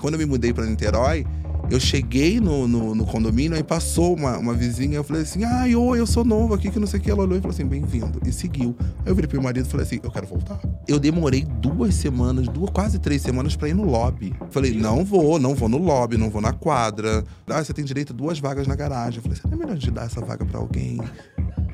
[0.00, 1.26] quando eu me mudei pra Niterói,
[1.70, 5.76] eu cheguei no, no, no condomínio, aí passou uma, uma vizinha, eu falei assim, ai,
[5.76, 7.10] oi, eu sou novo aqui, que não sei o que.
[7.10, 8.20] Ela olhou e falou assim, bem-vindo.
[8.26, 8.74] E seguiu.
[8.80, 10.58] Aí eu virei pro meu marido e falei assim, eu quero voltar.
[10.88, 14.34] Eu demorei duas semanas, duas, quase três semanas pra ir no lobby.
[14.50, 17.22] Falei, não vou, não vou no lobby, não vou na quadra.
[17.46, 19.18] Ah, você tem direito a duas vagas na garagem.
[19.18, 20.98] Eu falei, não é melhor de dar essa vaga pra alguém?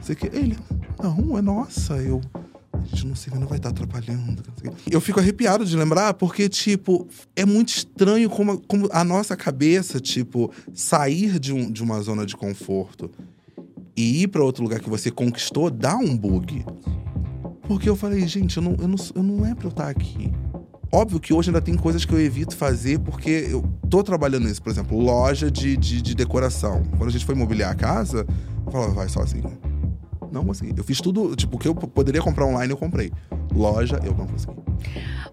[0.02, 0.58] Sei que ele,
[1.02, 1.94] não, é nossa.
[1.94, 2.20] Eu,
[2.86, 4.42] gente não sei, não vai estar atrapalhando.
[4.90, 10.00] Eu fico arrepiado de lembrar, porque, tipo, é muito estranho como, como a nossa cabeça,
[10.00, 13.10] tipo, sair de, um, de uma zona de conforto
[13.96, 16.64] e ir para outro lugar que você conquistou dá um bug.
[17.66, 20.32] Porque eu falei, gente, eu não, eu não, eu não é pra eu estar aqui.
[20.92, 24.62] Óbvio que hoje ainda tem coisas que eu evito fazer porque eu tô trabalhando nisso.
[24.62, 26.84] Por exemplo, loja de, de, de decoração.
[26.96, 28.24] Quando a gente foi mobiliar a casa,
[28.64, 29.50] eu falava, vai sozinho.
[30.32, 30.74] Não consegui.
[30.76, 33.12] Eu fiz tudo, tipo, o que eu poderia comprar online, eu comprei.
[33.54, 34.65] Loja, eu não consegui.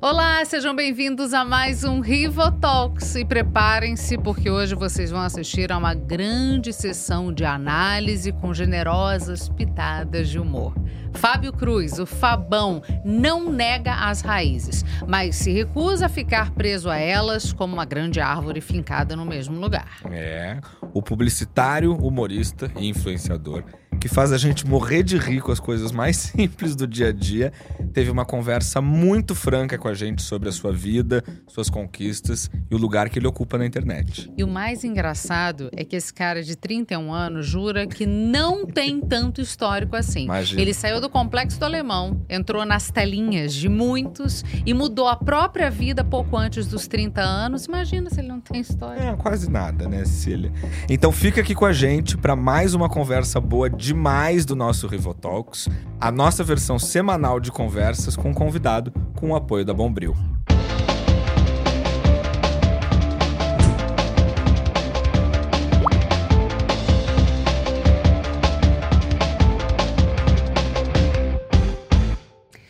[0.02, 5.72] Olá, sejam bem-vindos a mais um Rivo Talks e preparem-se porque hoje vocês vão assistir
[5.72, 10.74] a uma grande sessão de análise com generosas pitadas de humor.
[11.14, 16.98] Fábio Cruz, o Fabão, não nega as raízes, mas se recusa a ficar preso a
[16.98, 20.00] elas como uma grande árvore fincada no mesmo lugar.
[20.12, 20.60] É,
[20.94, 23.64] o publicitário, humorista e influenciador
[24.04, 27.12] que faz a gente morrer de rir com as coisas mais simples do dia a
[27.14, 27.54] dia,
[27.94, 32.76] teve uma conversa muito franca com a gente sobre a sua vida, suas conquistas e
[32.76, 34.32] o lugar que ele ocupa na internet.
[34.38, 39.00] E o mais engraçado é que esse cara de 31 anos jura que não tem
[39.00, 40.26] tanto histórico assim.
[40.26, 40.62] Imagina.
[40.62, 45.70] Ele saiu do complexo do alemão, entrou nas telinhas de muitos e mudou a própria
[45.70, 47.66] vida pouco antes dos 30 anos.
[47.66, 49.00] Imagina se ele não tem história.
[49.00, 50.52] É, quase nada, né, Cecília?
[50.90, 55.70] Então fica aqui com a gente para mais uma conversa boa demais do nosso Rivotalks,
[56.00, 58.92] a nossa versão semanal de conversas com um convidado
[59.24, 60.14] com o apoio da Bombril.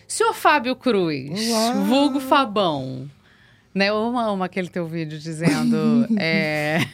[0.08, 1.74] Senhor Fábio Cruz, Olá.
[1.86, 3.10] vulgo Fabão.
[3.74, 6.06] Né, eu amo aquele teu vídeo dizendo.
[6.22, 6.86] é,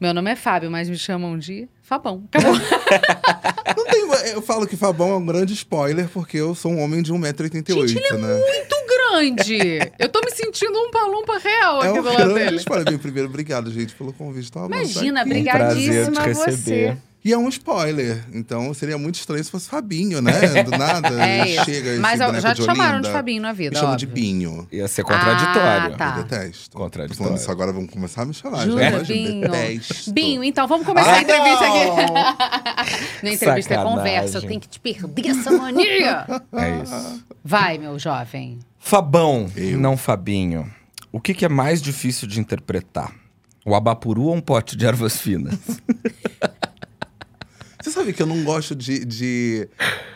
[0.00, 2.24] Meu nome é Fábio, mas me chamam de Fabão.
[2.32, 2.54] Acabou.
[3.76, 7.02] Não tem, eu falo que Fabão é um grande spoiler, porque eu sou um homem
[7.02, 8.34] de 1,88m, Gente, ele é né?
[8.38, 9.58] Muito grande!
[9.98, 12.56] Eu tô me sentindo um palumpa real É aqui um do lado grande dele.
[12.56, 12.84] spoiler.
[12.86, 14.50] Bem, primeiro, obrigado, gente, pelo convite.
[14.50, 15.30] Tá, mano, Imagina, tá aqui.
[15.30, 16.92] brigadíssima Prazer te a receber.
[16.92, 16.98] você.
[17.24, 20.62] E é um spoiler, então seria muito estranho se fosse Fabinho, né?
[20.62, 21.64] Do nada, É isso.
[21.64, 23.10] chega esse Mas boneco já te chamaram de.
[23.10, 24.22] Fabinho na vida, Me chamam de óbvio.
[24.22, 24.68] Binho.
[24.70, 25.94] Ia ser contraditório.
[25.94, 26.14] Ah, tá.
[26.18, 26.70] Eu detesto.
[26.70, 27.24] Tô Contraditório.
[27.24, 28.64] falando isso agora, vamos começar a me chamar.
[28.64, 29.40] Jura, já, Binho?
[29.50, 30.12] detesto.
[30.12, 31.82] Binho, então vamos começar a Ah, entrevista não!
[31.82, 32.12] aqui.
[33.24, 33.96] Na entrevista é Sacanagem.
[33.98, 36.24] conversa, eu tenho que te perder essa mania.
[36.52, 37.24] É isso.
[37.44, 38.60] Vai, meu jovem.
[38.78, 39.76] Fabão, Eu.
[39.78, 40.70] não Fabinho.
[41.10, 43.12] O que, que é mais difícil de interpretar?
[43.66, 45.58] O abapuru ou um pote de ervas finas?
[48.08, 49.04] Sabe que eu não gosto de.
[49.04, 49.68] de-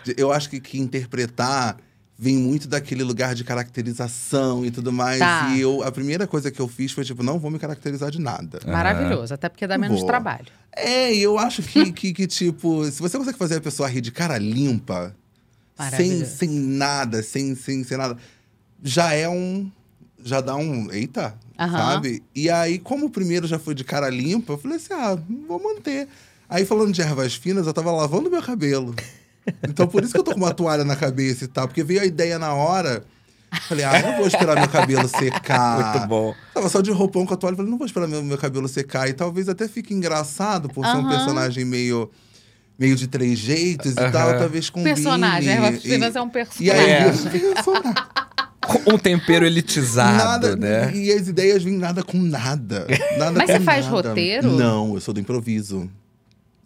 [0.05, 1.77] de- eu acho que, que interpretar
[2.19, 5.19] vem muito daquele lugar de caracterização e tudo mais.
[5.19, 5.51] Tá.
[5.55, 8.21] E eu, a primeira coisa que eu fiz foi tipo, não vou me caracterizar de
[8.21, 8.61] nada.
[8.67, 10.07] Maravilhoso, até porque dá menos Vou.
[10.07, 10.47] trabalho.
[10.75, 14.01] É, e eu acho que, que, que, tipo, se você consegue fazer a pessoa rir
[14.01, 15.15] de cara limpa,
[15.97, 18.17] sem, sem nada, sem, sem, sem nada,
[18.83, 19.71] já é um.
[20.25, 20.91] Já dá um.
[20.93, 21.77] Eita, Aham.
[21.77, 22.23] sabe?
[22.35, 25.61] E aí, como o primeiro já foi de cara limpa, eu falei assim: ah, vou
[25.63, 26.09] manter.
[26.55, 28.95] Aí, falando de ervas finas, eu tava lavando meu cabelo.
[29.69, 32.01] Então, por isso que eu tô com uma toalha na cabeça e tal, porque veio
[32.03, 33.05] a ideia na hora.
[33.69, 35.93] Falei, ah, não vou esperar meu cabelo secar.
[35.95, 36.35] Muito bom.
[36.55, 37.57] Tava só de roupão com a toalha.
[37.57, 39.09] Falei, não vou esperar meu, meu cabelo secar.
[39.09, 42.11] E talvez até fique engraçado por ser um personagem meio,
[42.79, 44.11] meio de três jeitos e Aham.
[44.11, 44.39] tal.
[44.39, 44.95] Talvez combine.
[44.95, 46.73] Personagem, Ervas E- Finas é um E personagem.
[46.73, 47.03] aí, É.
[47.05, 47.95] personagem.
[48.87, 50.95] Um tempero elitizado, nada, né?
[50.95, 52.87] E as ideias vêm nada com nada.
[53.19, 54.09] nada Mas com você faz nada.
[54.09, 54.51] roteiro?
[54.53, 55.91] Não, eu sou do improviso.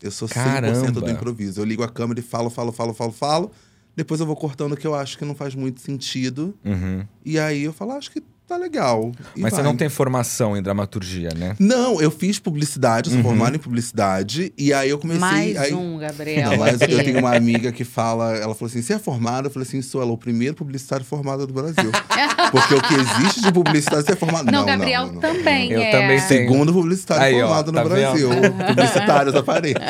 [0.03, 1.01] Eu sou 100% Caramba.
[1.01, 1.61] do improviso.
[1.61, 3.51] Eu ligo a câmera e falo, falo, falo, falo, falo.
[3.95, 6.55] Depois eu vou cortando o que eu acho que não faz muito sentido.
[6.65, 7.07] Uhum.
[7.25, 9.13] E aí eu falo, acho que tá legal.
[9.35, 9.65] E Mas você vai.
[9.71, 11.55] não tem formação em dramaturgia, né?
[11.59, 13.25] Não, eu fiz publicidade, sou Uhum.
[13.25, 14.53] formado em publicidade.
[14.57, 15.21] E aí eu comecei.
[15.21, 15.75] Mais aí...
[15.75, 16.51] um, Gabriel.
[16.51, 19.49] Não, mas eu tenho uma amiga que fala, ela falou assim: você é formada?
[19.49, 21.91] Eu falei assim, sou ela, o primeiro publicitário formado do Brasil.
[22.53, 24.47] Porque o que existe de publicidade, você é formado.
[24.47, 25.21] Não, Não, Gabriel não, não.
[25.21, 25.91] também Eu é.
[25.91, 26.39] também sei.
[26.39, 28.29] Segundo publicitário Aí, ó, formado tá no Brasil.
[28.31, 28.53] vendo?
[28.67, 29.83] Publicitários apareçam.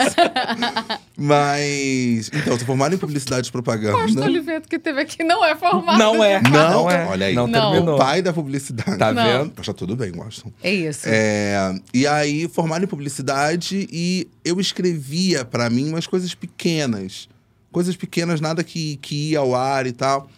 [1.17, 2.31] Mas.
[2.33, 3.99] Então, eu sou formado em publicidade e propaganda.
[3.99, 5.99] Costa Oliveto que teve aqui não é formado.
[5.99, 6.41] Não é.
[6.41, 7.07] Não, é.
[7.07, 7.35] olha aí.
[7.35, 7.73] Não, Não.
[7.73, 7.95] terminou.
[7.95, 8.46] O pai da publicidade.
[8.99, 9.45] Tá Não.
[9.45, 9.51] vendo?
[9.63, 10.53] Tá tudo bem, Washington.
[10.63, 11.03] É isso.
[11.07, 17.29] É, e aí, formado em publicidade, e eu escrevia pra mim umas coisas pequenas.
[17.73, 20.29] Coisas pequenas, nada que, que ia ao ar e tal.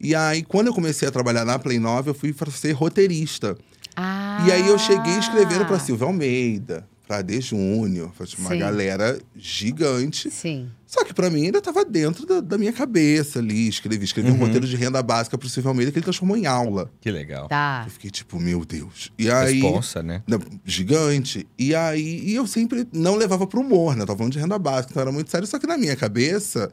[0.00, 3.56] E aí, quando eu comecei a trabalhar na Play 9, eu fui pra ser roteirista.
[3.94, 4.44] Ah.
[4.46, 6.86] E aí eu cheguei escrevendo pra Silvio Almeida,
[7.20, 8.58] D Júnior, foi tipo, uma Sim.
[8.60, 10.30] galera gigante.
[10.30, 10.70] Sim.
[10.86, 13.68] Só que pra mim ainda tava dentro da, da minha cabeça ali.
[13.68, 14.40] Escrevi, escrevi um Uhum.
[14.40, 16.90] roteiro de renda básica pro Silvio Almeida que ele transformou em aula.
[17.00, 17.48] Que legal.
[17.48, 17.82] Tá.
[17.86, 19.10] Eu fiquei tipo, meu Deus.
[19.18, 19.60] E aí.
[19.60, 20.22] Responsa, né?
[20.64, 21.46] Gigante.
[21.58, 24.02] E aí, e eu sempre não levava pro humor, né?
[24.02, 25.46] Eu tava falando de renda básica, então era muito sério.
[25.46, 26.70] Só que na minha cabeça,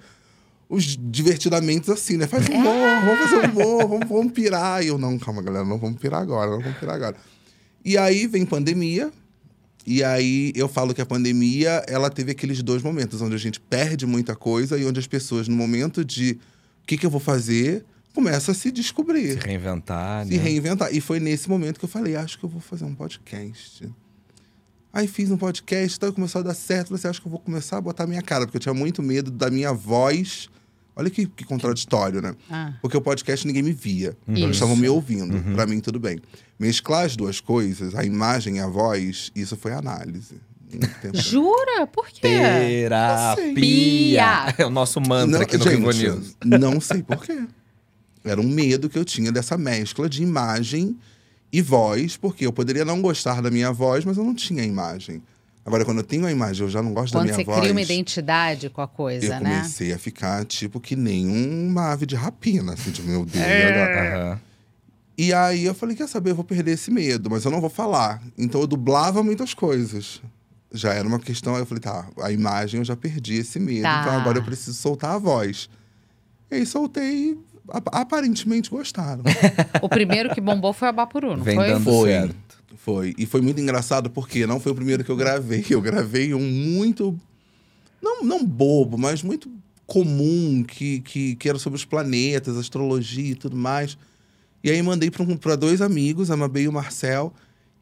[0.68, 2.28] os divertidamentos assim, né?
[2.28, 2.64] Faz humor,
[3.06, 4.84] vamos fazer humor, vamos, vamos pirar.
[4.84, 7.16] E eu, não, calma, galera, não vamos pirar agora, não vamos pirar agora.
[7.84, 9.12] E aí vem pandemia.
[9.90, 13.60] E aí eu falo que a pandemia, ela teve aqueles dois momentos onde a gente
[13.60, 16.34] perde muita coisa e onde as pessoas, no momento de
[16.84, 17.84] o que, que eu vou fazer,
[18.14, 20.44] começa a se descobrir Se reinventar, se né?
[20.44, 20.94] reinventar.
[20.94, 23.90] E foi nesse momento que eu falei, acho que eu vou fazer um podcast.
[24.94, 26.90] Aí fiz um podcast, então começou a dar certo.
[26.90, 28.76] Falei assim, acho que eu vou começar a botar a minha cara, porque eu tinha
[28.76, 30.50] muito medo da minha voz.
[30.96, 32.36] Olha que, que contraditório, né?
[32.48, 32.74] Ah.
[32.80, 34.16] Porque o podcast ninguém me via.
[34.28, 34.52] Eles Isso.
[34.52, 35.42] estavam me ouvindo.
[35.56, 36.20] Pra mim, tudo bem.
[36.60, 40.36] Mesclar as duas coisas, a imagem e a voz, isso foi análise.
[41.14, 41.88] Jura?
[41.88, 42.22] Por quê?
[42.22, 44.24] Terapia!
[44.58, 46.36] É o nosso mantra aqui no gente, News.
[46.44, 47.40] Não sei por quê.
[48.24, 50.98] Era um medo que eu tinha dessa mescla de imagem
[51.52, 55.24] e voz, porque eu poderia não gostar da minha voz, mas eu não tinha imagem.
[55.66, 57.60] Agora, quando eu tenho a imagem, eu já não gosto Quando da você minha voz.
[57.60, 59.58] cria uma identidade com a coisa, eu né?
[59.58, 63.44] comecei a ficar tipo que nem uma ave de rapina, assim, tipo, meu Deus.
[63.46, 63.74] É.
[63.74, 64.42] agora- Aham.
[65.22, 67.70] E aí eu falei, quer saber, eu vou perder esse medo, mas eu não vou
[67.70, 68.22] falar.
[68.38, 70.22] Então eu dublava muitas coisas.
[70.72, 73.82] Já era uma questão, aí eu falei, tá, a imagem eu já perdi esse medo,
[73.82, 74.00] Tá.
[74.02, 75.70] então agora eu preciso soltar a voz.
[76.50, 77.38] E aí soltei e
[77.70, 79.24] ap- aparentemente gostaram.
[79.82, 81.68] O primeiro que bombou foi a Bapuru, não Vem foi?
[81.68, 82.10] dando Foi.
[82.12, 82.36] certo.
[82.78, 83.14] Foi.
[83.18, 85.66] E foi muito engraçado porque não foi o primeiro que eu gravei.
[85.70, 87.20] Eu gravei um muito.
[88.02, 89.52] Não, não bobo, mas muito
[89.86, 93.98] comum, que, que, que era sobre os planetas, astrologia e tudo mais.
[94.64, 97.34] E aí mandei para um, pra dois amigos, a Mabê e o Marcel.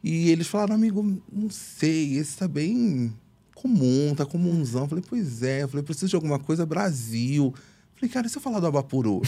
[0.02, 1.02] E eles falaram, amigo,
[1.32, 3.12] não sei, esse tá bem
[3.54, 4.82] comum, tá comunzão.
[4.82, 5.64] Eu falei, pois é.
[5.64, 7.46] Eu falei, preciso de alguma coisa Brasil.
[7.56, 7.62] Eu
[7.96, 9.20] falei, cara, e se eu falar do Abapuru?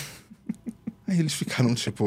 [1.09, 2.05] aí eles ficaram tipo,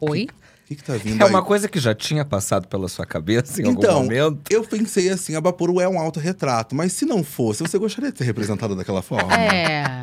[0.00, 0.26] o Oi?
[0.66, 1.30] que que tá vindo É aí?
[1.30, 4.40] uma coisa que já tinha passado pela sua cabeça em Então, algum momento?
[4.50, 8.18] Eu pensei assim, a Bapuru é um autorretrato, mas se não fosse, você gostaria de
[8.18, 9.32] ser representada daquela forma?
[9.34, 10.02] É.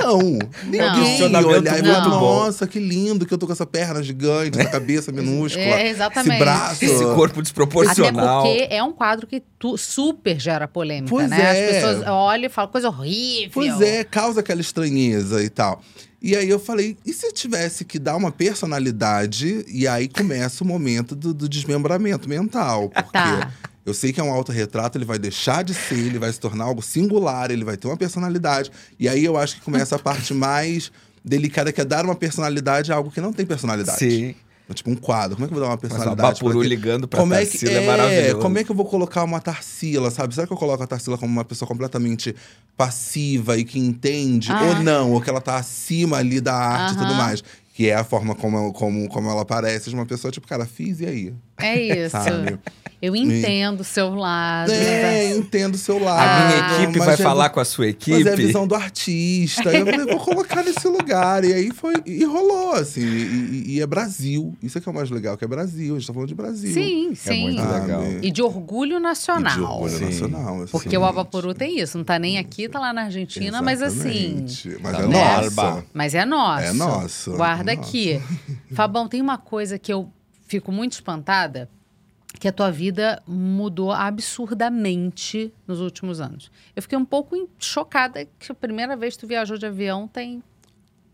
[0.00, 0.18] Não!
[0.64, 2.44] Ninguém Questionamento olhar e falar, muito bom.
[2.44, 6.30] nossa, que lindo que eu tô com essa perna gigante, essa cabeça minúscula, É, exatamente.
[6.34, 6.84] esse braço.
[6.84, 8.42] Esse corpo Até desproporcional.
[8.42, 11.40] porque é um quadro que tu- super gera polêmica, Pois né?
[11.40, 11.50] é.
[11.68, 13.50] As pessoas olham e falam coisa horrível.
[13.52, 15.80] Pois é, causa aquela estranheza e tal.
[16.22, 19.64] E aí eu falei, e se eu tivesse que dar uma personalidade?
[19.68, 22.90] E aí começa o momento do, do desmembramento mental.
[22.90, 23.50] Porque Tá.
[23.84, 26.64] Eu sei que é um autorretrato, ele vai deixar de ser, ele vai se tornar
[26.64, 28.70] algo singular, ele vai ter uma personalidade.
[28.98, 30.92] E aí eu acho que começa a parte mais
[31.24, 33.98] delicada, que é dar uma personalidade a algo que não tem personalidade.
[33.98, 34.34] Sim.
[34.74, 35.36] Tipo um quadro.
[35.36, 36.38] Como é que eu vou dar uma Mas a personalidade?
[36.38, 38.38] pra Bapuru ligando pra como é que Tarsila é, maravilhoso.
[38.38, 40.32] Como é que eu vou colocar uma Tarsila, sabe?
[40.32, 42.36] Será que eu coloco a Tarsila como uma pessoa completamente
[42.76, 44.52] passiva e que entende?
[44.52, 44.62] Ah.
[44.62, 45.12] Ou não?
[45.12, 47.42] Ou que ela tá acima ali da arte e tudo mais?
[47.74, 51.00] Que é a forma como, como, como ela parece de uma pessoa, tipo, cara, fiz
[51.00, 51.34] e aí?
[51.62, 52.10] É isso.
[52.10, 52.58] Sabe?
[53.02, 54.70] Eu entendo o seu lado.
[54.70, 56.20] É, entendo o seu lado.
[56.20, 58.28] A minha Ah, equipe mas vai é- falar com a sua Mas equipe.
[58.28, 59.70] é a visão do artista.
[59.74, 61.42] eu falei, vou colocar nesse lugar.
[61.42, 61.94] E aí foi.
[62.04, 63.00] E rolou, assim.
[63.00, 64.54] E, e- e é Brasil.
[64.62, 65.96] Isso é que é o mais legal, que é Brasil.
[65.96, 66.74] A gente tá falando de Brasil.
[66.74, 67.42] Sim, sim.
[67.44, 67.80] muito Sabe?
[67.80, 68.02] legal.
[68.20, 69.54] E de orgulho E nacional.
[69.54, 70.04] de orgulho Sim.
[70.04, 70.66] nacional.
[70.70, 70.96] Porque assim.
[70.98, 71.96] o Abapuru tem isso.
[71.96, 74.44] Não tá nem aqui, tá lá na Argentina, mas assim.
[74.44, 74.76] Exatamente.
[74.82, 75.62] Mas Tá é no nossa.
[75.62, 75.84] Alba.
[75.94, 76.64] Mas é nosso.
[76.66, 77.32] É nosso.
[77.32, 77.88] Guarda É nosso.
[77.88, 78.20] aqui.
[78.74, 80.10] Fabão, tem uma coisa que eu
[80.50, 81.70] fico muito espantada,
[82.40, 86.50] que a tua vida mudou absurdamente nos últimos anos.
[86.74, 90.42] Eu fiquei um pouco chocada que a primeira vez que tu viajou de avião tem,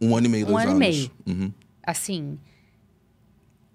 [0.01, 0.97] Um ano e meio, Um dois ano e anos.
[0.97, 1.11] meio.
[1.27, 1.53] Uhum.
[1.83, 2.39] assim...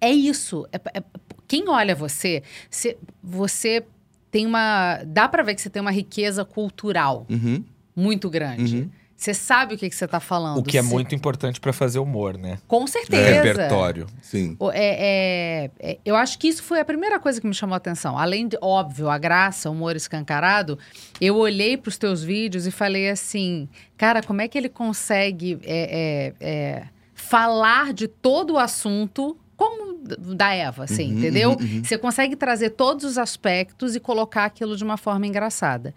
[0.04, 0.66] É isso.
[0.72, 1.04] É- é-
[1.48, 2.42] quem olha você,
[2.72, 3.86] se- você
[4.32, 4.98] tem uma...
[5.06, 7.64] Dá pra ver que você tem uma riqueza cultural Uhum.
[7.96, 8.78] muito grande.
[8.78, 8.90] Uhum.
[9.22, 10.58] Você sabe o que, que você tá falando.
[10.58, 12.58] O que é Você- muito importante pra fazer humor, né?
[12.68, 13.44] Com certeza.
[13.44, 14.08] Repertório.
[14.20, 14.56] Sim.
[14.60, 17.76] O- é- é- é- eu acho que isso foi a primeira coisa que me chamou
[17.76, 18.18] a atenção.
[18.18, 20.80] Além de, óbvio, a graça, o humor escancarado,
[21.22, 25.60] eu olhei para os teus vídeos e falei assim, cara, como é que ele consegue
[25.64, 26.48] é, é,
[26.80, 30.00] é, falar de todo o assunto como
[30.36, 31.52] da Eva, assim, Uhum, entendeu?
[31.52, 31.84] uhum, uhum.
[31.84, 35.94] Você consegue trazer todos os aspectos e colocar aquilo de uma forma engraçada.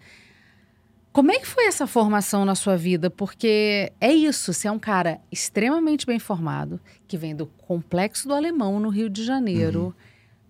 [1.15, 3.09] Como é que foi essa formação na sua vida?
[3.09, 8.33] Porque é isso, você é um cara extremamente bem formado, que vem do Complexo do
[8.33, 9.95] Alemão, no Rio de Janeiro,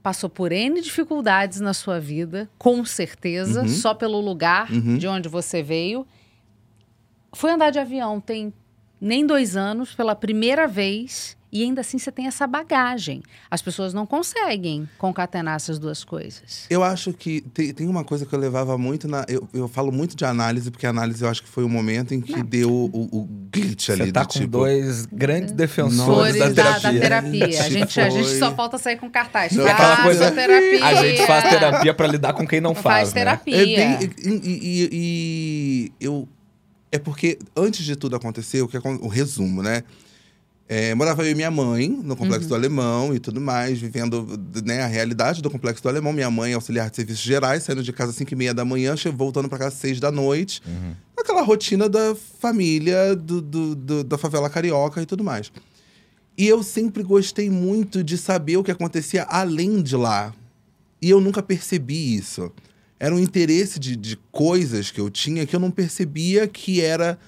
[0.01, 3.67] passou por N dificuldades na sua vida, com certeza, Uhum.
[3.67, 4.98] só pelo lugar Uhum.
[4.98, 6.03] de onde você veio.
[7.31, 8.51] Foi andar de avião tem
[9.00, 13.24] nem dois anos, pela primeira vez, E ainda assim você tem essa bagagem.
[13.50, 16.65] As pessoas não conseguem concatenar essas duas coisas.
[16.69, 19.25] Eu acho que tem, tem uma coisa que eu levava muito na.
[19.29, 22.13] Eu, eu falo muito de análise, porque a análise eu acho que foi o momento
[22.13, 24.07] em que deu o, o glitch ali.
[24.07, 26.91] Você tá do com tipo, dois grandes defensores da da, terapia.
[26.93, 27.45] da terapia.
[27.63, 29.53] A gente, a gente só falta sair com cartaz.
[29.53, 30.85] Não, É aquela Faça coisa- terapia.
[30.85, 33.21] A gente faz terapia pra lidar com quem não Faz, faz, né?
[33.21, 33.55] terapia.
[33.55, 34.09] É bem.
[34.25, 36.27] E, e- e- e eu.
[36.91, 39.83] É porque antes de tudo acontecer, o, que, o resumo, né?
[40.67, 44.27] É, morava eu e minha mãe no Complexo do Alemão e tudo mais, vivendo
[44.65, 46.12] né, a realidade do Complexo do Alemão.
[46.12, 48.65] Minha mãe é auxiliar de serviços gerais, saindo de casa às 5 e meia da
[48.65, 50.63] manhã, voltando para casa às 6 da noite.
[51.15, 55.51] Aquela rotina da família, do, do- do- da favela carioca e tudo mais.
[56.38, 60.34] E eu sempre gostei muito de saber o que acontecia além de lá.
[61.01, 62.51] E eu nunca percebi isso.
[63.00, 67.19] Era um interesse de, de coisas que eu tinha que eu não percebia que era.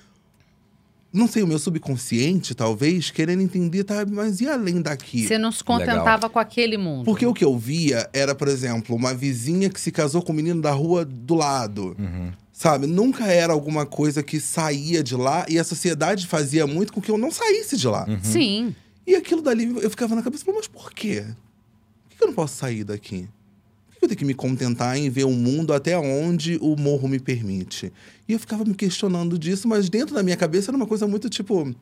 [1.17, 5.27] Não sei, o meu subconsciente, talvez, querendo entender, tá, mas e além daqui?
[5.27, 7.05] Você não se contentava com aquele mundo.
[7.05, 10.35] Porque o que eu via era, por exemplo, uma vizinha que se casou com um
[10.35, 11.95] menino da rua do lado.
[11.97, 12.31] Uhum.
[12.53, 12.85] Sabe?
[12.85, 17.09] Nunca era alguma coisa que saía de lá e a sociedade fazia muito com que
[17.09, 18.05] eu não saísse de lá.
[18.07, 18.19] Uhum.
[18.21, 18.75] Sim.
[19.05, 21.25] E aquilo dali eu ficava na cabeça, mas por quê?
[22.09, 23.27] Por que eu não posso sair daqui?
[24.07, 27.91] Eu tenho que me contentar em ver o mundo até onde o morro me permite?
[28.27, 31.29] E eu ficava me questionando disso, mas dentro da minha cabeça era uma coisa muito
[31.29, 31.75] tipo.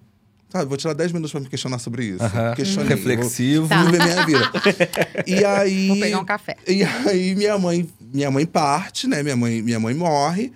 [0.50, 2.24] Sabe, vou tirar 10 minutos pra me questionar sobre isso.
[2.24, 2.55] Aham.
[2.55, 3.67] Questionei, Reflexivo.
[3.67, 4.51] Vou viver minha vida.
[5.27, 5.88] E aí.
[5.88, 6.55] Vou pegar um café.
[6.67, 9.22] E aí minha mãe, minha mãe parte, né?
[9.22, 10.51] Minha mãe, minha mãe morre.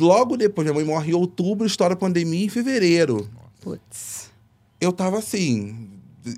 [0.00, 3.28] Logo depois, minha mãe morre em outubro, estoura a pandemia em fevereiro.
[3.60, 4.30] Putz.
[4.80, 5.90] Eu tava assim.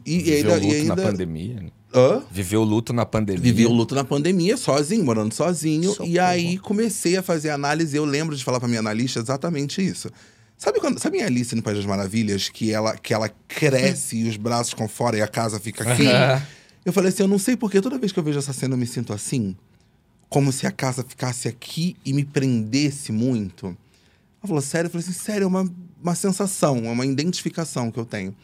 [0.05, 0.59] E, e ainda.
[0.59, 1.55] E ainda na pandemia.
[1.63, 1.71] né?
[1.93, 2.23] Hã?
[2.31, 3.43] Viveu luto na pandemia.
[3.43, 5.91] Vivi o luto na pandemia, sozinho, morando sozinho.
[5.91, 6.09] Socorro.
[6.09, 7.97] E aí comecei a fazer análise.
[7.97, 10.09] Eu lembro de falar pra minha analista exatamente isso.
[10.57, 11.01] Sabe quando.
[11.01, 14.71] Sabe em Alice no País das Maravilhas, que ela, que ela cresce e os braços
[14.71, 16.05] ficam fora e a casa fica aqui?
[16.85, 18.79] Eu falei assim, eu não sei porque toda vez que eu vejo essa cena eu
[18.79, 19.57] me sinto assim.
[20.29, 23.67] Como se a casa ficasse aqui e me prendesse muito.
[23.67, 24.87] Ela falou, sério?
[24.87, 25.71] Eu falei assim, sério, é uma,
[26.03, 28.35] uma sensação, é uma identificação que eu tenho.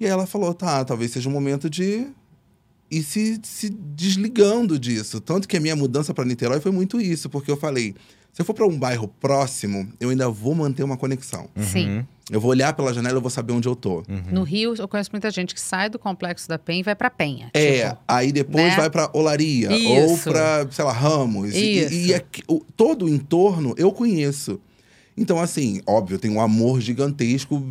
[0.00, 2.06] E aí ela falou, tá, talvez seja um momento de
[2.98, 5.20] ir se, se desligando disso.
[5.20, 7.94] Tanto que a minha mudança para Niterói foi muito isso, porque eu falei,
[8.32, 11.48] se eu for para um bairro próximo, eu ainda vou manter uma conexão.
[11.60, 12.04] Sim.
[12.30, 14.02] Eu vou olhar pela janela e eu vou saber onde eu tô.
[14.32, 17.10] No Rio, eu conheço muita gente que sai do complexo da Penha e vai pra
[17.10, 17.50] Penha.
[17.52, 18.76] É, Tipo, aí depois né?
[18.76, 20.30] vai pra Olaria ou Isso.
[20.30, 21.54] pra, sei lá, Ramos.
[21.54, 21.94] E- Isso.
[21.94, 24.58] E, aqui- o- todo o entorno eu conheço.
[25.16, 27.62] Então, assim, óbvio, eu tenho um amor gigantesco.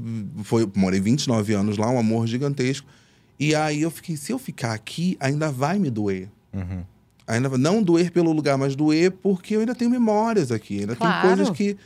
[0.43, 2.87] Foi, morei 29 anos lá, um amor gigantesco.
[3.49, 6.29] E aí eu fiquei, se eu ficar aqui, ainda vai me doer.
[6.53, 6.83] Uhum.
[7.27, 10.79] Ainda vai- não doer pelo lugar, mas doer porque eu ainda tenho memórias aqui.
[10.81, 11.27] Ainda Claro.
[11.27, 11.77] tem coisas que,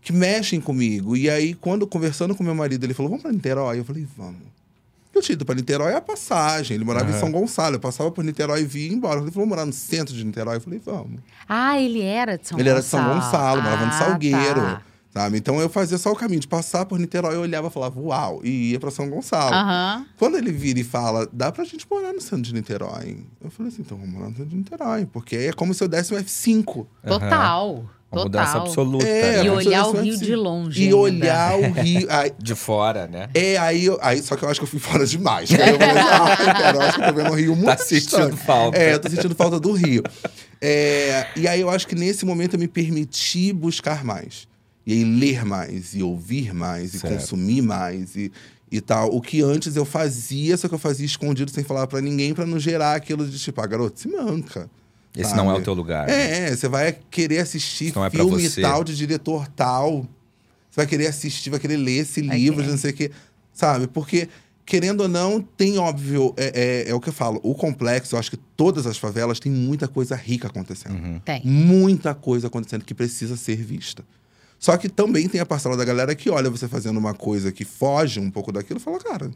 [0.00, 1.16] que mexem comigo.
[1.16, 3.78] E aí, quando conversando com meu marido, ele falou: vamos pra Niterói?
[3.80, 4.42] Eu falei, vamos.
[5.14, 6.74] Eu tinha ido pra Niterói a passagem.
[6.76, 7.20] Ele morava em Aham.
[7.20, 7.74] São Gonçalo.
[7.76, 9.14] Eu passava por Niterói e via embora.
[9.20, 10.56] Ele falou: vamos morar no centro de Niterói?
[10.56, 11.20] Eu falei, vamos.
[11.48, 12.76] Ah, ele era de São ele Gonçalo.
[12.76, 14.60] era de São Gonçalo, morava no Ah, Salgueiro.
[14.60, 14.82] tá.
[15.18, 15.36] Sabe?
[15.38, 18.40] Então eu fazia só o caminho de passar por Niterói, eu olhava e falava, uau,
[18.44, 19.52] e ia pra São Gonçalo.
[19.54, 20.06] Aham.
[20.16, 23.18] Quando ele vira e fala, dá pra gente morar no centro de Niterói.
[23.42, 25.06] Eu falei assim, então vamos morar no centro de Niterói.
[25.06, 26.86] Porque é como se eu desse um F5.
[27.06, 27.84] Total.
[28.10, 28.66] Uma mudança Total.
[28.68, 29.06] absoluta.
[29.06, 29.44] É, né?
[29.44, 30.18] E olhar o Rio F5.
[30.24, 30.96] de longe E ainda.
[30.96, 32.06] olhar o Rio.
[32.10, 33.28] Aí, De fora, né?
[33.34, 35.50] é, aí, eu- aí, só que eu acho que eu fui fora demais.
[35.52, 37.76] Aí eu falei, ah, cara, eu acho que eu tô vendo o Rio muito Tá
[37.76, 38.78] sentindo falta.
[38.78, 40.02] É, eu tô sentindo falta do Rio.
[40.60, 44.48] É, e aí eu acho que nesse momento eu me permiti buscar mais.
[44.88, 47.12] E aí ler mais, e ouvir mais, e Certo.
[47.12, 48.32] consumir mais, e,
[48.72, 49.14] e tal.
[49.14, 52.46] O que antes eu fazia, só que eu fazia escondido sem falar pra ninguém, pra
[52.46, 54.70] não gerar aquilo de tipo, ah, garoto, se manca.
[55.14, 55.42] Esse sabe?
[55.42, 56.06] não é o teu lugar.
[56.06, 56.14] né?
[56.14, 58.62] É, é, você vai querer assistir não é filme você.
[58.62, 60.06] tal, de diretor tal.
[60.70, 62.70] Você vai querer assistir, vai querer ler esse Vai livro, querer.
[62.70, 63.10] não sei o quê.
[63.52, 63.88] Sabe?
[63.88, 64.26] Porque,
[64.64, 67.40] querendo ou não, tem óbvio, é, é, é o que eu falo.
[67.42, 70.94] O complexo, eu acho que todas as favelas têm muita coisa rica acontecendo.
[70.94, 71.20] Uhum.
[71.20, 71.42] Tem.
[71.44, 74.02] Muita coisa acontecendo que precisa ser vista.
[74.58, 77.64] Só que também tem a parcela da galera que olha você fazendo uma coisa que
[77.64, 79.30] foge um pouco daquilo e fala, cara,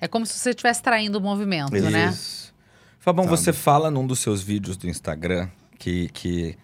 [0.00, 2.08] É como se você estivesse traindo o movimento, né?
[2.10, 2.52] Isso.
[2.98, 3.36] Fabão, Sabe?
[3.36, 6.56] você fala num dos seus vídeos do Instagram que, que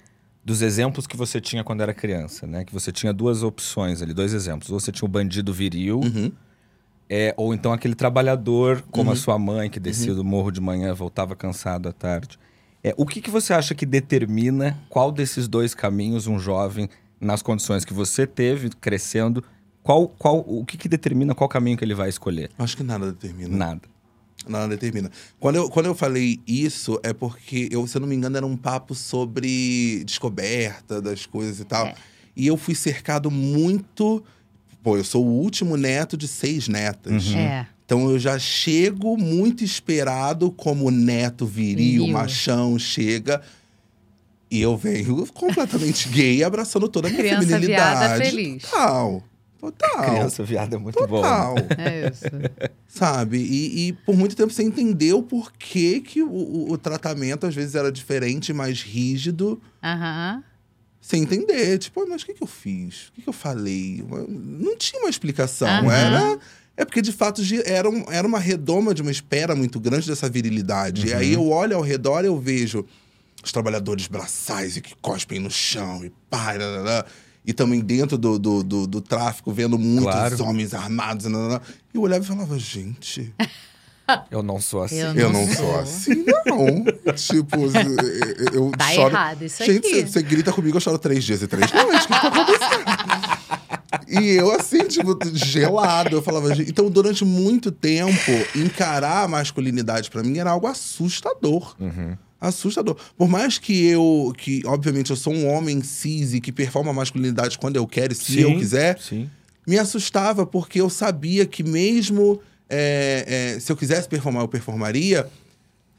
[0.44, 2.64] dos exemplos que você tinha quando era criança, né?
[2.64, 4.68] Que você tinha duas opções ali, dois exemplos.
[4.71, 6.32] Ou você tinha o bandido viril, uhum,
[7.09, 9.14] é, ou então aquele trabalhador, como Uhum.
[9.14, 12.38] a sua mãe, que descia do morro de manhã, voltava cansado à tarde.
[12.82, 16.88] É, o que, que você acha que determina qual desses dois caminhos um jovem,
[17.22, 19.44] nas condições que você teve, crescendo,
[19.82, 22.50] qual, qual, o que, que determina qual caminho que ele vai escolher?
[22.58, 23.56] acho que nada determina.
[23.56, 23.80] Nada.
[24.46, 25.10] Nada determina.
[25.38, 28.46] Quando eu, quando eu falei isso, é porque, eu, se eu não me engano, era
[28.46, 31.86] um papo sobre descoberta das coisas e tal.
[31.86, 31.94] É.
[32.34, 34.22] E eu fui cercado muito.
[34.82, 37.28] Pô, eu sou o último neto de seis netas.
[37.28, 37.38] Uhum.
[37.38, 37.68] É.
[37.84, 42.08] Então eu já chego muito esperado como neto viril, Viril.
[42.08, 43.40] machão, chega.
[44.52, 47.99] E eu venho completamente gay, abraçando toda a minha Criança feminilidade.
[48.00, 48.62] viada feliz.
[48.64, 49.25] Total.
[49.59, 50.04] Total.
[50.11, 51.23] Criança viada é muito boa.
[51.23, 51.54] Total.
[51.78, 52.25] É isso.
[52.88, 53.38] Sabe?
[53.38, 57.54] E, e por muito tempo você entendeu por que, que o, o- o tratamento às
[57.54, 60.42] vezes era diferente, mais rígido, Aham.
[61.00, 61.78] sem entender.
[61.78, 63.09] Tipo, "Ah, mas o que, que eu fiz?
[63.09, 64.04] O que, que eu falei?
[64.28, 65.90] Não tinha uma explicação.
[65.90, 66.38] Era.
[66.76, 70.28] É porque, de fato, era, um- era uma redoma de uma espera muito grande dessa
[70.28, 71.06] virilidade.
[71.06, 72.85] E aí eu olho ao redor e eu vejo
[73.42, 77.04] os trabalhadores braçais e que cospem no chão e pá, lá, lá, lá.
[77.44, 80.44] e também dentro do, do, do, do tráfico, vendo muitos Claro.
[80.44, 81.26] homens armados.
[81.26, 81.61] lá, lá, lá.
[81.92, 83.34] E eu olhava e falava, gente,
[84.30, 84.96] Eu não sou assim.
[84.99, 85.56] Eu eu não não sou.
[85.66, 86.84] sou assim, não.
[87.14, 87.56] tipo,
[88.52, 89.08] eu, Tá choro.
[89.14, 90.00] errado isso Gente, aqui.
[90.02, 92.04] você- você grita comigo, eu choro três dias e três noites.
[92.04, 93.32] O que tá acontecendo?
[94.08, 96.16] E eu, assim, tipo, gelado.
[96.16, 96.68] Eu falava, gente.
[96.68, 101.75] Então, durante muito tempo, encarar a masculinidade pra mim era algo assustador.
[101.80, 102.16] Uhum.
[102.42, 102.96] Assustador.
[103.16, 106.94] Por mais que eu, que obviamente eu sou um homem cis e que performa a
[106.94, 109.30] masculinidade quando eu quero e se eu quiser, Sim.
[109.64, 115.28] me assustava porque eu sabia que mesmo é, é, se eu quisesse performar, eu performaria.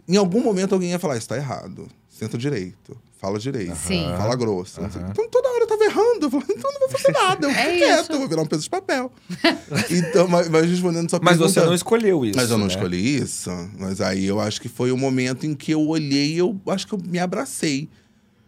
[0.05, 1.87] Em algum momento alguém ia falar, isso tá errado.
[2.09, 4.03] Senta direito, fala direito, Sim.
[4.17, 4.81] fala grosso.
[4.81, 5.47] Então toda
[5.99, 8.11] hora eu falava, então eu não vou fazer nada, eu É fico quieto, isso.
[8.11, 9.11] eu vou virar um peso de papel.
[9.89, 12.37] então, mas, mas respondendo sua Mas você não escolheu isso.
[12.37, 12.73] Mas eu não né?
[12.73, 13.49] escolhi isso.
[13.77, 16.87] Mas aí eu acho que foi o momento em que eu olhei e eu acho
[16.87, 17.89] que eu me abracei.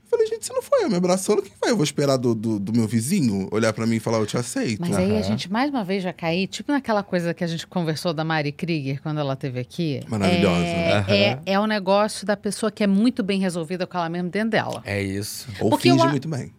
[0.08, 1.72] Falei, gente, se não foi eu me abraçando, quem vai?
[1.72, 4.38] Eu vou esperar do, do, do meu vizinho olhar pra mim e falar, eu te
[4.38, 4.80] aceito.
[4.80, 7.66] Mas aí a gente mais uma vez já cair, tipo naquela coisa que a gente
[7.66, 10.02] conversou da Mari Krieger quando ela esteve aqui.
[10.08, 10.64] Maravilhosa.
[10.64, 11.12] É, Aham.
[11.14, 14.52] é, é o negócio da pessoa que é muito bem resolvida com ela mesma dentro
[14.52, 14.82] dela.
[14.86, 15.48] É isso.
[15.60, 16.54] Ou Porque finge eu muito bem.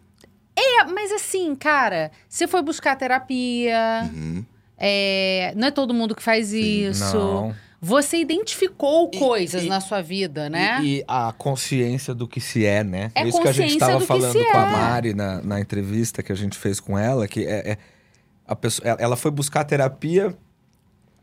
[0.57, 4.45] É, mas assim, cara, você foi buscar terapia, Uhum.
[4.79, 7.15] é, não é todo mundo que faz isso.
[7.17, 7.55] Não.
[7.81, 10.79] Você identificou E- coisas e- na sua vida, né?
[10.83, 13.13] E, e a consciência do que se é, né?
[13.15, 14.71] É isso que a gente estava falando com a é.
[14.73, 17.79] Mari na, na entrevista que a gente fez com ela, que é, é-
[18.49, 20.35] a pessoa, ela- foi buscar terapia,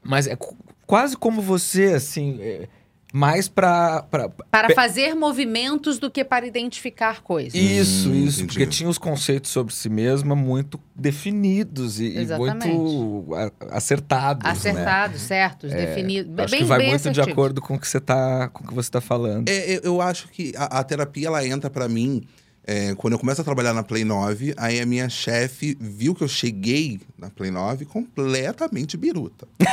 [0.04, 2.68] mas é qu- quase como você, assim, é,
[3.16, 7.54] mais pra, pra- Para fazer movimentos do que para identificar coisas.
[7.54, 8.46] Isso, Hum, isso, entendi.
[8.48, 14.52] porque tinha os conceitos sobre si mesma muito definidos e, e muito a- acertados, né?
[14.52, 16.34] Acertados, certos, definidos.
[16.40, 17.32] Acho bem, que vai bem muito de assertivos.
[17.32, 19.48] acordo com o que você tá, com o que você tá falando.
[19.48, 22.24] É, eu, eu acho que a, a terapia, ela entra pra mim...
[22.66, 26.24] é, quando eu começo a trabalhar na Play 9, aí a minha chefe viu que
[26.24, 29.48] eu cheguei na Play 9 completamente biruta.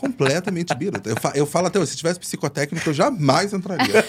[0.00, 1.08] completamente biruta.
[1.10, 4.04] Eu, fa- eu falo até hoje, se tivesse psicotécnico, eu jamais entraria.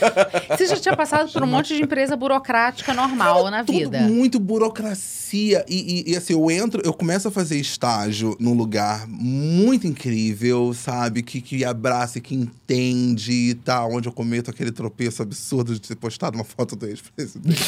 [0.49, 3.99] Você já tinha passado por um monte de empresa burocrática normal na Tudo vida.
[4.01, 5.65] muito burocracia.
[5.67, 10.73] E, e- e, assim, eu entro, eu começo a fazer estágio num lugar muito incrível,
[10.73, 11.21] sabe?
[11.23, 15.81] Que, que abraça, e que entende e tal, onde eu cometo aquele tropeço absurdo de
[15.81, 17.61] ter postado uma foto do ex-presidente.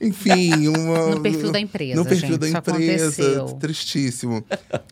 [0.00, 1.10] Enfim, uma.
[1.14, 3.06] No perfil da empresa, No perfil gente, da empresa.
[3.22, 3.46] aconteceu.
[3.58, 4.44] Tristíssimo.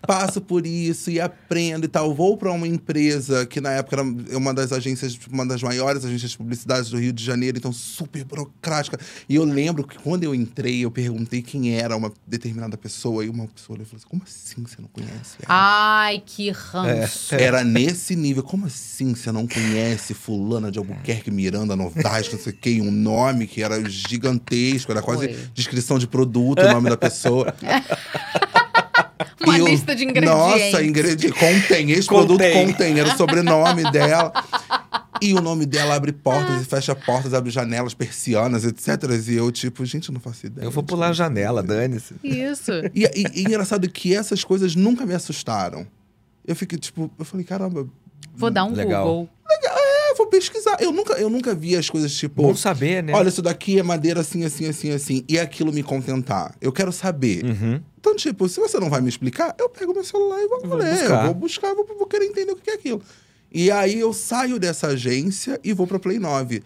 [0.06, 2.14] Passo por isso e aprendo e tal.
[2.14, 6.30] Vou para uma empresa que na época era uma das agências, uma das maiores agências
[6.30, 8.98] de publicidade do Rio de Janeiro, então super burocrática.
[9.28, 13.28] E eu lembro que quando eu entrei, eu perguntei quem era uma determinada pessoa e
[13.28, 15.48] uma pessoa falou assim: como assim você não conhece ela?
[15.48, 17.34] Ai, que ranço.
[17.34, 18.42] Era nesse nível.
[18.42, 22.90] Como assim você não conhece fulana de Albuquerque, Miranda, Novaes, não sei o quê, um
[22.90, 25.38] nome que era gigantesco, era quase Foi.
[25.54, 27.54] descrição de produto, o nome da pessoa.
[29.44, 30.72] Uma E lista de ingredientes.
[30.72, 31.38] Nossa, ingrediente.
[31.38, 31.90] Contém.
[31.90, 32.66] Esse produto Contém.
[32.66, 32.98] contém.
[32.98, 34.32] Era o sobrenome dela.
[35.20, 38.88] E o nome dela abre portas e fecha portas, abre janelas, persianas, etc.
[39.28, 40.64] E eu, tipo, gente, eu não faço ideia.
[40.64, 42.14] Eu vou pular a janela, dane-se.
[42.24, 42.72] Isso.
[42.94, 45.86] E, e, e engraçado que essas coisas nunca me assustaram.
[46.46, 47.86] Eu fiquei, tipo, eu falei, caramba,
[48.36, 49.04] Vou dar um Legal.
[49.06, 49.28] Google.
[50.14, 50.76] É, vou pesquisar.
[50.80, 53.12] Eu nunca, eu nunca vi as coisas, tipo, Bom saber, né?
[53.12, 55.24] olha, isso daqui é madeira assim, assim, assim, assim.
[55.28, 56.54] E aquilo me contentar.
[56.60, 57.44] Eu quero saber.
[57.44, 57.80] Uhum.
[57.98, 60.78] Então, tipo, se você não vai me explicar, eu pego meu celular e vou, Vou
[60.78, 60.90] ler.
[60.92, 61.20] buscar.
[61.20, 63.02] Eu vou buscar, vou, vou querer entender o que é aquilo.
[63.52, 66.62] E aí eu saio dessa agência e vou pra Play 9.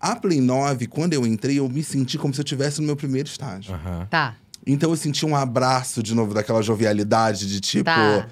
[0.00, 2.96] A Play 9, quando eu entrei, eu me senti como se eu estivesse no meu
[2.96, 3.74] primeiro estágio.
[3.74, 4.06] Aham.
[4.10, 4.36] Tá.
[4.66, 7.84] Então eu senti um abraço de novo daquela jovialidade de tipo.
[7.84, 8.26] Tá.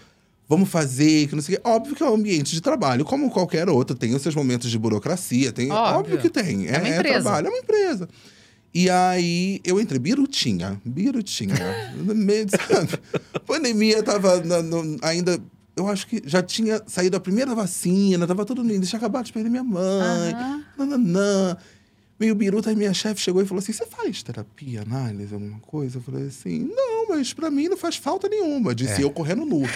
[0.49, 1.69] Vamos fazer, que não sei o quê.
[1.69, 3.95] Óbvio que é um ambiente de trabalho, como qualquer outro.
[3.97, 5.71] Tem os seus momentos de burocracia, tem.
[5.71, 5.99] Óbvio.
[5.99, 6.67] Óbvio, que tem.
[6.69, 7.21] É uma empresa.
[7.23, 8.09] trabalho, é uma empresa.
[8.73, 11.55] E aí eu entrei, birutinha, birutinha.
[11.97, 12.99] no meio, sabe?
[13.47, 15.39] Pandemia tava na- no- ainda.
[15.77, 18.85] Eu acho que já tinha saído a primeira vacina, tava tudo lindo.
[18.87, 20.33] Tinha acabado de perder minha mãe.
[20.35, 20.65] Aham.
[20.77, 21.57] Nananã.
[22.18, 22.74] Meio biruta.
[22.74, 25.98] Minha chefe chegou e falou assim: Você faz terapia, análise, alguma coisa?
[25.98, 28.74] Eu falei assim: Não, mas pra mim não faz falta nenhuma.
[28.74, 29.62] Disse eu correndo nu.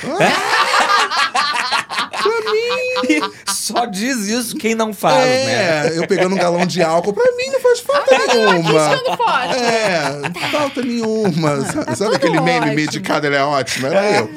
[1.94, 3.32] Ah, pra mim.
[3.48, 5.88] Só diz isso quem não faz, né?
[5.88, 8.90] É, eu pegando um galão de álcool, pra mim não faz falta nenhuma.
[8.98, 9.56] Ficando forte.
[9.56, 11.64] É, falta nenhuma.
[11.64, 12.74] Sabe, sabe aquele meme ótimo.
[12.74, 13.86] medicado, ele é ótimo?
[13.88, 14.30] Era eu.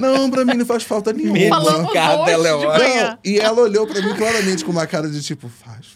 [0.00, 1.34] Não, pra mim não faz falta nenhuma.
[1.34, 2.78] Medicada, hoje ela é ótima.
[2.78, 5.95] Não, e ela olhou pra mim claramente com uma cara de tipo, faz.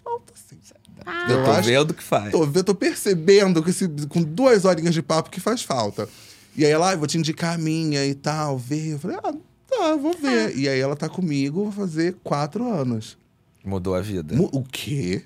[1.29, 2.31] Eu Eu tô acho- vendo que faz.
[2.31, 6.09] Tô, eu tô percebendo que esse- com duas horinhas de papo que faz falta.
[6.57, 8.93] E aí ela, ah, eu vou te indicar a minha e tal, ver.
[8.93, 9.33] Eu falei, ah,
[9.69, 10.57] tá, vou ver.
[10.57, 13.17] E aí ela tá comigo, vai fazer quatro anos.
[13.65, 14.35] Mudou a vida.
[14.53, 15.23] O quê?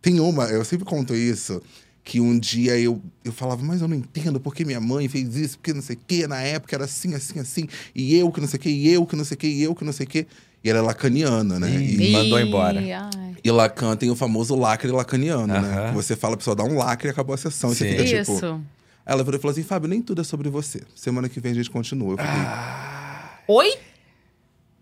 [0.00, 1.60] Tem uma, eu sempre conto isso,
[2.04, 5.58] que um dia eu, eu falava, mas eu não entendo porque minha mãe fez isso,
[5.58, 8.46] porque não sei o quê, na época era assim, assim, assim, e eu que não
[8.46, 10.06] sei o quê, e eu que não sei o quê, e eu que não sei
[10.06, 10.26] o quê.
[10.64, 11.70] E ela é lacaniana, né?
[11.70, 12.08] Ih.
[12.08, 12.80] E, mandou embora.
[12.80, 13.36] ai.
[13.44, 15.58] e Lacan tem o famoso lacre lacaniano, né?
[15.58, 15.88] Aham.
[15.90, 17.70] Que Você fala, a pessoa dá um lacre e acabou a sessão.
[17.72, 17.90] E você Sim.
[17.98, 18.32] fica tipo.
[18.32, 18.60] Isso.
[19.04, 20.82] Ela virou e falou assim: Fábio, nem tudo é sobre você.
[20.94, 22.14] Semana que vem a gente continua.
[22.14, 23.30] Eu falei, Ah.
[23.46, 23.74] Oi?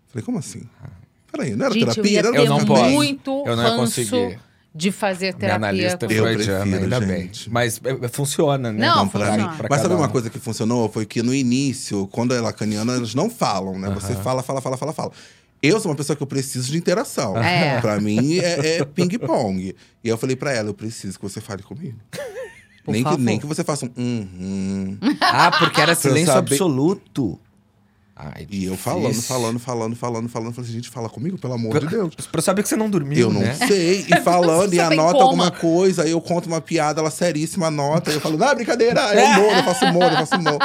[0.07, 0.63] falei como assim?
[1.31, 2.11] Peraí, não era Gente, eu terapia?
[2.13, 2.89] ia Era Eu não posso.
[2.89, 4.39] muito Eu não ia conseguir.
[4.73, 5.55] de fazer Minha terapia.
[5.55, 7.21] analista com- Eu prefiro, ainda bem.
[7.23, 7.49] gente.
[7.51, 8.87] Mas é, é, funciona, né?
[8.87, 9.51] Não, Não, pra funciona.
[9.51, 9.57] mim.
[9.57, 10.09] Pra Mas sabe uma um.
[10.09, 10.89] coisa que funcionou?
[10.89, 13.89] Foi que no início, quando é lacaniana, elas não falam, né?
[13.93, 15.11] Você fala, fala, fala, fala, fala.
[15.61, 17.37] Eu sou uma pessoa que eu preciso de interação.
[17.37, 17.79] É.
[17.81, 19.75] Pra mim é, é ping-pong.
[20.03, 21.97] E eu falei pra ela: eu preciso que você fale comigo.
[22.83, 23.19] Por nem, que, favor.
[23.23, 23.91] nem que você faça um.
[23.97, 24.97] Uhum.
[25.21, 27.39] Ah, porque era Pra silêncio saber- absoluto.
[28.17, 30.53] Ai, E eu falando, falando, falando, falando, falando.
[30.53, 32.13] Falei assim, gente, fala comigo, pelo amor de Deus.
[32.31, 33.53] Pra saber que você não dormiu, Eu não né?
[33.55, 34.05] sei.
[34.07, 38.11] E falando, e anota alguma coisa, aí eu conto uma piada, ela seríssima, anota.
[38.11, 40.59] Aí eu falo, não, brincadeira, eu humor, eu faço humor, eu faço humor.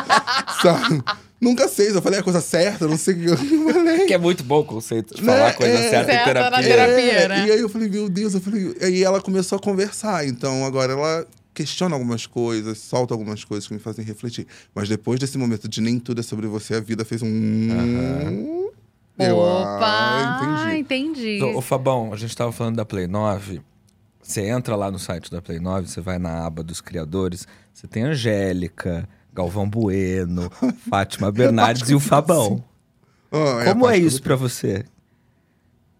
[0.63, 1.03] Sabe?
[1.41, 3.37] Nunca sei, se eu falei a coisa certa, não sei o que eu
[3.73, 4.07] falei.
[4.07, 5.33] Que é muito bom o conceito de Né?
[5.33, 5.89] falar a coisa É.
[5.91, 6.69] certa em Certa na terapia.
[6.69, 7.13] terapia.
[7.13, 7.47] É, né?
[7.47, 8.75] E aí eu falei, meu Deus, eu falei.
[8.83, 10.27] Aí ela começou a conversar.
[10.27, 14.47] Então agora ela questiona algumas coisas, solta algumas coisas que me fazem refletir.
[14.75, 18.69] Mas depois desse momento de nem tudo é sobre você, a vida fez um.
[19.19, 19.81] Eu, Opa!
[19.83, 21.39] ah, entendi.
[21.41, 21.43] entendi.
[21.55, 23.61] Ô, Fabão, a gente tava falando da Play 9.
[24.23, 27.87] Você entra lá no site da Play 9, você vai na aba dos criadores, você
[27.87, 30.51] tem Angélica, Galvão Bueno,
[30.89, 32.63] Fátima Bernardes e o Fabão.
[33.33, 34.85] Ah, Como é isso pra você?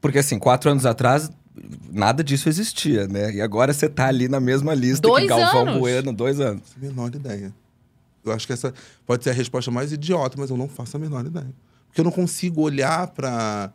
[0.01, 1.31] Porque assim, quatro anos atrás,
[1.93, 3.33] nada disso existia, né?
[3.35, 5.79] E agora você tá ali na mesma lista Dois que Galvão anos.
[5.79, 6.63] Bueno, dois anos.
[6.65, 7.55] faço a menor ideia.
[8.25, 8.75] Eu acho que essa
[9.07, 11.51] pode ser a resposta mais idiota, mas eu não faço a menor ideia.
[11.87, 13.73] Porque eu não consigo olhar pra.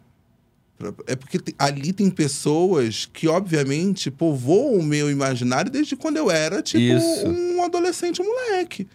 [0.77, 6.29] pra- é porque ali tem pessoas que, obviamente, povoam o meu imaginário desde quando eu
[6.29, 7.27] era, tipo, Isso.
[7.27, 8.87] um adolescente, um moleque.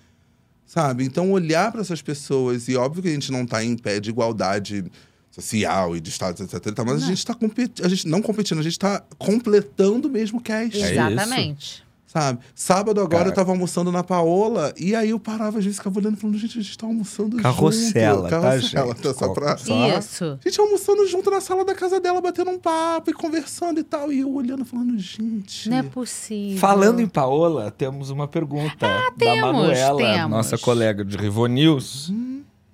[0.70, 1.02] Sabe?
[1.02, 4.08] Então, olhar pra essas pessoas, e óbvio que a gente não tá em pé de
[4.08, 4.84] igualdade
[5.28, 6.78] social e de status, etc.
[6.86, 7.84] Mas a gente tá competindo.
[7.84, 10.80] A gente não competindo, a gente tá completando o mesmo cast.
[10.80, 11.82] É Exatamente.
[12.12, 12.40] Sabe?
[12.56, 13.28] Sábado agora Cara.
[13.28, 16.36] eu tava almoçando na Paola e aí eu parava às vezes ficava olhando e falando,
[16.38, 18.30] gente, a gente tá almoçando Carrossela, junto.
[18.30, 19.02] tá, Carrossela, gente?
[19.02, 19.56] tá, só pra...
[19.56, 20.38] Só- Isso.
[20.44, 23.84] A gente almoçando junto na sala da casa dela, batendo um papo e conversando e
[23.84, 24.12] tal.
[24.12, 25.68] E eu olhando e falando, gente.
[25.70, 26.58] Não é possível.
[26.58, 30.30] Falando em Paola, temos uma pergunta da Ah, temos, Manuela, temos.
[30.30, 32.12] nossa colega de Rivo News,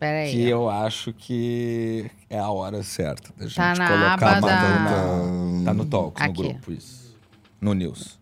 [0.01, 0.31] Peraí.
[0.33, 4.41] que eu acho que é a hora certa da gente Tá na colocar aba a
[4.41, 5.63] da-.
[5.67, 6.43] Tá no Talks, no Aqui.
[6.43, 7.15] grupo, isso.
[7.61, 8.19] No News.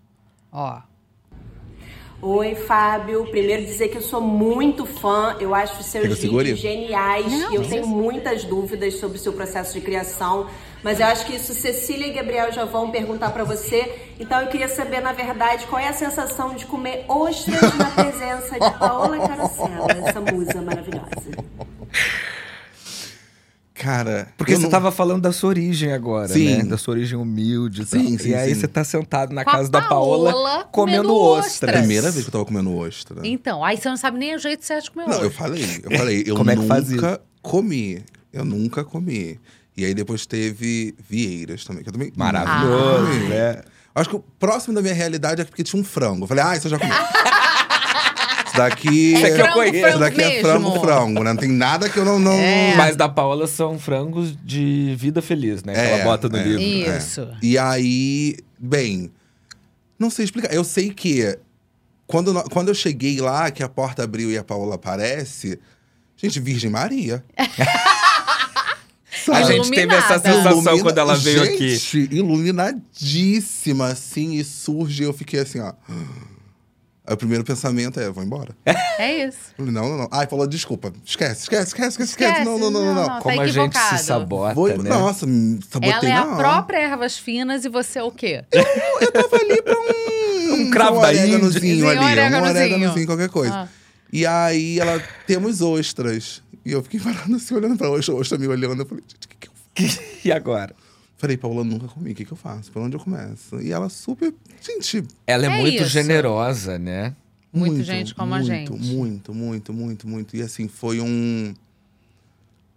[0.50, 0.80] Ó.
[2.26, 3.26] Oi, Fábio.
[3.26, 5.36] Primeiro dizer que eu sou muito fã.
[5.38, 6.54] Eu acho os seus segure?
[6.54, 7.30] vídeos geniais.
[7.30, 10.46] e eu tenho muitas dúvidas sobre o seu processo de criação.
[10.82, 13.94] Mas eu acho que isso Cecília e Gabriel já vão perguntar pra você.
[14.18, 18.54] Então eu queria saber, na verdade, qual é a sensação de comer ostras na presença
[18.54, 21.30] de Paola Carosella, essa musa maravilhosa.
[23.74, 24.28] Cara.
[24.36, 26.58] Porque eu você não- tava falando da sua origem agora, Sim.
[26.58, 26.62] né?
[26.64, 28.18] Da sua origem humilde e Sim, tal.
[28.24, 28.60] sim, E aí sim.
[28.60, 31.52] você tá sentado na Com casa da Paola, Paola comendo, comendo ostras.
[31.54, 31.76] ostras.
[31.78, 33.26] Primeira vez que eu tava comendo ostra.
[33.26, 35.30] Então, aí você não sabe nem o jeito certo de comer Não, eu ovo.
[35.36, 38.04] falei, eu falei, eu Como é que nunca comi.
[38.32, 39.40] Eu nunca comi.
[39.76, 42.12] E aí depois teve Vieiras também, que eu também.
[42.16, 43.28] Maravilhoso, comi.
[43.28, 43.60] né?
[43.92, 46.24] Acho que o próximo da minha realidade é porque tinha um frango.
[46.24, 46.90] Eu falei, ah, isso eu já comi.
[48.54, 49.14] isso daqui.
[49.14, 50.42] É frango, Isso frango daqui é mesmo.
[50.42, 51.32] frango, frango, né?
[51.32, 52.18] Não tem nada que eu não.
[52.18, 52.32] não...
[52.32, 52.74] É.
[52.76, 55.72] Mas da Paola são frangos de vida feliz, né?
[55.74, 56.42] Que É, ela bota no é.
[56.44, 56.96] livro.
[56.96, 57.28] Isso.
[57.42, 59.10] E aí, bem,
[59.98, 60.52] não sei explicar.
[60.54, 61.38] Eu sei que
[62.06, 65.58] quando, quando eu cheguei lá, que a porta abriu e a Paola aparece,
[66.16, 67.24] gente, Virgem Maria.
[69.32, 71.76] A gente teve essa sensação Ilumina- quando ela veio aqui.
[71.76, 75.02] Gente, iluminadíssima, assim, e surge.
[75.04, 75.72] Eu fiquei assim, ó.
[77.06, 78.56] Aí o primeiro pensamento é, vou embora.
[78.98, 79.38] É isso.
[79.58, 80.08] Eu falei, não, não, não.
[80.10, 80.90] Ai, falou, desculpa.
[81.04, 82.10] Esquece, esquece, esquece, esquece.
[82.12, 82.44] esquece.
[82.44, 82.94] Não, não, não, não.
[82.94, 83.06] não.
[83.08, 84.88] Não, Como tá a gente se sabota, Vou, né?
[84.88, 88.44] Nossa, me sabotei Ela é a própria ervas finas e você é o quê?
[88.52, 90.24] Eu tava ali pra um.
[90.54, 91.24] Um cravo da Índia.
[91.24, 93.06] oréganozinho um ali, um oréganozinho.
[93.06, 93.54] qualquer coisa.
[93.54, 93.68] Ah.
[94.12, 96.42] E aí ela, temos ostras.
[96.64, 98.82] E eu fiquei parado assim, olhando pra ostra, ostra me olhando.
[98.82, 100.00] Eu falei, gente, o que, que eu faço?
[100.24, 100.74] E agora?
[101.24, 102.70] Falei, Paula, nunca comi, o que, que eu faço?
[102.70, 103.60] Por onde eu começo?
[103.62, 105.86] E ela super, gente, Ela é, É muito isso.
[105.86, 107.14] generosa, né?
[107.52, 108.70] Muita gente como a muito, gente.
[108.72, 110.36] Muito, muito, muito, muito.
[110.36, 111.54] E assim, foi um.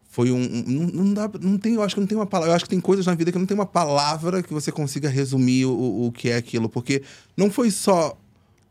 [0.10, 0.38] Foi um.
[0.42, 1.30] um- Não, não dá.
[1.42, 2.52] Não tem, eu acho que não tem uma palavra.
[2.52, 5.10] Eu acho que tem coisas na vida que não tem uma palavra que você consiga
[5.10, 6.70] resumir o, o que é aquilo.
[6.70, 7.02] Porque
[7.36, 8.18] não foi só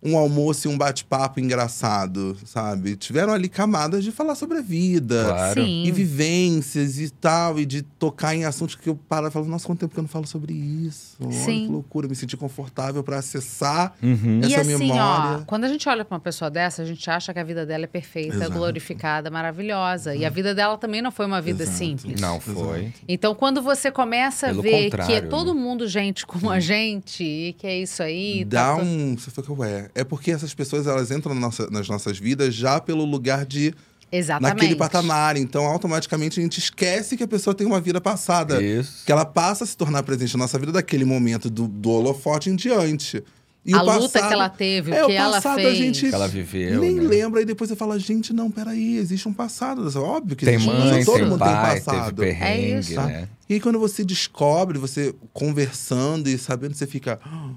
[0.03, 2.97] um almoço e um bate-papo engraçado, sabe?
[2.97, 5.25] Tiveram ali camadas de falar sobre a vida.
[5.25, 5.63] Claro.
[5.63, 5.85] Sim.
[5.85, 9.67] E vivências e tal, e de tocar em assuntos que eu paro e falo, nossa,
[9.67, 11.17] quanto tempo que eu não falo sobre isso.
[11.21, 11.67] Olha Sim.
[11.67, 14.41] que loucura, me senti confortável pra acessar Uhum.
[14.43, 15.39] E essa assim, memória.
[15.41, 17.65] ó, quando a gente olha pra uma pessoa dessa, a gente acha que a vida
[17.67, 18.53] dela é perfeita, Exato.
[18.53, 20.15] glorificada, maravilhosa.
[20.15, 21.79] E a vida dela também não foi uma vida Exato.
[21.79, 22.21] simples.
[22.21, 22.93] Não foi.
[23.09, 25.61] Então, quando você começa Pelo a ver que é todo né?
[25.61, 28.45] mundo gente como a gente, e que é isso aí.
[28.45, 29.17] Dá tá um.
[29.17, 29.91] Você fica, ué.
[29.97, 33.75] É porque essas pessoas elas entram na nossa- nas nossas vidas já pelo lugar de.
[34.13, 34.55] Exatamente.
[34.55, 35.37] naquele patamar.
[35.37, 38.63] Então, automaticamente, a gente esquece que a pessoa tem uma vida passada.
[38.63, 39.05] Isso.
[39.05, 42.49] Que ela passa a se tornar presente na nossa vida daquele momento do, do holofote
[42.49, 43.23] em diante.
[43.65, 45.67] E a o luta passado- que ela teve, é, o que o ela passado fez.
[45.67, 47.03] a gente Que ela viveu, nem né?
[47.03, 47.43] lembra.
[47.43, 49.83] E depois você fala, gente, não, peraí, existe um passado.
[50.01, 50.71] Óbvio que Tem existe.
[50.73, 52.15] mãe, todo tem mundo pai, tem passado.
[52.15, 52.95] teve perrengue, É isso.
[52.95, 53.29] né?
[53.49, 57.19] E aí, quando você descobre, você conversando e sabendo, você fica.
[57.25, 57.51] "Ah,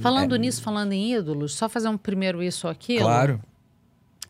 [0.00, 3.04] Falando nisso, falando em ídolos, só fazer um primeiro isso ou aquilo.
[3.04, 3.40] Claro.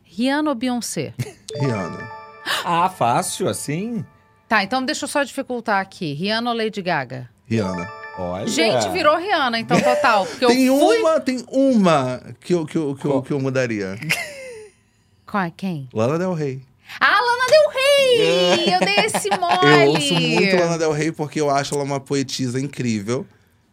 [0.04, 1.14] Rihanna ou Beyoncé?
[1.54, 2.20] Rihanna.
[2.64, 4.04] Ah, fácil, assim?
[4.48, 6.14] Tá, então deixa eu só dificultar aqui.
[6.14, 7.28] Rihanna ou Lady Gaga?
[7.46, 7.88] Rihanna.
[8.18, 8.46] Olha.
[8.48, 10.26] Gente, virou Rihanna, então, total.
[10.26, 10.98] Porque tem eu fui...
[10.98, 13.98] uma, tem uma que eu, que eu, que eu, que eu mudaria.
[15.30, 15.52] Qual é?
[15.56, 15.88] Quem?
[15.92, 16.60] Lana Del Rey.
[16.98, 18.74] Ah, Lana Del Rey!
[18.74, 19.84] Eu dei esse mole!
[19.84, 23.24] Eu ouço muito Lana Del Rey porque eu acho ela uma poetisa incrível.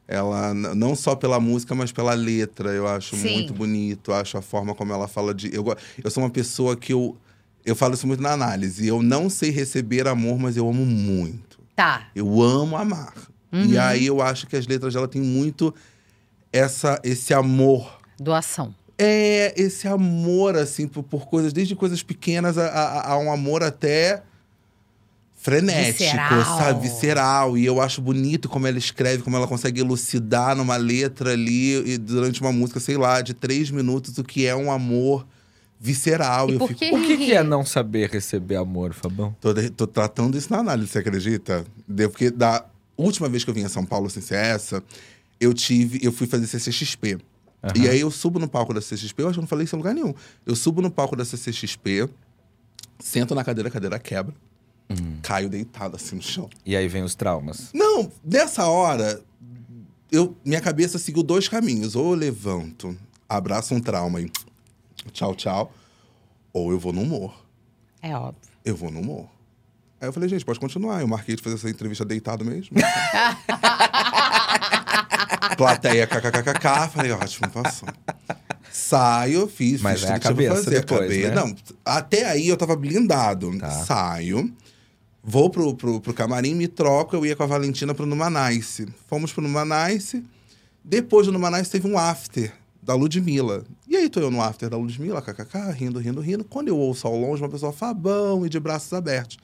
[0.07, 3.33] Ela, não só pela música, mas pela letra, eu acho Sim.
[3.33, 4.13] muito bonito.
[4.13, 5.53] Acho a forma como ela fala de.
[5.53, 5.65] Eu,
[6.03, 7.17] eu sou uma pessoa que eu.
[7.65, 8.87] Eu falo isso muito na análise.
[8.87, 11.59] Eu não sei receber amor, mas eu amo muito.
[11.75, 12.07] Tá.
[12.15, 13.13] Eu amo amar.
[13.51, 13.65] Uhum.
[13.65, 15.73] E aí eu acho que as letras dela têm muito
[16.51, 18.73] essa, esse amor Doação.
[18.97, 23.63] é esse amor, assim, por, por coisas, desde coisas pequenas a, a- a um amor
[23.63, 24.23] até
[25.51, 26.57] frenético, Visceral.
[26.57, 26.81] sabe?
[26.89, 27.57] Visceral.
[27.57, 31.97] E eu acho bonito como ela escreve, como ela consegue elucidar numa letra ali, e
[31.97, 35.25] durante uma música, sei lá, de três minutos, o que é um amor
[35.79, 36.49] visceral.
[36.49, 36.79] E eu por fico.
[36.79, 39.35] que- O que, que é não saber receber amor, Fabão?
[39.39, 41.63] Tô, de- tô tratando isso na análise, você acredita?
[41.87, 42.65] De- Porque da
[42.97, 44.83] última vez que eu vim a São Paulo sem ser essa,
[45.39, 45.99] eu tive.
[46.03, 47.17] Eu fui fazer CCXP.
[47.75, 49.75] E aí eu subo no palco da CCXP, eu acho que eu não falei isso
[49.75, 50.13] em lugar nenhum.
[50.45, 52.07] Eu subo no palco da CCXP,
[52.99, 54.33] sento na cadeira, a cadeira quebra,
[55.21, 56.49] caio deitado assim no chão.
[56.65, 57.69] E aí vem os traumas.
[57.73, 59.21] Não, nessa hora,
[60.11, 61.95] eu, minha cabeça seguiu dois caminhos.
[61.95, 62.95] Ou eu levanto,
[63.27, 64.31] abraço um trauma e
[65.11, 65.73] tchau, tchau.
[66.53, 67.33] Ou eu vou no humor.
[68.01, 68.41] É óbvio.
[68.63, 69.27] Eu vou no humor.
[69.99, 71.01] Aí eu falei, gente, pode continuar.
[71.01, 72.77] Eu marquei de fazer essa entrevista deitado mesmo.
[75.57, 76.89] Plateia kkkk.
[76.93, 77.89] Falei, ótimo, passou.
[78.71, 80.79] Saio, fiz, Mas fiz é a que tinha pra cabeça fazer.
[80.81, 81.27] depois, acabei.
[81.29, 81.35] né?
[81.35, 83.57] Não, até aí eu tava blindado.
[83.57, 83.71] Tá.
[83.71, 84.53] Saio,
[85.27, 87.13] vou pro, pro, pro camarim, me troco.
[87.13, 88.87] Eu ia com a Valentina pro Numanice.
[89.07, 90.23] Fomos pro Numanice.
[90.81, 93.65] Depois do Numanice teve um after da Ludmilla.
[93.85, 96.45] E aí tô eu no after da Ludmilla, kkk, rindo, rindo, rindo.
[96.45, 99.37] Quando eu ouço ao longe uma pessoa fabão e de braços abertos.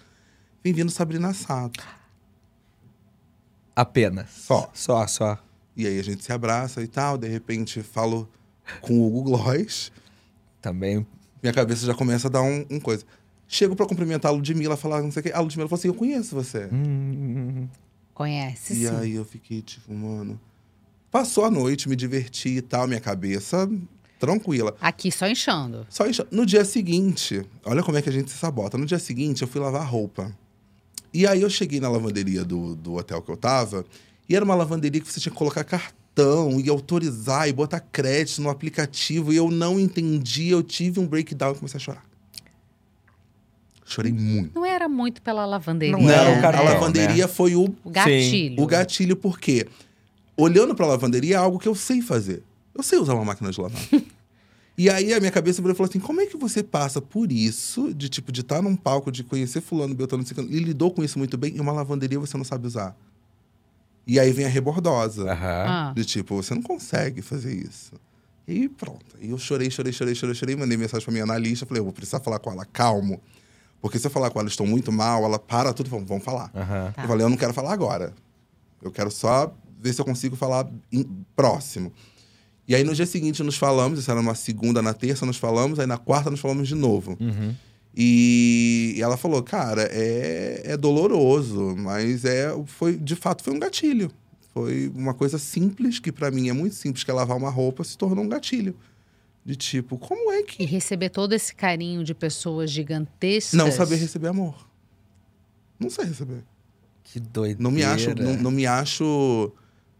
[0.64, 1.86] Vem vindo Sabrina Sato.
[3.76, 4.30] Apenas.
[4.30, 4.70] Só.
[4.74, 5.38] Só, só.
[5.76, 7.18] E aí a gente se abraça e tal.
[7.18, 8.30] De repente falo
[8.80, 9.92] com o Hugo Gloss.
[10.62, 11.06] Também.
[11.42, 13.04] Minha cabeça já começa a dar um, um coisa.
[13.48, 15.32] Chego pra cumprimentar a Ludmilla, falar não sei o quê.
[15.34, 16.70] A Ludmilla falou assim: Eu conheço você.
[16.72, 17.68] Hum,
[18.14, 18.96] Conhece, e sim.
[18.96, 20.40] aí eu fiquei tipo, mano.
[21.10, 23.70] Passou a noite, me diverti e tal, minha cabeça
[24.20, 24.76] tranquila.
[24.80, 25.86] Aqui só inchando.
[25.90, 26.26] Só isso.
[26.32, 28.78] No dia seguinte, olha como é que a gente se sabota.
[28.78, 30.36] No dia seguinte, eu fui lavar roupa.
[31.14, 33.86] E aí eu cheguei na lavanderia do, do hotel que eu tava,
[34.28, 38.42] e era uma lavanderia que você tinha que colocar cartão e autorizar e botar crédito
[38.42, 42.06] no aplicativo, e eu não entendi, eu tive um breakdown e comecei a chorar.
[43.86, 44.56] Chorei muito.
[44.56, 45.96] Não era muito pela lavanderia.
[45.98, 48.62] Não Não, a lavanderia foi o, O gatilho.
[48.62, 49.68] o gatilho, porque
[50.38, 52.42] olhando pra lavanderia é algo que eu sei fazer.
[52.74, 53.82] Eu sei usar uma máquina de lavar.
[54.78, 57.32] e aí a minha cabeça virou e falou assim: como é que você passa por
[57.32, 61.04] isso, de tipo, de estar num palco, de conhecer fulano, Beltrano, Ciclano, e lidou com
[61.04, 62.96] isso muito bem, e uma lavanderia você não sabe usar?
[64.06, 65.32] E aí vem a rebordosa.
[65.32, 65.94] Ah.
[65.96, 67.94] De tipo, você não consegue fazer isso.
[68.46, 69.16] E pronto.
[69.22, 70.56] E eu chorei, chorei, chorei, chorei, chorei.
[70.56, 71.66] Mandei mensagem pra minha analista.
[71.66, 73.22] Falei, eu vou precisar falar com ela, calmo.
[73.84, 76.50] Porque se eu falar com ela, estou muito mal, ela para tudo, vamos, vamos falar.
[76.56, 76.94] Aham.
[76.96, 77.04] Tá.
[77.04, 78.14] Eu falei, eu não quero falar agora.
[78.82, 81.92] Eu quero só ver se eu consigo falar em- próximo.
[82.66, 85.80] E aí no dia seguinte nos falamos, isso era uma segunda, na terça nos falamos,
[85.80, 87.18] aí na quarta nos falamos de novo.
[87.20, 87.54] Uhum.
[87.94, 93.60] E, e ela falou, cara, é, é doloroso, mas é, foi, de fato foi um
[93.60, 94.10] gatilho.
[94.54, 97.84] Foi uma coisa simples, que pra mim é muito simples, que é lavar uma roupa,
[97.84, 98.76] se tornou um gatilho.
[99.46, 100.66] De tipo, como é E que.
[100.66, 103.54] receber todo esse carinho de pessoas gigantescas.
[103.58, 104.56] Não saber receber amor.
[105.80, 106.44] Não sei receber.
[107.04, 107.62] Que doideira.
[107.62, 109.52] Não me acho, não, não me acho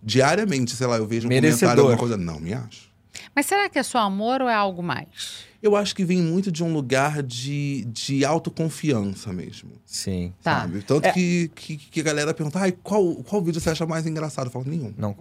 [0.02, 1.60] diariamente, sei lá, eu vejo um Merecedor.
[1.76, 2.18] comentário, alguma coisa.
[2.18, 2.92] Não me acho.
[3.36, 5.46] Mas será que é só amor ou é algo mais?
[5.62, 9.72] Eu acho que vem muito de um lugar de, de autoconfiança mesmo.
[9.86, 10.34] Sim.
[10.42, 10.62] Tá.
[10.62, 10.82] Sabe?
[10.82, 11.12] Tanto É.
[11.12, 14.48] que, que, que a galera pergunta, ai, qual, qual vídeo você acha mais engraçado?
[14.48, 14.94] Eu falo, nenhum.
[14.98, 15.16] Não.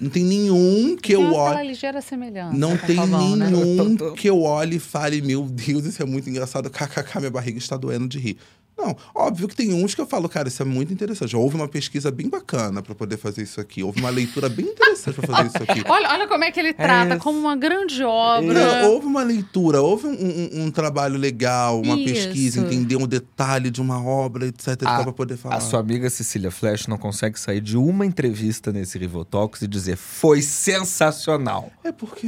[0.00, 1.68] Não tem nenhum que eu tem aquela olhe.
[1.68, 2.56] ligeira semelhança.
[2.56, 3.50] Não com tem Pavão, né?
[3.50, 6.70] nenhum tô- que eu olhe e fale, meu Deus, isso é muito engraçado.
[6.70, 8.38] KKK, minha barriga está doendo de rir.
[8.76, 11.36] Não, óbvio que tem uns que eu falo, cara, isso é muito interessante.
[11.36, 13.82] Houve uma pesquisa bem bacana pra poder fazer isso aqui.
[13.84, 15.82] Houve uma leitura bem interessante pra fazer isso aqui.
[15.88, 17.16] Olha, olha como é que ele trata, É.
[17.18, 18.52] como uma grande obra.
[18.82, 22.04] Não, houve uma leitura, houve um, um- um trabalho legal, uma Isso.
[22.26, 24.76] pesquisa, entender um detalhe de uma obra, etc.
[24.76, 25.56] tal, A- pra poder falar.
[25.56, 29.96] A sua amiga Cecília Flash não consegue sair de uma entrevista nesse Rivotalks e dizer
[29.96, 31.70] foi sensacional.
[31.82, 32.26] É porque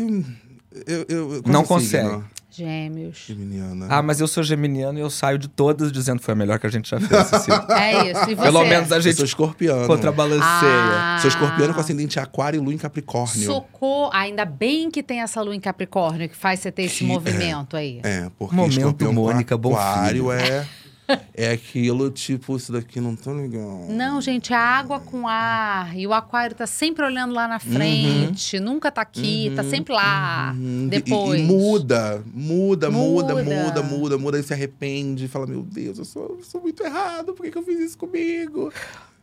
[0.87, 2.09] eu, eu, Não qual é seu consegue.
[2.09, 2.25] signo?
[2.57, 3.25] Gêmeos.
[3.27, 3.87] Geminiana.
[3.91, 6.67] Ah, mas eu sou geminiano e eu saio de todas dizendo foi a melhor que
[6.67, 7.65] a gente já fez, Cecília.
[7.71, 8.31] É isso.
[8.31, 8.43] E você?
[8.43, 9.87] Pelo menos a eu sou gente escorpiano.
[9.87, 10.41] contrabalanceia.
[10.47, 11.19] Ah.
[11.21, 13.45] Sou escorpiano com ascendente aquário e lua em capricórnio.
[13.47, 14.11] Socorro.
[14.13, 17.77] Ainda bem que tem essa lua em Capricórnio que faz você ter esse Que- movimento
[17.77, 18.01] aí.
[18.03, 20.33] É, porque Momento escorpião com Mônica aquário Bonfilho.
[20.33, 20.67] é,
[21.35, 23.87] é aquilo, tipo, isso daqui não tá legal.
[23.89, 25.97] Não, gente, é água com ar.
[25.97, 28.59] E o aquário tá sempre olhando lá na frente.
[28.61, 30.53] Nunca tá aqui, tá sempre lá.
[30.57, 30.87] Uhum.
[30.87, 31.41] E- Depois.
[31.41, 33.83] E, e muda, muda, muda, Muda.
[33.83, 37.51] muda, muda, e se arrepende, fala, meu Deus, eu sou, sou muito errado, por que,
[37.51, 38.73] que eu fiz isso comigo?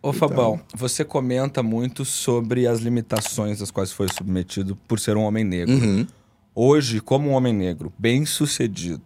[0.01, 5.21] Ô, Fabão, você comenta muito sobre as limitações às quais foi submetido por ser um
[5.23, 5.73] homem negro.
[5.73, 6.05] Uhum.
[6.53, 9.01] Hoje, como um homem negro bem sucedido,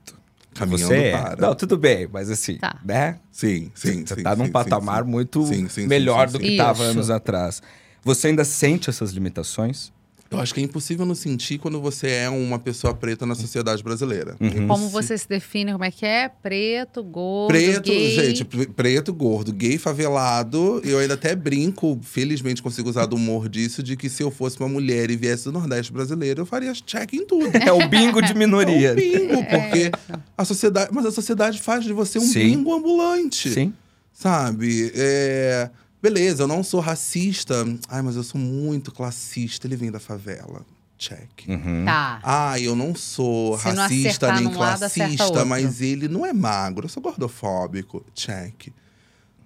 [0.57, 1.11] Caminhando você é.
[1.11, 1.35] para.
[1.47, 2.79] Não, tudo bem, mas assim, Tá.
[2.83, 3.19] né?
[3.31, 4.23] Sim, sim, Você sim.
[4.23, 7.61] tá num sim, patamar sim, muito Sim, melhor sim, do que estava anos atrás.
[8.03, 9.91] Você ainda sente essas limitações?
[10.29, 13.81] Eu acho que é impossível não sentir quando você é uma pessoa preta na sociedade
[13.81, 14.35] brasileira.
[14.39, 14.67] Uhum.
[14.67, 15.71] Como você se define?
[15.71, 16.27] Como é que é?
[16.29, 18.11] Preto, gordo, Preto, gay.
[18.15, 20.81] gente, pre- preto, gordo, gay, favelado.
[20.83, 24.59] Eu ainda até brinco, felizmente consigo usar do humor disso, de que se eu fosse
[24.59, 27.49] uma mulher e viesse do Nordeste brasileiro, eu faria check em tudo.
[27.55, 28.89] É o bingo de minoria.
[28.89, 29.91] É um bingo, porque
[30.37, 30.89] a sociedade.
[30.93, 32.39] Mas a sociedade faz de você um Sim.
[32.51, 33.49] bingo ambulante.
[33.49, 33.73] Sim.
[34.11, 34.91] Sabe?
[34.95, 35.69] É,
[36.01, 37.65] Beleza, eu não sou racista.
[37.89, 39.67] Ai, mas eu sou muito classista.
[39.67, 40.65] Ele vem da favela.
[40.97, 41.45] Check.
[41.47, 41.85] Uhum.
[41.85, 42.19] Tá.
[42.23, 45.45] Ah, eu não sou Se não racista acertar nem lado, classista, outro.
[45.45, 48.03] mas ele não é magro, eu sou gordofóbico.
[48.15, 48.69] Check.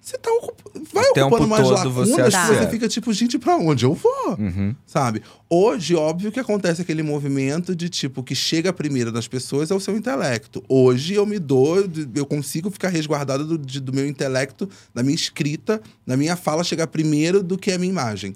[0.04, 0.56] Você tá ocup...
[0.92, 4.36] vai O ocupando mais lacunas você você fica tipo, gente, pra onde eu vou?
[4.36, 4.74] Uhum.
[4.84, 5.22] Sabe?
[5.48, 9.78] Hoje, óbvio que acontece aquele movimento de tipo, que chega primeiro nas pessoas é o
[9.78, 10.60] seu intelecto.
[10.68, 11.76] Hoje eu me dou,
[12.16, 16.64] eu consigo ficar resguardado do, de- do meu intelecto, da minha escrita, da minha fala
[16.64, 18.34] chegar primeiro do que a minha imagem.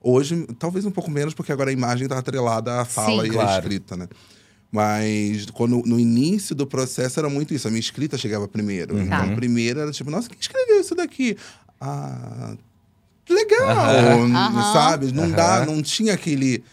[0.00, 3.28] Hoje, talvez um pouco menos, porque agora a imagem tá atrelada à fala Sim.
[3.28, 3.62] e à Claro.
[3.62, 4.08] escrita, né?
[4.72, 7.68] Mas quando, no início do processo era muito isso.
[7.68, 8.94] A minha escrita chegava primeiro.
[8.96, 9.02] Uhum.
[9.02, 9.34] Então, Tá.
[9.34, 11.36] primeiro era tipo, nossa, quem escreveu isso daqui?
[11.78, 12.56] Ah,
[13.28, 13.68] legal,
[14.22, 14.72] Aham.
[14.72, 15.12] sabe?
[15.12, 15.66] Não dá, Aham.
[15.66, 16.64] não tinha aquele,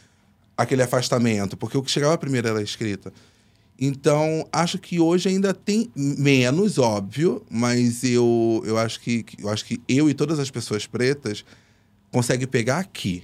[0.55, 3.11] aquele afastamento, porque o que chegava primeiro era a escrita.
[3.81, 9.49] Então, acho que hoje ainda tem menos, óbvio, mas eu, eu, acho que, que- eu
[9.49, 11.43] acho que eu e todas as pessoas pretas
[12.11, 13.23] conseguem pegar aqui.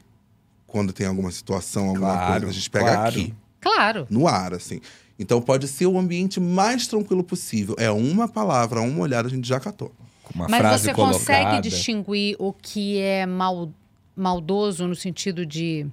[0.67, 3.09] Quando tem alguma situação, alguma Claro, coisa, a gente pega claro.
[3.09, 3.33] aqui
[3.65, 4.05] Claro.
[4.09, 4.79] no ar, assim.
[5.17, 7.75] Então pode ser o ambiente mais tranquilo possível.
[7.79, 9.91] É uma palavra, uma olhada, a gente já catou.
[10.33, 11.17] Uma Mas frase você colocada.
[11.19, 13.69] consegue distinguir o que é mal,
[14.15, 15.85] maldoso no sentido de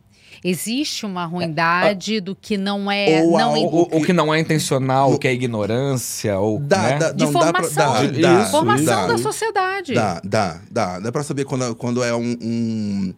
[0.42, 3.22] existe uma ruindade do que não é.
[3.22, 6.58] Ou não O, o que não é intencional, o que é ignorância, ou.
[6.58, 6.98] Dá, né?
[6.98, 7.92] dá, De não, dá pra- formação.
[7.94, 9.94] dá, Isso, dá, formação dá, da sociedade.
[9.94, 10.98] Dá, dá, dá.
[10.98, 13.14] Dá pra saber quando, quando é um, um-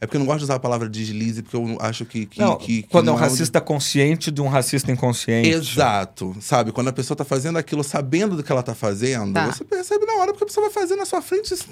[0.00, 2.26] É porque eu não gosto de usar a palavra deslize, porque eu acho que.
[2.26, 5.48] que, Não, que- que quando é um não racista consciente de um racista inconsciente.
[5.48, 6.70] Exato, sabe?
[6.70, 9.46] Quando a pessoa tá fazendo aquilo sabendo do que ela tá fazendo, Tá.
[9.52, 11.68] você percebe na hora, porque a pessoa vai fazer na sua frente isso-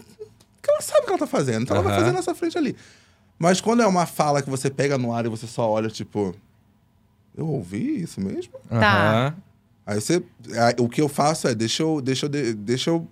[0.62, 2.56] que ela sabe o que ela tá fazendo, então ela vai fazer na sua frente
[2.56, 2.74] ali.
[3.38, 6.34] Mas quando é uma fala que você pega no ar e você só olha, tipo,
[7.36, 8.52] eu ouvi isso mesmo?
[8.70, 9.10] Tá.
[9.12, 9.34] Aham.
[9.86, 10.22] Aí você.
[10.58, 13.06] aí o que eu faço é, deixa eu, deixa eu, de- deixa eu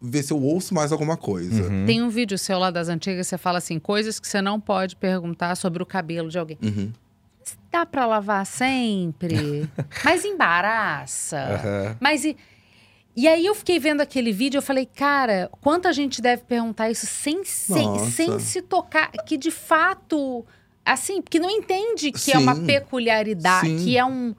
[0.00, 1.64] ver se eu ouço mais alguma coisa.
[1.64, 1.86] Uhum.
[1.86, 4.96] Tem um vídeo seu lá das antigas, você fala assim, coisas que você não pode
[4.96, 6.58] perguntar sobre o cabelo de alguém.
[6.62, 6.92] Uhum.
[7.70, 9.68] Dá pra lavar sempre?
[10.04, 11.38] Mas embaraça?
[11.38, 11.96] Aham.
[12.00, 12.36] Mas e...
[13.16, 17.04] E aí eu fiquei vendo aquele vídeo, eu falei, cara, quanta gente deve perguntar isso
[17.04, 20.46] sem, sem, sem se tocar, que de fato
[20.84, 22.66] assim, que não entende que é uma Sim.
[22.66, 23.84] peculiaridade, Sim.
[23.84, 24.34] que é um.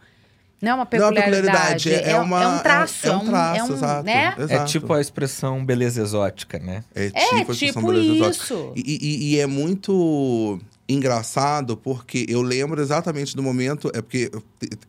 [0.62, 3.16] Não é uma Não é uma peculiaridade, peculiaridade, é, é, uma, é um traço, é,
[3.16, 4.36] um traço, é um, exato, né?
[4.38, 4.72] É exato.
[4.72, 6.84] tipo a expressão beleza exótica, né?
[6.94, 8.44] É É, tipo, a expressão tipo beleza exótica.
[8.44, 8.74] isso.
[8.76, 13.90] E, e- e é muito engraçado porque eu lembro exatamente do momento.
[13.94, 14.44] É porque eu,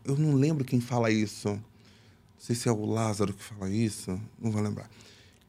[0.04, 1.48] eu não lembro quem fala isso.
[1.50, 1.60] Não
[2.38, 4.18] sei se é o Lázaro que fala isso.
[4.40, 4.88] Não vou lembrar.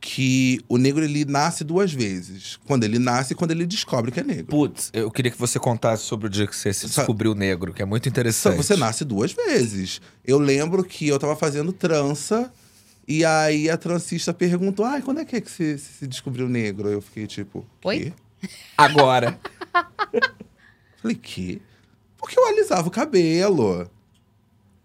[0.02, 2.60] Que o negro ele nasce duas vezes.
[2.66, 4.48] Quando ele nasce e quando ele descobre que é negro.
[4.48, 7.84] Putz, eu queria que você contasse sobre o dia que você se descobriu negro, que
[7.84, 8.58] é muito Só interessante.
[8.58, 10.02] Você nasce duas vezes.
[10.26, 12.52] Eu lembro que eu tava fazendo trança.
[13.08, 16.50] E aí a transista perguntou: Ai, quando é que, é que você, você se descobriu
[16.50, 16.90] negro?
[16.90, 17.66] Eu fiquei tipo.
[17.84, 18.00] Oi?
[18.00, 18.14] "Quê?"
[18.78, 19.40] Agora.
[21.02, 21.62] Falei, que?
[22.18, 23.90] Porque eu alisava o cabelo.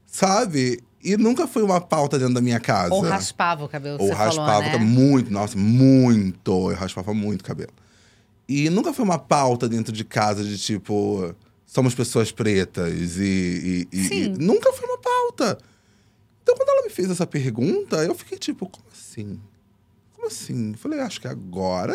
[0.06, 0.82] Sabe?
[1.08, 2.92] E nunca foi uma pauta dentro da minha casa.
[2.92, 4.84] Ou raspava o cabelo, Ou você raspava falou, né?
[4.84, 6.70] muito, nossa, muito.
[6.70, 7.72] Eu raspava muito o cabelo.
[8.48, 11.32] E nunca foi uma pauta dentro de casa de tipo,
[11.64, 13.86] somos pessoas pretas e.
[13.92, 14.14] e- e- Sim.
[14.24, 15.58] e- nunca foi uma pauta.
[16.42, 19.38] Então, quando ela me fez essa pergunta, eu fiquei tipo, como assim?
[20.14, 20.72] Como assim?
[20.72, 21.94] Eu falei, acho que agora.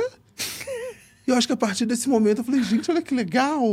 [1.26, 3.64] E eu acho que a partir desse momento eu falei, gente, olha que legal!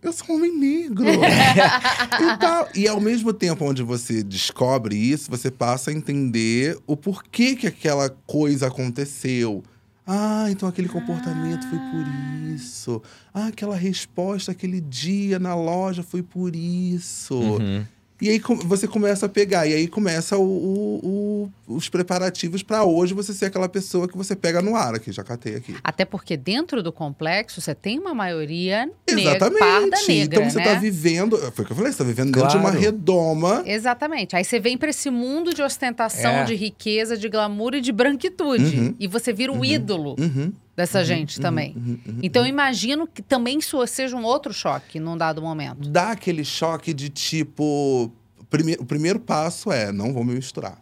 [0.00, 1.06] Eu sou um homem negro.
[1.08, 2.68] e, tal.
[2.74, 7.66] e ao mesmo tempo onde você descobre isso, você passa a entender o porquê que
[7.66, 9.62] aquela coisa aconteceu.
[10.06, 13.02] Ah, então aquele comportamento foi por isso.
[13.32, 17.34] Ah, aquela resposta aquele dia na loja foi por isso.
[17.34, 17.84] Uhum.
[18.22, 22.84] E aí você começa a pegar, e aí começa o- o- o- os preparativos pra
[22.84, 25.74] hoje você ser aquela pessoa que você pega no ar aqui, já catei aqui.
[25.82, 30.64] Até porque dentro do complexo você tem uma maioria negra, parda negra, então você né?
[30.64, 31.36] tá vivendo.
[31.52, 32.78] Foi o que eu falei, você tá vivendo dentro de uma Claro.
[32.78, 33.62] redoma.
[33.66, 34.36] Exatamente.
[34.36, 36.44] Aí você vem pra esse mundo de ostentação, É.
[36.44, 38.78] de riqueza, de glamour e de branquitude.
[38.78, 38.94] Uhum.
[39.00, 41.74] E você vira o ídolo Uhum, dessa gente também.
[41.76, 42.18] uhum, uhum.
[42.22, 45.88] Então eu imagino que também isso seja um outro choque num dado momento.
[45.88, 48.10] Dá aquele choque de tipo.
[48.50, 50.78] prime- o primeiro passo é: não vou me misturar.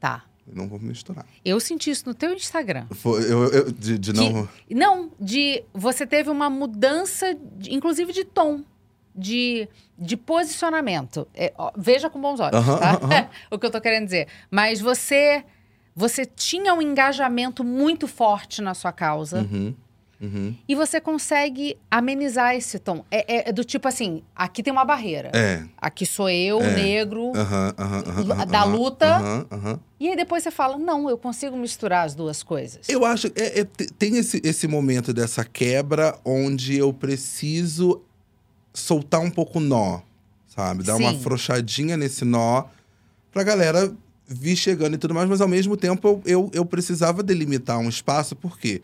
[0.00, 0.24] Tá.
[0.52, 1.24] Não vou me misturar.
[1.42, 2.86] Eu senti isso no teu Instagram.
[2.90, 4.46] Foi- eu, eu- de, de não.
[4.70, 8.62] Não, de você teve uma mudança, de- inclusive de tom,
[9.16, 9.66] de,
[9.98, 11.26] de posicionamento.
[11.34, 13.30] É, ó, veja com bons olhos, tá?
[13.50, 14.28] o que eu tô querendo dizer.
[14.50, 15.42] Mas você
[15.94, 19.74] você tinha um engajamento muito forte na sua causa Uhum,
[20.20, 20.54] uhum.
[20.68, 23.04] e você consegue amenizar esse tom.
[23.10, 25.30] É, é- é do tipo assim, aqui tem uma barreira.
[25.34, 25.62] É.
[25.78, 27.32] Aqui sou eu, negro.
[28.50, 29.46] Da luta.
[30.00, 32.88] E aí depois você fala, não, eu consigo misturar as duas coisas.
[32.88, 38.02] Eu acho que é- é- te- tem esse, esse momento dessa quebra onde eu preciso
[38.72, 40.00] soltar um pouco o nó,
[40.48, 40.82] sabe?
[40.82, 41.16] Dar uma Sim.
[41.18, 42.64] afrouxadinha nesse nó
[43.32, 43.92] pra galera
[44.26, 47.88] vir chegando e tudo mais, mas ao mesmo tempo eu, eu, eu precisava delimitar um
[47.88, 48.82] espaço, porque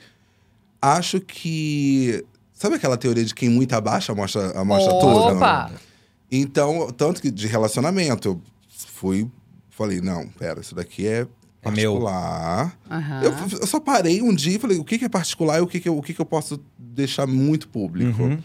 [0.80, 2.24] acho que.
[2.53, 5.36] Sabe aquela teoria de quem muito abaixa mostra, mostra tudo?
[5.36, 5.70] Opa!
[6.30, 8.41] Então, tanto que de relacionamento, eu
[8.95, 9.26] fui,
[9.70, 11.26] falei, não, pera, isso daqui é
[11.62, 11.93] É meu.
[11.95, 12.78] particular.
[12.91, 13.22] Aham.
[13.22, 15.66] Eu, eu só parei um dia e falei, o que, que é particular e o
[15.66, 18.22] que, que, eu, o que, que eu posso deixar muito público.
[18.22, 18.38] Uhum.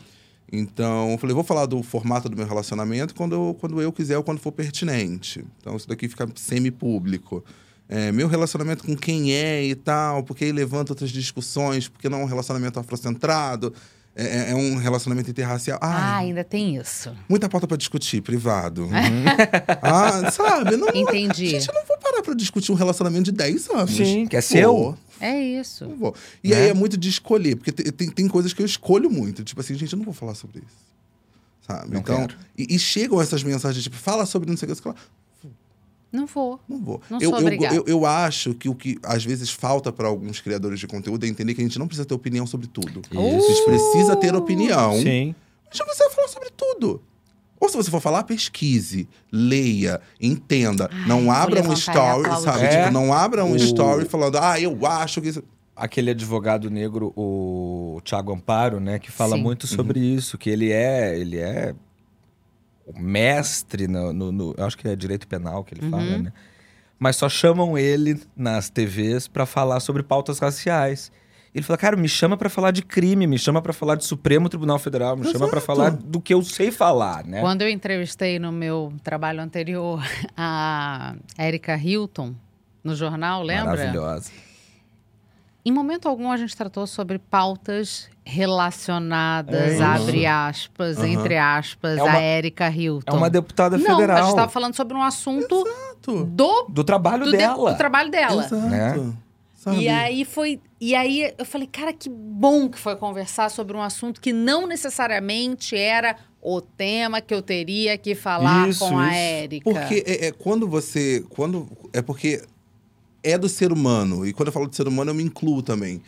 [0.60, 4.18] Então, eu falei, vou falar do formato do meu relacionamento quando eu, quando eu quiser
[4.18, 5.46] ou quando for pertinente.
[5.60, 7.44] Então, isso daqui fica semi-público.
[7.88, 12.22] É, meu relacionamento com quem é e tal, porque aí levanta outras discussões, porque não
[12.22, 13.72] é um relacionamento afrocentrado,
[14.16, 15.78] é, é um relacionamento interracial.
[15.82, 17.14] Ah, Ai, ainda tem isso.
[17.30, 18.90] muita pauta pra discutir, privado.
[19.84, 20.78] ah, sabe?
[20.78, 21.50] Não, Entendi.
[21.50, 23.92] Gente, eu não vou parar pra discutir um relacionamento de 10 anos.
[23.92, 24.98] Sim, que é Pô, seu.
[25.20, 25.86] É isso.
[25.88, 26.16] Não vou.
[26.44, 26.56] E Né?
[26.58, 29.44] aí é muito de escolher, porque tem, tem, tem coisas que eu escolho muito.
[29.44, 30.86] Tipo assim, gente, eu não vou falar sobre isso.
[31.62, 31.92] Sabe?
[31.92, 32.38] Não então, quero.
[32.58, 34.94] e, e chegam essas mensagens, tipo, fala sobre não sei o que.
[36.12, 36.60] Não vou.
[36.70, 37.02] não vou.
[37.10, 40.40] Não eu, sou eu, eu, eu acho que o que às vezes falta para alguns
[40.40, 43.02] criadores de conteúdo é entender que a gente não precisa ter opinião sobre tudo.
[43.12, 43.20] Isso.
[43.20, 44.94] A gente precisa ter opinião.
[45.02, 45.36] Sim.
[45.68, 47.02] Mas você vai falar sobre tudo.
[47.66, 50.88] Ou se você for falar, pesquise, leia, entenda.
[50.94, 52.64] Ai, não abra um story, sabe?
[52.66, 52.82] É.
[52.82, 55.44] Tipo, não abra um O- story falando, ah, eu acho que isso.
[55.76, 59.42] Aquele advogado negro, o Thiago Amparo, né, que fala Sim.
[59.44, 61.74] muito sobre isso, que ele é, ele é
[62.86, 66.22] o mestre no, no- no- eu acho que é direito penal que ele fala, Uhum.
[66.24, 66.34] né?
[67.00, 71.12] Mas só chamam ele nas TVs pra falar sobre pautas raciais.
[71.56, 74.50] Ele fala, cara, me chama pra falar de crime, me chama pra falar de Supremo
[74.50, 75.66] Tribunal Federal, me chama pra Exato.
[75.66, 77.40] falar do que eu sei falar, né?
[77.40, 80.04] Quando eu entrevistei no meu trabalho anterior
[80.36, 82.36] a Erika Hilton
[82.84, 83.68] no jornal, lembra?
[83.78, 84.32] Maravilhosa.
[85.64, 91.08] Em momento algum a gente tratou sobre pautas relacionadas, É abre aspas, Aham.
[91.08, 93.16] entre aspas, É uma- a Erika Hilton.
[93.16, 96.26] É uma deputada Não, a federal gente estava falando sobre um assunto Exato.
[96.26, 97.72] do, do trabalho do, de- dela.
[97.72, 98.44] do trabalho dela.
[98.44, 98.56] Exato.
[98.68, 99.14] Né?
[99.66, 99.84] Sabe?
[99.84, 100.62] E aí foi.
[100.80, 104.68] E aí eu falei, cara, que bom que foi conversar sobre um assunto que não
[104.68, 109.14] necessariamente era o tema que eu teria que falar Isso, com a.
[109.14, 109.70] Érica.
[109.70, 111.26] Porque é, é quando você.
[111.30, 112.44] Quando, é porque
[113.24, 114.26] é do ser humano.
[114.26, 116.02] E quando eu falo do ser humano, eu me incluo também.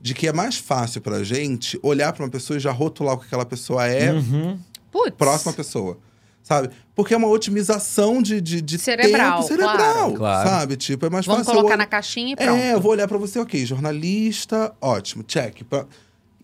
[0.00, 3.18] De que é mais fácil pra gente olhar pra uma pessoa e já rotular o
[3.18, 4.58] que aquela pessoa é Uhum.
[4.92, 5.98] Putz, próxima pessoa.
[6.44, 6.68] Sabe?
[6.94, 10.12] Porque é uma otimização de, de, de Cerebral, tempo cerebral.
[10.12, 10.48] claro.
[10.48, 10.76] Sabe?
[10.76, 11.54] Tipo, é mais Vamos fácil.
[11.58, 12.50] colocar eu- na caixinha e pronto.
[12.50, 15.62] É, eu vou olhar pra você, ok, jornalista, ótimo, check.
[15.64, 15.86] Pra-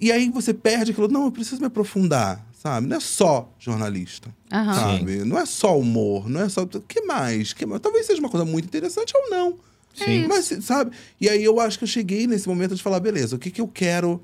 [0.01, 2.87] E aí você perde aquilo, não, eu preciso me aprofundar, sabe?
[2.87, 4.75] Não é só jornalista, Aham.
[4.75, 5.17] sabe?
[5.27, 6.63] Não é só humor, não é só.
[6.63, 7.53] O que mais?
[7.53, 7.83] que mais?
[7.83, 9.55] Talvez seja uma coisa muito interessante ou não.
[9.95, 10.27] Sim.
[10.27, 10.93] Mas, sabe?
[11.21, 13.61] E aí eu acho que eu cheguei nesse momento de falar, beleza, o que, que
[13.61, 14.23] eu quero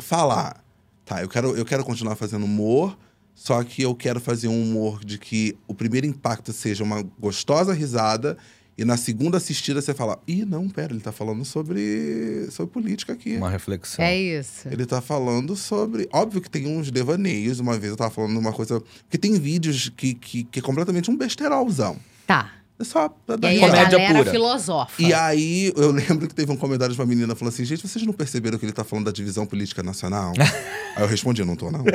[0.00, 0.64] falar?
[1.04, 2.98] Tá, eu quero, eu quero continuar fazendo humor,
[3.34, 7.72] só que eu quero fazer um humor de que o primeiro impacto seja uma gostosa
[7.72, 8.36] risada
[8.76, 13.12] e na segunda assistida você fala, ih, não, pera, ele tá falando sobre, sobre política
[13.12, 13.36] aqui.
[13.36, 14.04] Uma reflexão.
[14.04, 14.68] É isso.
[14.68, 16.08] Ele tá falando sobre.
[16.12, 17.60] Óbvio que tem uns devaneios.
[17.60, 18.80] Uma vez eu tava falando uma coisa.
[18.80, 21.96] Porque tem vídeos que, que, que é completamente um besterolzão.
[22.26, 22.50] Tá.
[22.76, 24.30] É só pra E dar aí a Comédia galera pura.
[24.32, 25.00] filosofa.
[25.00, 28.04] e aí, eu lembro que teve um comentário de uma menina falando assim: gente, vocês
[28.04, 30.32] não perceberam que ele tá falando da divisão política nacional?
[30.96, 31.84] aí eu respondi: não tô, não.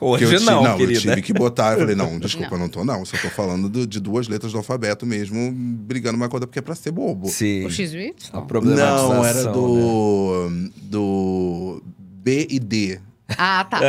[0.00, 1.72] Hoje eu não, não, eu tive que botar.
[1.74, 3.04] Eu falei: não, desculpa, não, tô, não.
[3.06, 6.62] Só tô falando do- de duas letras do alfabeto mesmo, brigando uma coisa porque é
[6.62, 7.28] pra ser bobo.
[7.28, 7.64] Sim.
[7.64, 8.14] O X e o Y?
[8.32, 9.50] A problematização, Não, era né?
[9.52, 10.70] do.
[10.82, 11.82] do.
[12.22, 13.00] B e D.
[13.36, 13.80] Ah, tá.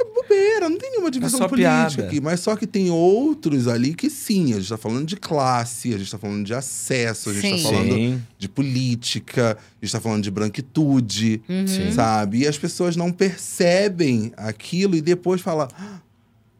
[0.00, 0.14] Aham.
[0.14, 2.06] bobeira, não tem nenhuma divisão É política piada.
[2.06, 2.20] aqui.
[2.20, 5.98] Mas só que tem outros ali que sim, a gente tá falando de classe, a
[5.98, 7.62] gente tá falando de acesso, a gente Sim.
[7.62, 8.22] tá falando Sim.
[8.38, 11.92] de política, a gente tá falando de branquitude, Uhum.
[11.92, 12.38] Sabe?
[12.40, 15.68] E as pessoas não percebem aquilo e depois falam.
[15.78, 16.00] "Ah,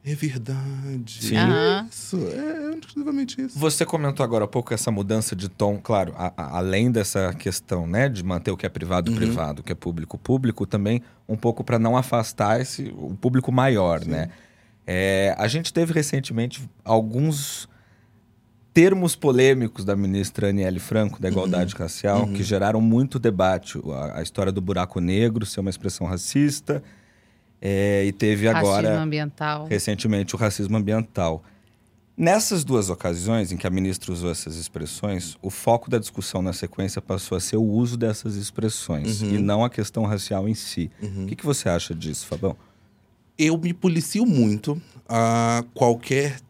[0.06, 1.18] é verdade.
[1.20, 1.36] Sim.
[1.36, 1.88] Aham.
[1.90, 3.58] Isso, é exclusivamente isso.
[3.58, 7.86] Você comentou agora há pouco essa mudança de tom, claro, a- a- além dessa questão,
[7.86, 9.16] né, de manter o que é privado Uhum.
[9.16, 13.50] privado, o que é público público, também um pouco para não afastar esse o público
[13.50, 14.30] maior, né?
[14.86, 17.68] É, a gente teve recentemente alguns
[18.72, 21.80] termos polêmicos da ministra Aniele Franco da Igualdade Uhum.
[21.80, 26.82] Racial que geraram muito debate, a, a história do buraco negro ser uma expressão racista
[27.60, 29.66] é, e teve agora Racismo ambiental.
[29.66, 31.42] recentemente o racismo ambiental.
[32.16, 36.52] Nessas duas ocasiões em que a ministra usou essas expressões, o foco da discussão na
[36.54, 39.34] sequência passou a ser o uso dessas expressões Uhum.
[39.34, 40.90] e não a questão racial em si.
[41.02, 42.56] O que, que você acha disso, Fabão?
[43.38, 46.40] eu me policio muito a qualquer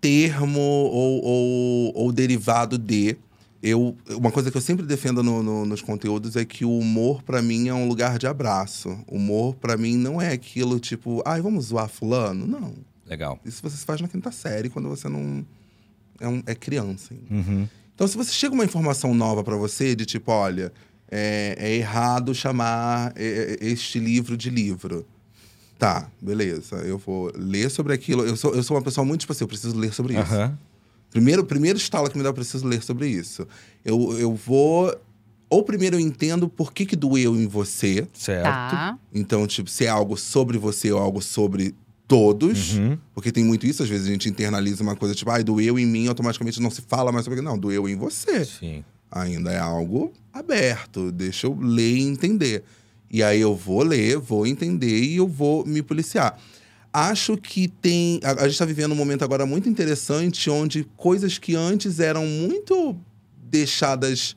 [0.00, 3.16] termo ou, ou, ou derivado de.
[3.68, 7.22] Eu, uma coisa que eu sempre defendo no- no- nos conteúdos é que o humor,
[7.22, 8.96] pra mim, é um lugar de abraço.
[9.08, 12.46] O humor, pra mim, não é aquilo tipo, ai, vamos zoar fulano.
[12.46, 12.74] Não.
[13.06, 13.40] Legal.
[13.44, 15.44] Isso você faz na quinta série, quando você não
[16.20, 17.12] é, um- é criança.
[17.30, 17.66] Uhum.
[17.94, 20.72] Então, se você chega uma informação nova pra você, de tipo, olha,
[21.10, 25.04] é, é errado chamar é, é, este livro de livro.
[25.78, 26.76] Tá, beleza.
[26.76, 28.24] Eu vou ler sobre aquilo.
[28.24, 30.22] Eu sou, eu sou uma pessoa muito, tipo assim, eu preciso ler sobre isso.
[31.16, 33.46] Primeiro, primeiro estalo que me dá, eu preciso ler sobre isso.
[33.84, 34.94] Eu, eu vou.
[35.48, 38.06] Ou primeiro eu entendo por que, que doeu em você.
[38.12, 38.44] Certo.
[38.44, 38.98] Tá.
[39.14, 41.74] Então, tipo, se é algo sobre você ou algo sobre
[42.06, 42.74] todos.
[42.74, 42.98] Uhum.
[43.14, 45.86] Porque tem muito isso, às vezes a gente internaliza uma coisa, tipo, ai, doeu em
[45.86, 47.50] mim, automaticamente não se fala mais sobre aquilo.
[47.50, 48.44] Não, doeu em você.
[48.44, 48.84] Sim.
[49.10, 51.10] Ainda é algo aberto.
[51.10, 52.62] Deixa eu ler e entender.
[53.10, 56.38] E aí eu vou ler, vou entender e eu vou me policiar.
[56.98, 58.20] Acho que tem.
[58.24, 62.24] A, a gente está vivendo um momento agora muito interessante onde coisas que antes eram
[62.26, 62.96] muito
[63.50, 64.36] deixadas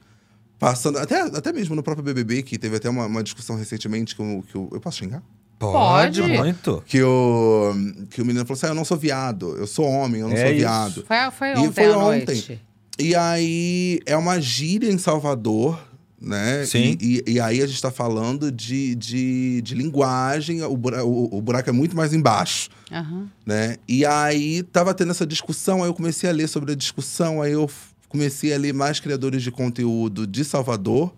[0.57, 0.97] passando.
[0.97, 4.43] Até, até mesmo no próprio BBB, que teve até uma, uma discussão recentemente que eu,
[4.49, 4.69] que eu.
[4.73, 5.23] Eu posso xingar?
[5.57, 6.37] Pode, Pode.
[6.37, 6.83] muito.
[6.85, 7.73] Que o,
[8.09, 10.35] que o menino falou assim: ah, eu não sou viado, eu sou homem, eu não
[10.35, 10.59] É sou isso.
[10.59, 11.05] viado.
[11.05, 12.25] Foi, foi E ontem foi à ontem.
[12.35, 12.61] noite.
[12.97, 15.79] E aí é uma gíria em Salvador,
[16.21, 16.65] né?
[16.65, 16.97] Sim.
[17.01, 21.37] E, e- e aí a gente tá falando de, de, de linguagem, o, bura- o,
[21.37, 23.29] o buraco é muito mais embaixo, Aham.
[23.45, 23.77] né?
[23.87, 27.51] E aí tava tendo essa discussão, aí eu comecei a ler sobre a discussão, aí
[27.53, 27.69] eu
[28.07, 31.13] comecei a ler mais criadores de conteúdo de Salvador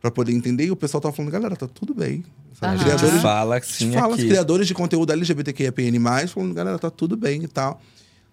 [0.00, 0.64] para poder entender.
[0.66, 2.24] E o pessoal tava falando, galera, tá tudo bem.
[2.62, 5.98] Gente Criadores de fala sim fala criadores de conteúdo LGBTQIAPN+,
[6.28, 7.80] falando, galera, tá tudo bem e tal.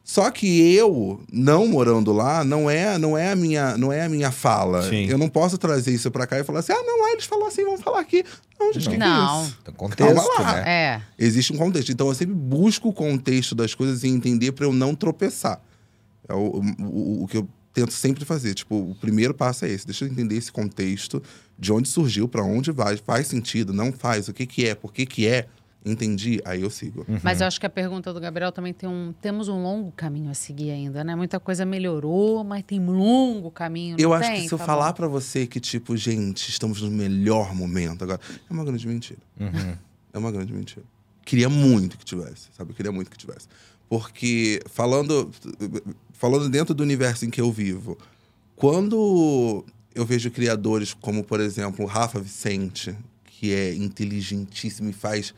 [0.10, 4.10] Só que eu, não morando lá, não é, não é, a, minha, não é a
[4.10, 4.82] minha fala.
[4.90, 5.06] Sim.
[5.06, 7.46] Eu não posso trazer isso pra cá e falar assim, ah, não, lá eles falam
[7.46, 8.24] assim, vamos falar aqui.
[8.58, 9.44] Não, gente, o que, que é Não.
[9.44, 9.58] isso?
[9.62, 10.54] Então, contexto, Calma lá.
[10.62, 10.64] né?
[10.66, 11.02] É.
[11.20, 11.92] Existe um contexto.
[11.92, 15.62] Então eu sempre busco o contexto das coisas e entender pra eu não tropeçar.
[16.26, 18.54] É o, o, o- que eu tento sempre fazer.
[18.54, 19.86] Tipo, o primeiro passo é esse.
[19.86, 21.22] Deixa eu entender esse contexto,
[21.60, 22.96] de onde surgiu, pra onde vai.
[22.96, 25.48] Faz sentido, não faz, o que que é, por que que é.
[25.90, 27.06] Entendi, aí eu sigo.
[27.24, 29.14] Mas eu acho que a pergunta do Gabriel também tem um.
[29.22, 31.16] Temos um longo caminho a seguir ainda, né?
[31.16, 33.96] Muita coisa melhorou, mas tem um longo caminho.
[33.98, 34.76] não Eu acho tem, que se eu Fabão?
[34.76, 38.20] falar pra você que, tipo, gente, estamos no melhor momento agora,
[38.50, 39.20] é uma grande mentira.
[40.14, 40.84] É uma grande mentira.
[41.24, 42.72] Queria muito que tivesse, sabe?
[42.72, 43.48] Eu queria muito que tivesse.
[43.88, 45.30] Porque, falando,
[46.14, 47.96] falando dentro do universo em que eu vivo,
[48.56, 49.64] quando
[49.94, 55.36] eu vejo criadores como, por exemplo, o Rafa Vicente, que é inteligentíssimo e faz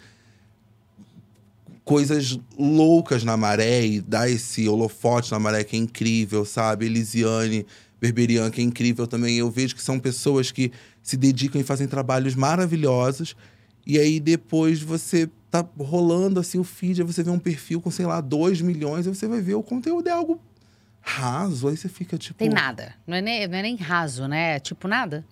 [1.89, 6.85] coisas loucas na maré e dá esse holofote na maré que é incrível, sabe?
[6.85, 7.65] Elisiane
[7.99, 9.39] Berberian, que é incrível também.
[9.39, 10.71] Eu vejo que são pessoas que
[11.01, 13.35] se dedicam e fazem trabalhos maravilhosos.
[13.87, 17.89] E aí depois você tá rolando assim o feed, aí você vê um perfil com,
[17.89, 20.39] sei lá, 2 milhões, aí você vai ver o conteúdo é algo
[21.09, 21.67] raso.
[21.67, 22.37] Aí você fica tipo.
[22.37, 22.93] Tem nada.
[23.07, 24.55] Não é, nem, não é nem raso, né?
[24.55, 25.25] É tipo nada.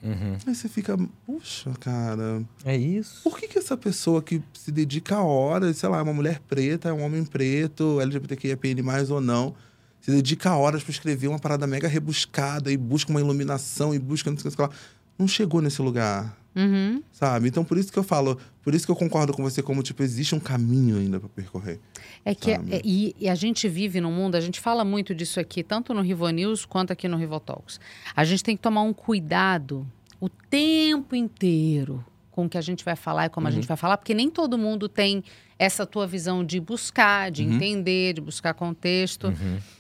[0.46, 2.44] Aí você fica, puxa, cara.
[2.66, 3.22] É isso.
[3.24, 6.40] Por que, que essa pessoa que se dedica a horas, sei lá, é uma mulher
[6.40, 9.56] preta, é um homem preto, LGBTQIAPN+, ou não,
[10.02, 14.00] se dedica a horas pra escrever uma parada mega rebuscada e busca uma iluminação e
[14.00, 14.70] busca não sei o que lá,
[15.18, 17.04] não chegou nesse lugar, Uhum.
[17.12, 17.48] sabe?
[17.48, 20.02] Então por isso que eu falo, por isso que eu concordo com você, como tipo,
[20.04, 21.80] existe um caminho ainda pra percorrer.
[22.26, 22.74] É que Sabe?
[22.76, 25.94] é- e, e a gente vive num mundo, a gente fala muito disso aqui, tanto
[25.94, 27.80] no Rivo News quanto aqui no Rivo Talks.
[28.16, 29.86] A gente tem que tomar um cuidado
[30.20, 33.78] o tempo inteiro com o que a gente vai falar e como a gente vai
[33.78, 35.24] falar, porque nem todo mundo tem
[35.60, 39.34] essa tua visão de buscar, de entender, de buscar contexto.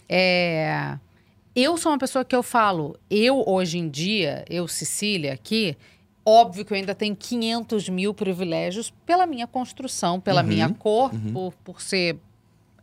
[0.09, 0.97] É,
[1.59, 5.75] eu sou uma pessoa que eu falo, eu hoje em dia, eu, Cecília, aqui,
[6.23, 11.11] óbvio que eu ainda tenho 500 mil privilégios pela minha construção, pela Uhum, minha cor,
[11.33, 12.17] por, por ser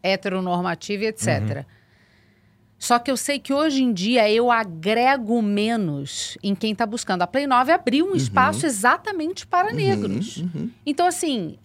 [0.02, 1.64] heteronormativa e etc.
[2.76, 7.22] Só que eu sei que hoje em dia eu agrego menos em quem está buscando.
[7.22, 10.38] A Play 9 abriu um espaço exatamente para negros.
[10.38, 10.68] Uhum.
[10.84, 11.56] Então, assim,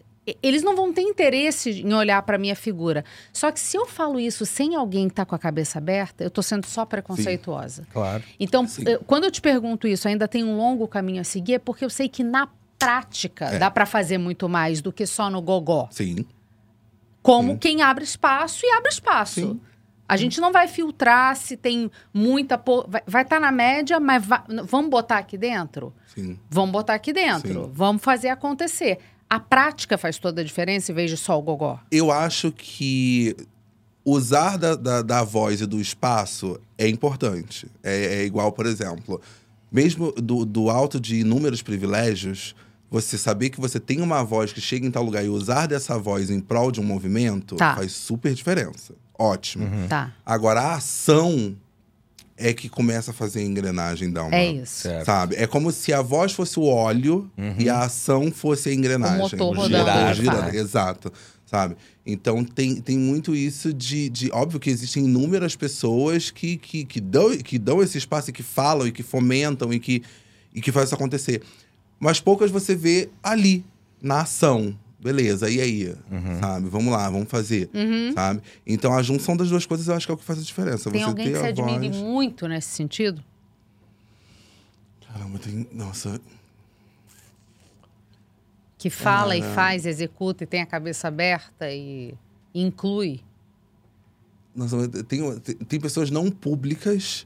[0.43, 3.03] eles não vão ter interesse em olhar para minha figura.
[3.34, 6.30] Só que se eu falo isso sem alguém que tá com a cabeça aberta, eu
[6.30, 7.86] tô sendo só preconceituosa.
[7.91, 8.23] Claro.
[8.39, 8.84] Então, Sim.
[8.88, 11.84] eu- quando eu te pergunto isso, ainda tem um longo caminho a seguir, é porque
[11.86, 13.57] eu sei que na prática É.
[13.59, 15.88] dá para fazer muito mais do que só no gogó.
[15.91, 16.25] Sim.
[17.21, 17.57] Como Sim.
[17.57, 19.34] quem abre espaço e abre espaço.
[19.41, 19.61] Sim.
[20.07, 22.57] A gente não vai filtrar se tem muita.
[22.57, 25.93] po- Vai estar na média, mas va- vamos botar aqui dentro?
[26.15, 26.39] Sim.
[26.49, 27.65] Vamos botar aqui dentro.
[27.65, 27.71] Sim.
[27.73, 28.97] Vamos fazer acontecer.
[29.30, 31.80] A prática faz toda a diferença em vez de só o gogó.
[31.91, 33.36] Eu acho que
[34.03, 37.67] usar da, da, da voz e do espaço é importante.
[37.84, 39.21] É, é igual, por exemplo,
[39.71, 42.55] mesmo do, do alto de inúmeros privilégios,
[42.89, 45.97] você saber que você tem uma voz que chega em tal lugar e usar dessa
[45.99, 47.75] voz em prol de um movimento Tá.
[47.75, 48.95] faz super diferença.
[49.17, 49.88] Ótimo.
[49.88, 50.11] Tá.
[50.25, 51.55] Agora, a ação
[52.39, 54.35] é que começa a fazer a engrenagem dar uma.
[54.35, 54.83] É isso.
[54.83, 55.05] Certo.
[55.05, 55.35] Sabe?
[55.35, 59.17] É como se a voz fosse o óleo e a ação fosse a engrenagem.
[59.17, 60.43] O motor O rodando, girando.
[60.43, 60.55] fato.
[60.55, 61.13] Exato.
[61.45, 61.75] Sabe?
[62.05, 64.31] Então tem, tem muito isso de, de.
[64.31, 68.43] Óbvio que existem inúmeras pessoas que, que, que, dão, que dão esse espaço e que
[68.43, 70.03] falam e que fomentam e que,
[70.53, 71.41] e que fazem isso acontecer.
[71.99, 73.65] Mas poucas você vê ali,
[74.01, 74.75] na ação.
[75.00, 75.95] Beleza, e aí?
[76.41, 76.68] Sabe?
[76.68, 77.70] Vamos lá, vamos fazer.
[78.14, 78.41] Sabe?
[78.68, 80.91] Então a junção das duas coisas eu acho que é o que faz a diferença.
[80.91, 82.02] Tem você alguém ter que você admire voz...
[82.04, 83.24] muito nesse sentido?
[85.08, 85.68] Caramba, tem.
[85.72, 86.20] Nossa.
[88.78, 89.54] Que fala e Ah.
[89.54, 92.14] faz, executa e tem a cabeça aberta e
[92.54, 93.22] inclui.
[94.56, 97.26] Nossa, tem, tem, pessoas não públicas.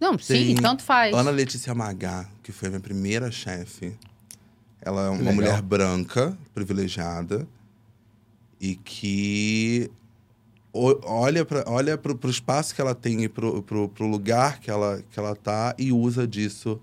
[0.00, 1.14] Não, sim, Tem tanto faz.
[1.14, 3.96] Ana Letícia Magá, que foi a minha primeira chefe.
[4.80, 5.34] Ela é uma Legal.
[5.34, 7.46] mulher branca, privilegiada,
[8.60, 9.90] e que
[10.72, 14.60] o- olha para olha pro, pro espaço que ela tem e pro, pro, pro lugar
[14.60, 16.80] que ela, que ela tá e usa disso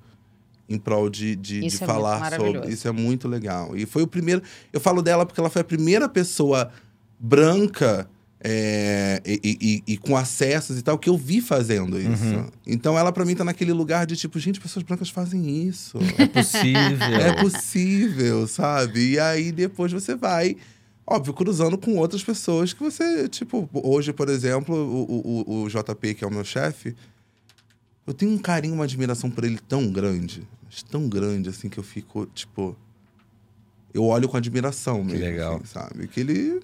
[0.68, 2.56] em prol de, de, de Isso é falar maravilhoso.
[2.56, 2.74] sobre.
[2.74, 3.76] Isso é muito legal.
[3.78, 4.42] E foi o primeiro.
[4.74, 6.72] Eu falo dela porque ela foi a primeira pessoa
[7.20, 8.10] branca
[8.48, 12.24] é, e, e- e- com acessos e tal que eu vi fazendo isso.
[12.24, 12.48] Uhum.
[12.68, 15.98] Então ela, pra mim, tá naquele lugar de tipo, gente, pessoas brancas fazem isso.
[16.20, 17.16] É possível.
[17.20, 19.14] É possível, sabe?
[19.14, 20.56] E aí depois você vai,
[21.08, 26.14] óbvio, cruzando com outras pessoas que você, tipo, hoje, por exemplo, o, o, o JP,
[26.14, 26.96] que é o meu chefe,
[28.06, 31.80] eu tenho um carinho, uma admiração por ele tão grande, mas tão grande, assim, que
[31.80, 32.78] eu fico, tipo.
[33.92, 35.20] Eu olho com admiração mesmo.
[35.22, 35.56] legal.
[35.56, 36.08] assim, sabe?
[36.10, 36.60] Que ele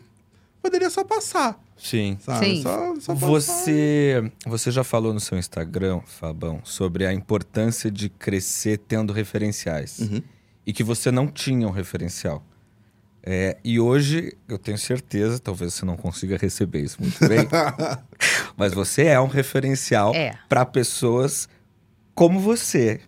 [0.62, 2.18] poderia só passar, Sim.
[2.22, 2.45] sabe?
[2.45, 2.62] Sim.
[2.62, 3.28] Só, só passar.
[3.28, 9.99] Você, você já falou no seu Instagram, Fabão, sobre a importância de crescer tendo referenciais.
[9.99, 10.22] Uhum.
[10.66, 12.43] E que você não tinha um referencial.
[13.24, 17.47] É, e hoje, eu tenho certeza, talvez você não consiga receber isso muito bem,
[18.57, 20.34] mas você é um referencial É.
[20.49, 21.47] para pessoas
[22.16, 22.99] como você,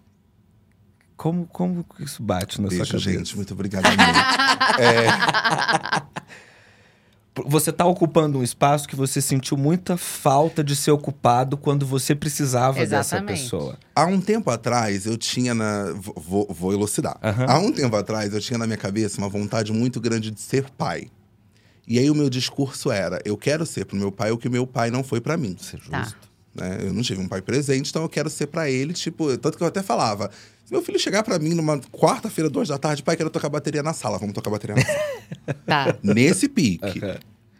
[1.18, 3.18] Como, como que isso bate na Beijo, sua cabeça?
[3.20, 3.36] gente.
[3.36, 3.86] Muito obrigado.
[3.86, 3.97] amor.
[7.47, 12.13] Você tá ocupando um espaço que você sentiu muita falta de ser ocupado quando você
[12.13, 13.41] precisava dessa Exatamente.
[13.41, 13.77] pessoa.
[13.95, 15.93] Há um tempo atrás, eu tinha na.
[16.15, 17.17] Vou, vou- elucidar.
[17.23, 17.45] Aham.
[17.47, 20.69] Há um tempo atrás, eu tinha na minha cabeça uma vontade muito grande de ser
[20.77, 21.07] pai.
[21.88, 24.51] E aí o meu discurso era: eu quero ser pro meu pai o que o
[24.51, 25.55] meu pai não foi pra mim.
[25.59, 25.91] Isso é justo.
[26.55, 26.69] Tá.
[26.69, 26.77] né?
[26.81, 29.63] Eu não tive um pai presente, então eu quero ser pra ele, tipo, tanto que
[29.63, 30.29] eu até falava.
[30.66, 33.84] Se meu filho chegar pra mim numa quarta-feira, duas da tarde, pai, quero tocar bateria
[33.84, 34.99] na sala, vamos tocar bateria na sala.
[35.66, 35.97] Tá.
[36.03, 37.01] Nesse pique.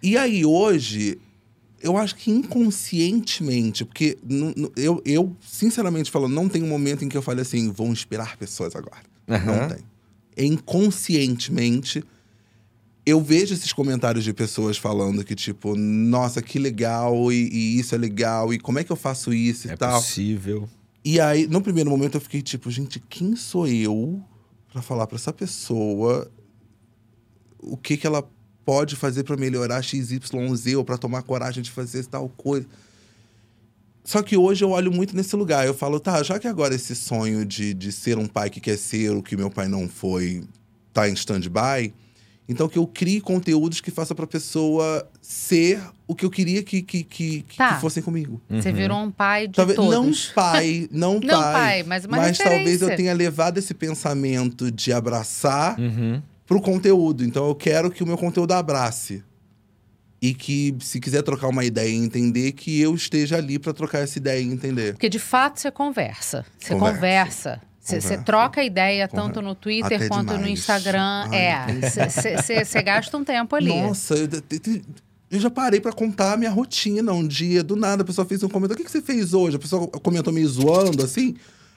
[0.02, 1.20] E aí, hoje,
[1.82, 4.18] eu acho que inconscientemente, porque
[4.78, 8.38] eu, eu, sinceramente falando, não tem um momento em que eu fale assim, vou inspirar
[8.38, 9.02] pessoas agora.
[9.28, 9.46] Aham.
[9.46, 9.80] Não tem.
[10.38, 12.04] Inconscientemente,
[13.06, 17.94] eu vejo esses comentários de pessoas falando que, tipo, nossa, que legal, e, e isso
[17.96, 20.00] é legal, e como é que eu faço isso e É tal.
[20.02, 20.70] possível.
[21.06, 24.24] E aí, no primeiro momento, eu fiquei tipo, gente, quem sou eu
[24.72, 26.32] pra falar pra essa pessoa
[27.60, 28.28] o que que ela
[28.66, 30.20] pode fazer pra melhorar XYZ
[30.78, 32.68] ou pra tomar coragem de fazer tal coisa?
[34.04, 35.66] Só que hoje eu olho muito nesse lugar.
[35.66, 38.78] Eu falo, tá, já que agora esse sonho de, de ser um pai que quer
[38.78, 40.44] ser o que meu pai não foi
[40.92, 41.94] tá em stand-by,
[42.48, 46.82] então que eu crie conteúdos que façam pra pessoa ser o que eu queria que,
[46.82, 47.80] que, que, que Tá.
[47.80, 48.42] fossem comigo.
[48.50, 50.26] Você virou um pai de Talvez, não todos.
[50.36, 51.28] pai, não pai.
[51.30, 52.86] Não pai, mas uma Mas talvez referência.
[52.94, 56.22] eu tenha levado esse pensamento de abraçar Uhum.
[56.46, 57.24] pro conteúdo.
[57.24, 59.24] Então eu quero que o meu conteúdo abrace.
[60.22, 64.00] E que, se quiser trocar uma ideia e entender, que eu esteja ali pra trocar
[64.00, 64.94] essa ideia e entender.
[64.94, 66.46] Porque de fato você conversa.
[66.58, 66.96] Você Conversa.
[66.96, 67.62] conversa.
[67.84, 68.24] Você, Conversa.
[68.24, 69.42] troca ideia tanto Conversa.
[69.42, 70.60] no Twitter Até quanto no demais.
[70.60, 71.28] Instagram.
[71.30, 71.66] Ai, é.
[72.64, 73.68] Você- gasta um tempo ali.
[73.82, 74.30] Nossa, eu,
[75.30, 77.62] eu já parei pra contar a minha rotina um dia.
[77.62, 78.76] Do nada, a pessoa fez um comentário.
[78.76, 79.58] O que, que você fez hoje?
[79.58, 81.36] A pessoa comentou me zoando, assim.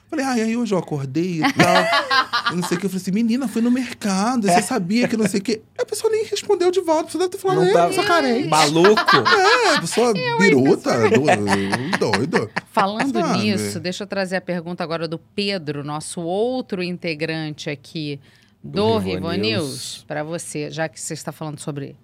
[0.09, 1.75] Falei, ai, aí hoje eu acordei e tal.
[2.51, 2.85] eu não sei o que.
[2.85, 4.47] Eu falei assim, menina, fui no mercado.
[4.47, 5.61] Você sabia que não sei o quê.
[5.77, 7.01] A pessoa nem respondeu de volta.
[7.01, 8.47] A pessoa deve ter falado, Não é, tá eu sou carente.
[8.47, 9.17] maluco?
[9.17, 12.49] É, a pessoa biruta, do- doido.
[12.71, 13.39] Falando Sabe?
[13.39, 18.19] nisso, deixa eu trazer a pergunta agora do Pedro, nosso outro integrante aqui
[18.63, 20.05] do, Do Rivo News.
[20.07, 21.95] para você, já que você está falando sobre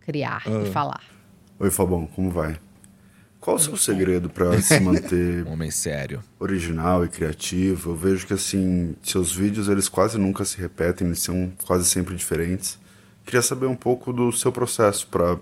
[0.00, 0.62] criar Ah.
[0.66, 1.00] e falar.
[1.58, 2.56] Oi, Fabão, como vai?
[3.40, 6.22] Qual o seu segredo para se manter Um Homem sério.
[6.38, 7.90] original e criativo?
[7.92, 12.14] Eu vejo que, assim, seus vídeos, eles quase nunca se repetem, eles são quase sempre
[12.14, 12.78] diferentes.
[13.24, 15.38] Queria saber um pouco do seu processo para,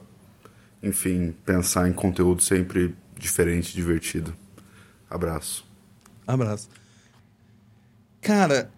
[0.82, 4.32] enfim, pensar em conteúdo sempre diferente e divertido.
[5.10, 5.66] Abraço.
[6.26, 6.68] Abraço.
[8.20, 8.70] Cara,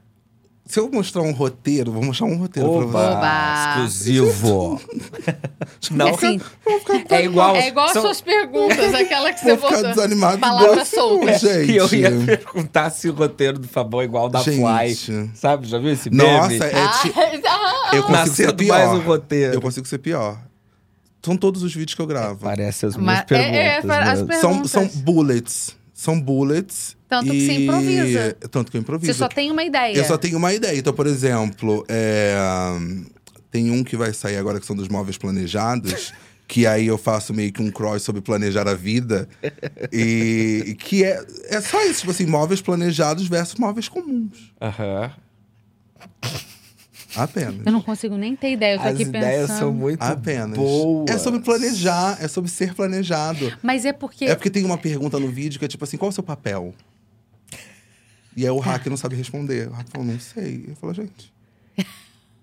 [0.71, 2.97] se eu mostrar um roteiro, vou mostrar um roteiro pra você.
[2.97, 3.69] Oba!
[3.71, 4.81] Exclusivo.
[5.91, 6.41] Não, É assim,
[7.09, 7.57] é igual.
[7.57, 9.89] é igual as são- suas perguntas, aquela que você Vou botou.
[9.89, 10.39] desanimado.
[10.39, 11.41] Palavras igual- soltas.
[11.41, 11.73] Gente.
[11.73, 14.61] E eu ia perguntar se o roteiro do Fabão é igual ao da Gente.
[15.05, 15.31] Fly.
[15.35, 15.67] Sabe?
[15.67, 16.23] Já viu esse meme?
[16.31, 17.13] Nossa, é ti-
[17.47, 18.79] Ah, eu consigo ser pior.
[18.79, 19.55] mais um roteiro.
[19.55, 20.39] Eu consigo ser pior.
[21.25, 22.39] São todos os vídeos que eu gravo.
[22.43, 23.99] Parece as Mas- minhas é- é, perguntas.
[23.99, 24.27] as mesmo.
[24.29, 24.71] per- São, perguntas.
[24.71, 25.77] são bullets.
[25.93, 26.97] São bullets.
[27.11, 28.37] Tanto que você improvisa.
[28.51, 29.13] Tanto que eu improviso.
[29.13, 29.97] Você só tem uma ideia.
[29.97, 30.79] Eu só tenho uma ideia.
[30.79, 32.37] Então, por exemplo, é,
[33.51, 36.13] tem um que vai sair agora que são dos móveis planejados.
[36.51, 39.29] Que aí eu faço meio que um cross sobre planejar a vida.
[39.93, 44.53] E que é, é só isso, tipo assim, móveis planejados versus móveis comuns.
[44.61, 45.13] Aham.
[47.15, 47.65] Apenas.
[47.65, 48.75] Eu não consigo nem ter ideia.
[48.75, 49.59] Eu tô As aqui ideias pensando.
[49.61, 50.57] são muito Apenas.
[50.57, 51.09] boas.
[51.09, 53.57] É sobre planejar, é sobre ser planejado.
[53.63, 54.25] Mas é porque.
[54.25, 56.25] É porque tem uma pergunta no vídeo que é tipo assim, qual é o seu
[56.25, 56.75] papel?
[58.37, 59.69] E aí o hack não sabe responder.
[59.69, 60.65] O hack falou, não sei.
[60.69, 61.33] Eu falo, gente.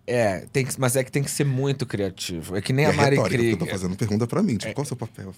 [0.10, 2.56] É, tem que, mas é que tem que ser muito criativo.
[2.56, 3.74] É que nem é a Mari retórica, porque eu tô Krieger.
[3.82, 4.56] fazendo pergunta pra mim.
[4.56, 5.34] Tipo, qual é o seu papel?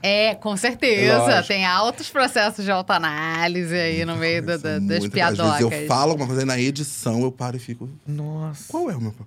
[0.00, 1.18] É, com certeza.
[1.18, 1.48] Lógico.
[1.48, 5.54] Tem altos processos de autoanálise aí no meio da- da- das muito- piadocas.
[5.54, 8.64] Às vezes eu falo alguma coisa e na edição eu paro e fico, Nossa.
[8.68, 9.26] qual é o meu papel?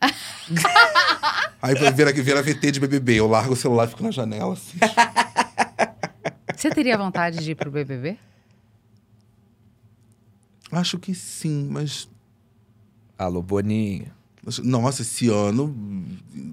[1.60, 4.78] aí vira, vira VT de BBB, eu largo o celular e fico na janela assim.
[6.56, 8.16] Você teria vontade de ir pro BBB?
[10.72, 12.08] Acho que sim, mas
[13.18, 14.10] Alô, Boninho.
[14.64, 15.76] Nossa, esse ano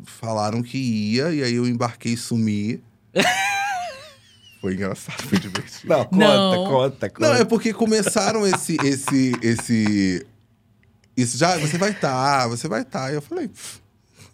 [0.06, 2.84] falaram que ia, e aí eu embarquei e sumi.
[4.60, 5.88] foi engraçado, foi divertido.
[5.88, 6.66] Não, conta, Não.
[6.66, 7.20] conta, conta.
[7.30, 8.76] Não, é porque começaram esse.
[8.84, 10.28] esse, esse
[11.16, 13.14] isso já, você vai estar, você vai estar.
[13.14, 13.80] Eu falei, "Pff,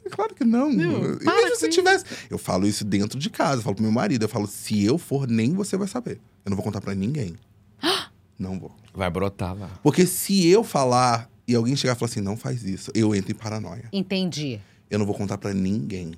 [0.10, 0.72] claro que não.
[0.74, 1.78] Não, e para mesmo se isso.
[1.78, 2.06] tivesse.
[2.30, 4.98] Eu falo isso dentro de casa, eu falo pro meu marido, eu falo, se eu
[4.98, 6.20] for, nem você vai saber.
[6.44, 7.36] Eu não vou contar pra ninguém.
[8.38, 8.76] não vou.
[8.94, 9.70] Vai brotar lá.
[9.82, 13.32] Porque se eu falar e alguém chegar e falar assim, não faz isso, eu entro
[13.32, 13.90] em paranoia.
[13.92, 14.60] Entendi.
[14.90, 16.14] Eu não vou contar pra ninguém.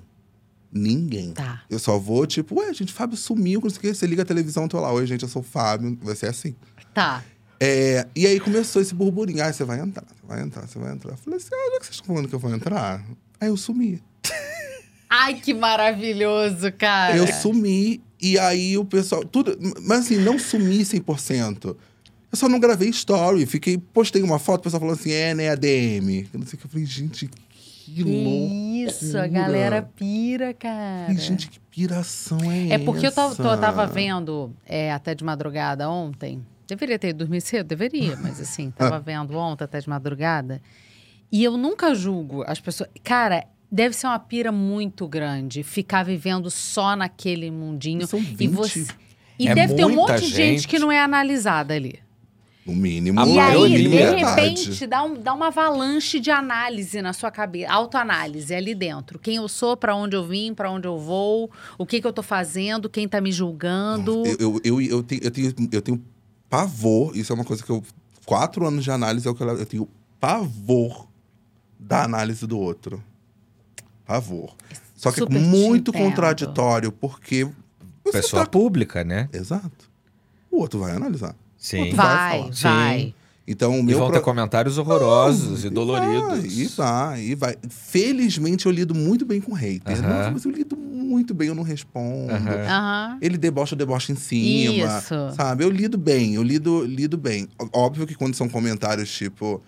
[0.72, 1.32] Ninguém.
[1.32, 1.62] Tá.
[1.70, 3.94] Eu só vou, tipo, ué, gente, Fábio sumiu, não sei o que.
[3.94, 4.92] Você liga a televisão, eu tô lá.
[4.92, 5.96] Oi, gente, eu sou o Fábio.
[6.02, 6.54] Vai ser assim.
[6.92, 7.24] Tá.
[7.58, 9.42] É, e aí começou esse burburinho.
[9.42, 11.12] Ah, você vai entrar, você vai entrar, você vai entrar.
[11.12, 13.02] Eu falei assim, ah, já que vocês estão falando que eu vou entrar,
[13.40, 14.02] aí eu sumi.
[15.08, 17.16] Ai, que maravilhoso, cara.
[17.16, 19.24] Eu sumi e aí o pessoal.
[19.24, 21.76] Tudo, mas assim, não sumi 100%.
[22.36, 23.46] Eu só não gravei story.
[23.46, 26.28] Fiquei, postei uma foto, o pessoal falou assim: é, né, ADM.
[26.32, 26.66] Eu não sei o que.
[26.66, 28.54] Eu falei, gente, que louco.
[28.54, 31.14] Isso, a galera pira, cara.
[31.14, 32.74] Gente, que piração é, essa?
[32.74, 36.44] É porque eu, tava, vendo é, até de madrugada ontem.
[36.68, 40.60] Deveria ter dormido cedo, deveria, mas assim, tava vendo ontem até de madrugada.
[41.32, 42.90] E eu nunca julgo as pessoas.
[43.02, 48.06] Cara, deve ser uma pira muito grande ficar vivendo só naquele mundinho.
[48.06, 48.50] São E 20.
[48.50, 48.86] você.
[49.38, 50.68] E É deve ter um monte de gente gente.
[50.68, 52.05] que não é analisada ali.
[52.66, 53.78] No mínimo, A E aí, maioria.
[53.78, 54.24] de verdade.
[54.40, 59.20] repente, dá, um- dá uma avalanche de análise na sua cabeça, autoanálise ali dentro.
[59.20, 61.48] Quem eu sou, pra onde eu vim, pra onde eu vou,
[61.78, 64.24] o que, que eu tô fazendo, quem tá me julgando.
[64.26, 66.02] Eu, eu, eu, eu tenho, eu, tenho, eu tenho
[66.50, 67.84] pavor, isso é uma coisa que eu.
[68.24, 69.88] Quatro anos de análise é o que eu, eu tenho
[70.18, 71.06] pavor
[71.78, 73.00] da análise do outro.
[74.04, 74.54] Pavor.
[74.96, 77.48] Só que é Super te muito contraditório, porque.
[78.10, 79.28] Pessoa tá- pública, né?
[79.32, 79.88] Exato.
[80.50, 81.34] O outro vai analisar.
[81.58, 81.90] Sim.
[81.90, 82.50] Vai vai, falar.
[82.52, 82.98] vai.
[83.00, 83.14] Sim.
[83.48, 83.98] Então, o E meu.
[83.98, 86.58] vão pro- ter comentários horrorosos e doloridos.
[86.58, 87.54] E vai, e vai.
[87.70, 89.98] Felizmente eu lido muito bem com hater.
[90.04, 90.08] Aham.
[90.18, 92.32] Nossa, mas eu lido muito bem, eu não respondo.
[92.32, 92.50] Aham.
[92.66, 93.18] Aham.
[93.22, 94.98] Ele debocha, eu debocha em cima.
[94.98, 95.14] Isso.
[95.36, 95.62] Sabe?
[95.62, 97.46] Eu lido bem, eu lido, lido bem.
[97.72, 99.62] Óbvio que quando são comentários, tipo,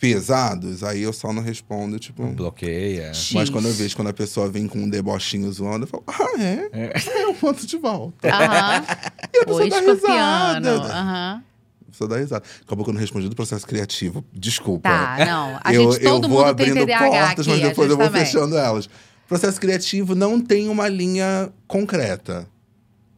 [0.00, 2.26] pesados, aí eu só não respondo, tipo.
[2.28, 3.12] Bloqueia.
[3.34, 6.42] Mas quando eu vejo quando a pessoa vem com um debochinho zoando, eu falo, ah,
[6.42, 6.68] é?
[6.72, 6.92] É,
[7.24, 8.28] eu mando de volta.
[8.28, 8.84] Aham.
[9.32, 10.70] E a pessoa dá escorpiano.
[10.70, 10.92] risada.
[10.92, 11.42] Aham.
[11.86, 12.44] A pessoa dá risada.
[12.66, 14.24] Acabou que eu não respondi do processo criativo.
[14.32, 14.88] Desculpa.
[14.88, 15.60] Tá, não.
[15.62, 17.96] A eu, gente, todo eu vou mundo tem abrindo TDAH portas, aqui, mas depois eu
[17.96, 18.24] vou também.
[18.24, 18.88] fechando elas.
[19.28, 22.46] Processo criativo não tem uma linha concreta.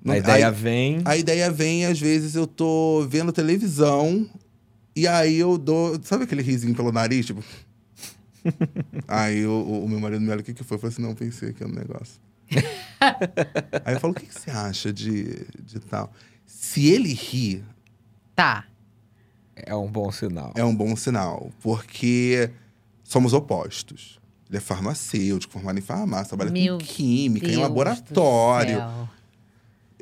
[0.05, 1.01] Não- A ideia aí- vem.
[1.05, 4.29] A ideia vem, às vezes, eu tô vendo televisão
[4.95, 5.99] e aí eu dou.
[6.03, 7.27] Sabe aquele risinho pelo nariz?
[7.27, 7.43] Tipo.
[9.07, 10.77] aí o, o- o meu marido me olha, o que, que foi?
[10.77, 12.21] Eu falei assim: não, pensei aqui no negócio.
[13.85, 16.13] aí eu falo: o que, que você acha de, de tal?
[16.47, 17.63] Se ele ri,
[18.35, 18.65] Tá.
[19.55, 20.53] É um bom sinal.
[20.57, 22.51] é um bom sinal, porque
[23.05, 24.19] somos opostos.
[24.49, 28.79] Ele é farmacêutico, formado em farmácia, trabalha Meu com química, Deus em do laboratório.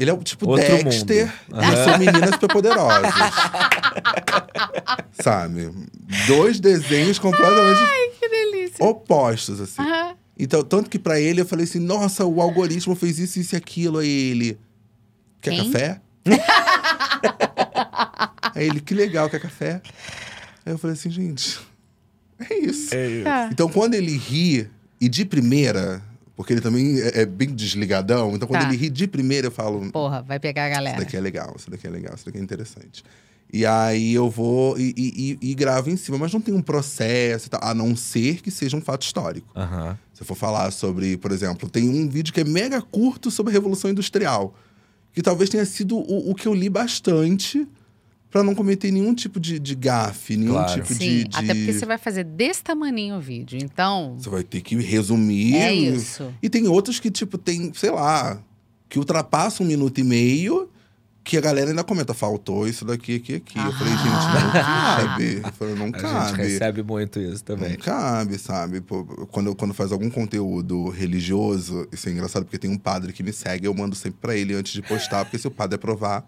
[0.01, 1.62] Ele é o tipo Outro Dexter mundo.
[1.62, 3.12] e são meninas superpoderosas.
[5.22, 5.70] Sabe?
[6.26, 7.80] Dois desenhos completamente
[8.18, 8.84] Que delícia.
[8.84, 9.82] opostos, assim.
[9.82, 10.16] Aham.
[10.38, 13.59] Então, tanto que pra ele eu falei assim: nossa, o algoritmo fez isso, isso e
[13.59, 13.98] aquilo.
[13.98, 14.59] Aí ele.
[15.42, 15.70] Quer Quem?
[15.70, 16.01] café?
[18.55, 19.82] Aí ele, que legal, quer café?
[20.64, 21.59] Aí eu falei assim, gente,
[22.48, 22.94] é isso.
[22.94, 23.24] É isso.
[23.24, 23.48] Tá.
[23.53, 24.68] Então, quando ele ri,
[25.01, 26.03] e de primeira,
[26.41, 28.68] porque ele também é, é bem desligadão, então quando Tá.
[28.68, 30.97] ele ri de primeira, eu falo: Porra, vai pegar a isso galera.
[30.99, 33.05] daqui é legal, isso daqui é legal, isso daqui é interessante.
[33.53, 36.62] E aí eu vou e, e- e- e gravo em cima, mas não tem um
[36.62, 39.49] processo, e tal, a não ser que seja um fato histórico.
[39.55, 39.99] Aham.
[40.14, 43.51] Se eu for falar sobre, por exemplo, tem um vídeo que é mega curto sobre
[43.51, 44.55] a Revolução Industrial,
[45.12, 47.66] que talvez tenha sido o, o que eu li bastante
[48.31, 50.72] pra não cometer nenhum tipo de, de gafe, nenhum Claro.
[50.83, 53.59] tipo Sim, de, de- até porque você vai fazer desse tamaninho o vídeo.
[53.61, 55.55] Então, Você vai ter que resumir.
[55.57, 56.33] é isso.
[56.43, 58.41] E tem outros que, tipo, tem, sei lá,
[58.89, 60.68] que ultrapassam um minuto e meio,
[61.22, 63.59] que a galera ainda comenta, faltou isso daqui, aqui, aqui.
[63.59, 65.41] Eu falei, gente, não cabe.
[65.45, 66.43] Eu falei, não A gente cabe.
[66.43, 67.76] recebe muito isso Não também.
[67.76, 68.81] cabe, sabe?
[68.81, 73.22] Pô, quando, quando faz algum conteúdo religioso, isso é engraçado porque tem um padre que
[73.22, 76.24] me segue, eu mando sempre pra ele antes de postar, porque se o padre aprovar.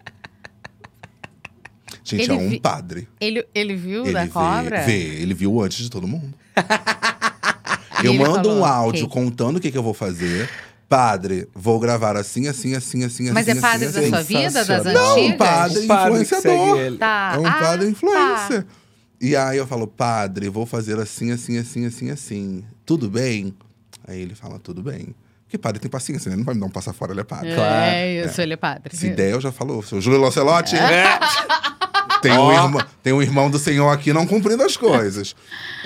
[2.03, 3.07] Gente, Ele é um vi- padre.
[3.19, 4.81] Ele, ele viu Ele da cobra?
[4.81, 6.33] vê, vê, ele viu antes de todo mundo.
[8.03, 10.49] Eu mando falou, um áudio "Ok." contando o que, que eu vou fazer.
[10.89, 13.57] Padre, vou gravar assim, assim, assim, assim, Mas assim.
[13.57, 14.09] é padre assim, da assim.
[14.09, 14.93] sua vida, das antigas?
[14.93, 16.97] Não, padre O padre que influenciador.
[16.97, 17.31] Tá.
[17.35, 17.91] É um Ah, padre tá.
[17.91, 18.65] influencer.
[19.21, 22.63] E aí eu falo, padre, vou fazer assim, assim, assim, assim, assim.
[22.85, 23.53] Tudo bem?
[24.05, 25.15] Aí ele fala, tudo bem.
[25.45, 26.33] Porque padre tem paciência, né?
[26.35, 27.55] Ele não vai me dar um passar fora, ele é padre.
[27.55, 27.85] Claro.
[27.85, 28.95] É isso, ele é padre.
[28.97, 29.81] Se der, eu já falou.
[29.81, 30.75] Seu Júlio Lancelotti.
[32.23, 32.51] Tem, um Ó.
[32.65, 35.35] irmão, tem um irmão do senhor aqui não cumprindo as coisas.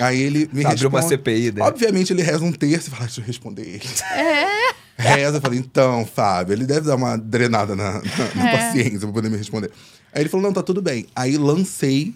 [0.00, 1.22] Aí ele me Abriu uma responde.
[1.22, 1.62] CPI dele.
[1.66, 3.82] Obviamente ele reza um terço e fala, deixa eu responder ele.
[4.14, 5.04] É.
[5.14, 8.02] Reza, eu falei, então, Fábio, ele deve dar uma drenada na, na-
[8.34, 8.56] na É.
[8.56, 9.70] paciência pra poder me responder.
[10.12, 11.06] Aí ele falou, não, tá tudo bem.
[11.14, 12.14] Aí lancei.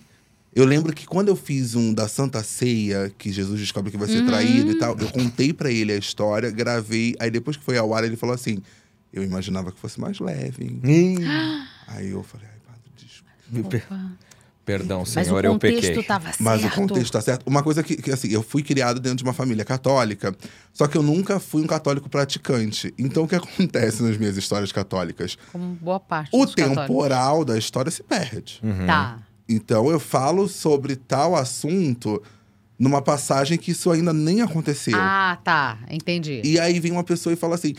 [0.54, 4.06] Eu lembro que quando eu fiz um da Santa Ceia, que Jesus descobre que vai
[4.08, 7.14] ser traído e tal, eu contei pra ele a história, gravei.
[7.18, 8.58] Aí depois que foi ao ar, ele falou assim:
[9.12, 11.18] Eu imaginava que fosse mais leve, hein?
[11.88, 12.46] Aí eu falei,
[13.68, 13.86] per-
[14.64, 16.02] Perdão, Mas senhor, o eu contexto pequei.
[16.04, 16.40] tava certo.
[16.42, 17.42] Mas o contexto tá certo.
[17.48, 20.32] Uma coisa que, que, assim, eu fui criado dentro de uma família católica,
[20.72, 22.94] só que eu nunca fui um católico praticante.
[22.96, 25.36] Então, o que acontece nas minhas histórias católicas?
[25.50, 26.86] Como boa parte O dos católicos.
[26.86, 28.60] temporal da história se perde.
[28.62, 28.86] Uhum.
[28.86, 29.18] Tá.
[29.48, 32.22] Então eu falo sobre tal assunto
[32.78, 34.96] numa passagem que isso ainda nem aconteceu.
[34.96, 35.76] Ah, tá.
[35.90, 36.40] Entendi.
[36.44, 37.74] E aí vem uma pessoa e fala assim: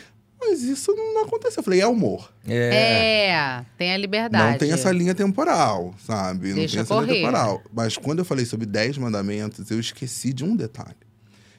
[0.45, 1.59] Mas isso não aconteceu.
[1.59, 2.31] Eu falei: É humor.
[2.47, 3.29] É.
[3.29, 4.51] É, tem a liberdade.
[4.51, 6.49] Não tem essa linha temporal, sabe?
[6.49, 7.05] não Deixa tem essa correr.
[7.07, 7.61] linha temporal.
[7.73, 10.95] Mas quando eu falei sobre 10 mandamentos, eu esqueci de um detalhe.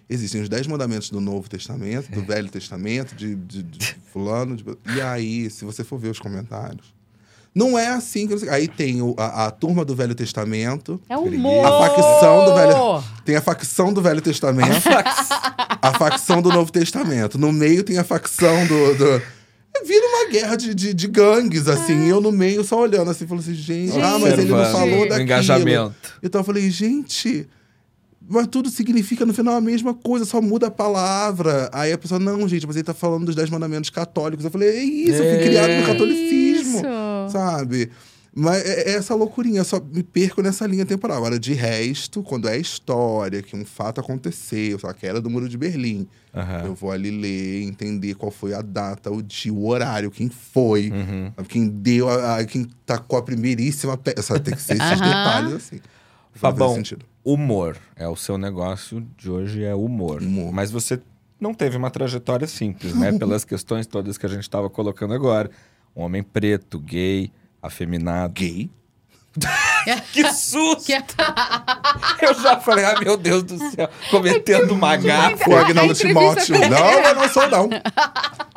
[0.09, 4.55] Existem os 10 mandamentos do Novo Testamento, do Velho Testamento, de, de- de fulano.
[4.57, 4.65] de-
[4.95, 6.93] E aí, se você for ver os comentários,
[7.55, 8.49] não é assim que...
[8.49, 11.65] Aí tem o- a, a turma do Velho Testamento, É humor.
[11.65, 13.05] A facção do Velho...
[13.25, 14.89] tem a facção do Velho Testamento,
[15.81, 17.39] a facção do Novo Testamento.
[17.39, 18.95] No meio tem a facção do...
[18.95, 19.23] do...
[19.87, 22.07] Vira uma guerra de, de, de gangues, assim.
[22.07, 24.73] E eu no meio só olhando assim, falando assim, gente, ah, mas ele não Observando
[24.73, 25.23] falou o daquilo.
[25.23, 25.95] engajamento.
[26.23, 27.47] Então eu falei, gente,
[28.27, 31.69] mas tudo significa no final a mesma coisa, só muda a palavra.
[31.73, 34.45] Aí a pessoa, não, gente, mas ele tá falando dos dez mandamentos católicos.
[34.45, 36.44] Eu falei, é isso, eu fui É criado no catolicismo.
[36.77, 37.33] Isso.
[37.33, 37.91] Sabe?
[38.37, 41.19] Mas é é essa loucurinha, eu só me perco nessa linha temporal.
[41.19, 45.31] Agora, de resto, quando é história, que um fato aconteceu, sei lá, que era do
[45.31, 46.65] Muro de Berlim, Aham.
[46.65, 50.91] eu vou ali ler, entender qual foi a data, o dia, o horário, quem foi,
[50.91, 51.33] Uhum.
[51.49, 54.39] quem deu, a, a- quem tacou a primeiríssima peça.
[54.41, 55.09] Tem que ser esses Aham.
[55.11, 55.79] detalhes assim.
[56.33, 57.05] Fabão, sentido.
[57.25, 60.21] humor é o seu negócio de hoje, é humor.
[60.21, 60.53] Humor.
[60.53, 61.01] Mas você
[61.39, 63.13] não teve uma trajetória simples, né?
[63.17, 65.49] Pelas questões todas que a gente estava colocando agora.
[65.97, 67.31] Um homem preto, gay,
[67.63, 68.33] afeminado.
[68.35, 68.71] Gay?
[70.13, 70.91] Que susto!
[72.23, 75.51] Eu já falei, ah, meu Deus do céu, cometendo uma gafa.
[75.51, 76.55] O Agnaldo Timóteo.
[76.71, 77.69] Não, eu não sou, não.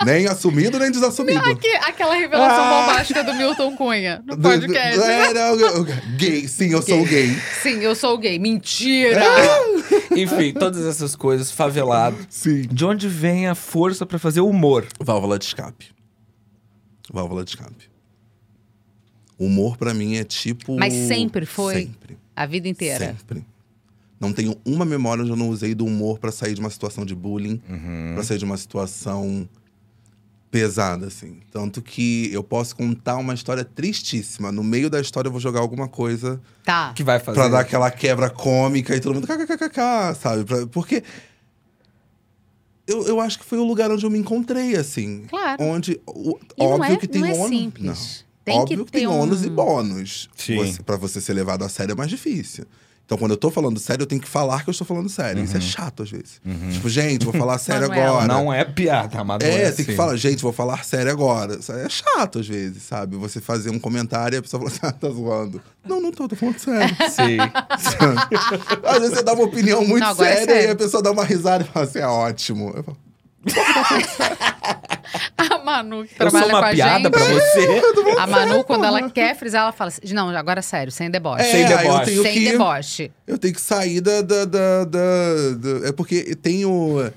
[0.05, 1.41] Nem assumido, nem desassumido.
[1.57, 2.85] Que- aquela revelação Ah.
[2.87, 5.01] bombástica do Milton Cunha no podcast.
[5.01, 5.83] É, não, eu-
[6.15, 7.35] gay, sim, eu sou gay.
[7.61, 8.39] Sim, eu sou gay.
[8.39, 9.25] Mentira!
[10.15, 12.15] Enfim, todas essas coisas, favelado.
[12.29, 12.61] Sim.
[12.71, 14.85] De onde vem a força pra fazer humor?
[15.01, 15.96] Válvula de escape.
[17.11, 17.89] Válvula de escape.
[19.39, 20.77] Humor pra mim é tipo.
[20.77, 21.73] Mas sempre foi?
[21.83, 22.17] Sempre.
[22.35, 23.15] A vida inteira.
[23.17, 23.45] Sempre.
[24.19, 27.05] Não tenho uma memória onde eu não usei do humor pra sair de uma situação
[27.05, 27.61] de bullying,
[28.15, 29.47] pra sair de uma situação
[30.49, 31.37] pesada, assim.
[31.51, 34.51] Tanto que eu posso contar uma história tristíssima.
[34.51, 36.93] No meio da história eu vou jogar alguma coisa Tá.
[36.93, 37.37] Que vai fazer.
[37.37, 40.45] pra dar aquela quebra cômica e todo mundo kkkk, sabe?
[40.45, 41.03] Pra- porque
[42.87, 45.23] eu, eu acho que foi o lugar onde eu me encontrei, assim.
[45.29, 45.61] Claro.
[45.63, 47.49] Onde, o- E não óbvio é- que tem não é ônus.
[47.49, 47.85] simples.
[47.85, 48.27] Não.
[48.45, 50.29] Tem óbvio que que, tem um- ônus e bônus.
[50.35, 50.55] Sim.
[50.57, 52.65] Você, pra você ser levado a sério é mais difícil.
[53.07, 55.41] Então, quando eu tô falando sério, eu tenho que falar que eu estou falando sério.
[55.41, 56.41] Isso é chato, às vezes.
[56.73, 58.09] Tipo, gente, vou falar sério Manuela.
[58.23, 58.27] agora.
[58.27, 59.95] Não é piada, mas É, é tem que assim.
[59.95, 61.55] falar, gente, vou falar sério agora.
[61.57, 63.15] Isso É chato, às vezes, sabe?
[63.15, 65.61] Você fazer um comentário e a pessoa fala assim, ah, tá zoando.
[65.85, 66.93] Não, não tô, tô falando sério.
[67.09, 67.37] Sim.
[68.83, 70.71] Às vezes você dá uma opinião muito Não, é séria e sério.
[70.73, 72.73] a pessoa dá uma risada e fala assim, é ótimo.
[72.75, 72.97] Eu falo,
[75.37, 77.11] A Manu, que Eu sou trabalha com uma a piada gente.
[77.11, 77.81] pra você.
[78.19, 81.43] A Manu, quando ela quer frisar, ela fala assim: Não, agora sério, sem deboche.
[81.43, 82.05] É, Sem eu deboche.
[82.05, 82.51] tenho sem que...
[82.51, 83.11] deboche.
[83.25, 84.21] Eu tenho que sair da...
[84.21, 87.09] da, da, da- da- É porque tem o...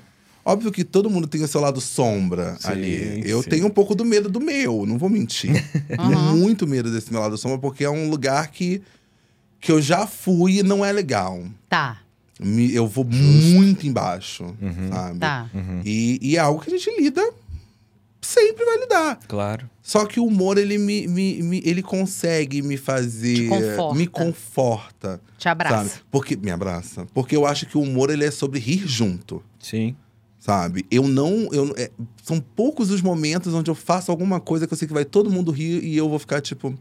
[0.43, 3.21] Óbvio que todo mundo tem o seu lado sombra Sim, ali.
[3.29, 3.49] Eu sim.
[3.49, 5.51] tenho um pouco do medo do meu, não vou mentir.
[5.87, 6.35] Tenho Uhum.
[6.37, 8.81] muito medo desse meu lado sombra, porque é um lugar que,
[9.59, 11.43] que eu já fui e não é legal.
[11.69, 11.99] Tá,
[12.43, 14.55] Me- eu vou muito embaixo,
[14.89, 15.19] sabe?
[15.19, 15.49] tá.
[15.85, 17.21] E, e é algo que a gente lida,
[18.21, 19.19] sempre vai lidar.
[19.27, 19.69] Claro.
[19.81, 23.35] Só que o humor, ele me, me, me- ele consegue me fazer.
[23.35, 23.97] Te conforta.
[23.97, 25.21] Me conforta.
[25.37, 25.89] Te abraça.
[25.89, 26.01] Sabe?
[26.11, 27.07] Porque, me abraça.
[27.13, 29.43] Porque eu acho que o humor, ele é sobre rir junto.
[29.59, 29.95] Sim.
[30.39, 30.85] Sabe?
[30.89, 31.49] Eu não.
[31.51, 31.91] Eu, é,
[32.23, 35.29] são poucos os momentos onde eu faço alguma coisa que eu sei que vai todo
[35.29, 36.73] mundo rir e eu vou ficar tipo.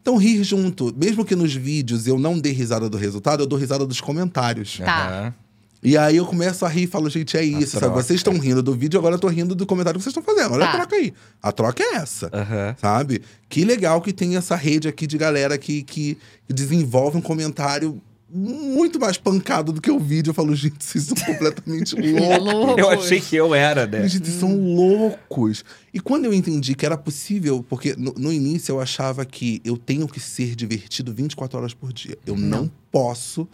[0.00, 0.94] Então, rir junto.
[0.96, 4.78] Mesmo que nos vídeos eu não dê risada do resultado, eu dou risada dos comentários.
[4.78, 5.34] Tá.
[5.82, 7.94] E aí eu começo a rir e falo, gente, é isso, sabe?
[7.94, 10.54] Vocês estão rindo do vídeo, agora eu tô rindo do comentário que vocês estão fazendo.
[10.54, 10.70] Olha Tá.
[10.72, 11.12] a troca aí.
[11.42, 12.30] A troca é essa.
[12.32, 12.74] Aham.
[12.80, 13.20] Sabe?
[13.50, 16.16] Que legal que tem essa rede aqui de galera que, que
[16.48, 18.00] desenvolve um comentário
[18.36, 20.30] muito mais pancado do que o vídeo.
[20.30, 22.76] Eu falo, gente, vocês são completamente loucos.
[22.78, 24.08] Eu achei que eu era, né?
[24.08, 25.64] Gente, vocês são loucos.
[25.92, 29.76] E quando eu entendi que era possível, porque no, no início eu achava que eu
[29.76, 32.18] tenho que ser divertido 24 horas por dia.
[32.26, 33.46] Eu não posso.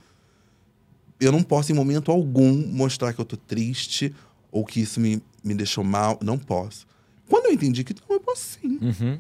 [1.20, 4.14] Eu não posso, em momento algum, mostrar que eu tô triste
[4.50, 6.18] ou que isso me, me deixou mal.
[6.22, 6.86] Não posso.
[7.28, 8.78] Quando eu entendi que não, eu posso sim.
[8.80, 9.18] Uhum.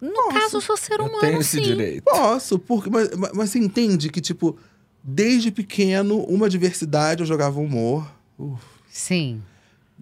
[0.00, 1.62] No caso, eu sou ser Eu humano, tenho esse sim.
[1.62, 2.02] direito.
[2.04, 4.56] Posso, porque, mas, mas- mas você entende que, tipo,
[5.02, 8.10] desde pequeno, uma diversidade eu jogava humor.
[8.38, 8.62] Uf.
[8.90, 9.42] Sim.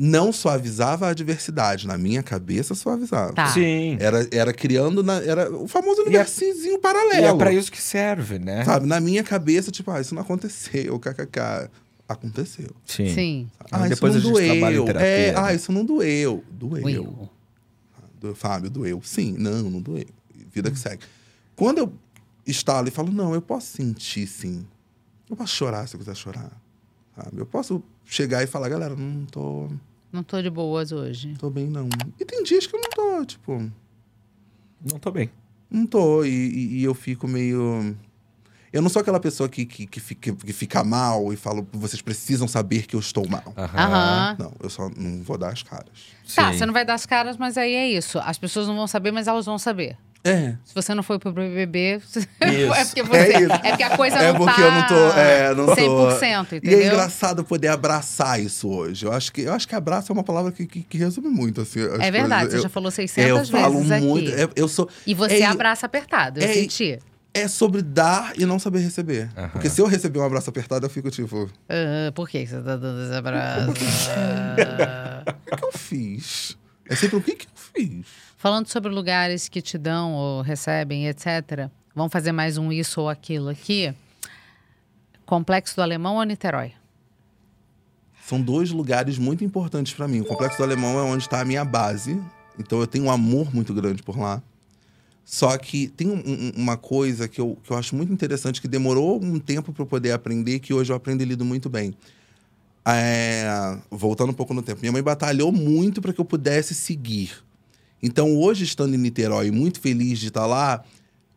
[0.00, 1.86] Não suavizava a diversidade.
[1.86, 3.32] Na minha cabeça, suavizava.
[3.32, 3.48] Tá.
[3.48, 3.96] Sim.
[3.98, 7.20] Era, era criando, na- era o famoso universinho paralelo.
[7.20, 8.64] E é pra isso que serve, né?
[8.64, 8.86] Sabe?
[8.86, 11.68] Na minha cabeça, tipo, ah, isso não aconteceu, kkk.
[12.08, 12.70] Aconteceu.
[12.86, 13.12] Sim.
[13.14, 13.50] Sim.
[13.70, 14.84] Ah, Aí isso depois não doeu.
[14.86, 15.38] terapia, É, né?
[15.38, 16.42] ah, isso não doeu.
[16.50, 16.84] Doeu.
[16.84, 17.28] Will.
[18.20, 19.00] Do, Fábio, doeu.
[19.04, 20.06] Sim, não, não doeu.
[20.52, 21.02] Vida que segue.
[21.54, 21.92] Quando eu,
[22.46, 24.64] estalo e falo, não, eu posso sentir sim.
[25.30, 26.50] Eu posso chorar se eu quiser chorar.
[27.16, 27.38] Sabe?
[27.38, 29.68] Eu posso chegar e falar, galera, não tô,
[30.12, 31.34] Não tô de boas hoje.
[31.38, 31.88] tô bem, não.
[32.18, 33.70] E tem dias que eu não tô, tipo,
[34.90, 35.30] Não tô bem.
[35.70, 36.24] não tô.
[36.24, 37.94] E, e- e eu fico meio.
[38.72, 42.02] Eu não sou aquela pessoa que, que, que, fica, que fica mal e falo, vocês
[42.02, 43.52] precisam saber que eu estou mal.
[43.56, 44.36] Aham.
[44.38, 45.88] Não, eu só não vou dar as caras.
[46.34, 46.58] Tá, Sim.
[46.58, 48.18] você não vai dar as caras, mas aí é isso.
[48.18, 49.96] As pessoas não vão saber, mas elas vão saber.
[50.28, 50.56] É.
[50.64, 52.18] Se você não foi pro BBB, Isso.
[52.74, 53.52] é porque você, É isso.
[53.52, 55.18] é porque a coisa É não porque tá eu não tô.
[55.18, 55.76] É, não tô.
[56.18, 56.80] 100%, E entendeu?
[56.80, 59.06] é engraçado poder abraçar isso hoje.
[59.06, 61.60] Eu acho que, eu acho que abraço é uma palavra que, que, que resume muito.
[61.60, 62.50] Assim, as É verdade, coisas.
[62.52, 64.04] você Eu- já falou é, 600 eu vezes falo aqui.
[64.04, 64.30] muito.
[64.32, 64.88] é- eu sou.
[65.06, 66.98] E você é, abraça apertado, eu é- senti.
[67.34, 69.28] É sobre dar e não saber receber.
[69.36, 69.48] Aham.
[69.50, 71.48] Porque se eu receber um abraço apertado, eu fico tipo.
[71.68, 73.68] Ah, por que você tá dando esse abraço?
[73.70, 76.56] O que, que eu fiz?
[76.88, 78.06] É sempre o que, que eu fiz?
[78.40, 81.68] Falando sobre lugares que te dão ou recebem, etc.
[81.92, 83.92] Vamos fazer mais um isso ou aquilo aqui.
[85.26, 86.72] Complexo do Alemão ou Niterói?
[88.24, 90.20] São dois lugares muito importantes pra mim.
[90.20, 92.22] O Complexo do Alemão é onde está a minha base.
[92.56, 94.40] Então eu tenho um amor muito grande por lá.
[95.24, 99.20] Só que tem um- uma coisa que eu, que eu acho muito interessante, que demorou
[99.20, 101.92] um tempo para eu poder aprender, que hoje eu aprendo e lido muito bem.
[102.86, 104.80] É, voltando um pouco no tempo.
[104.80, 107.32] Minha mãe batalhou muito para que eu pudesse seguir.
[108.02, 110.84] Então, hoje, estando em Niterói, muito feliz de estar lá,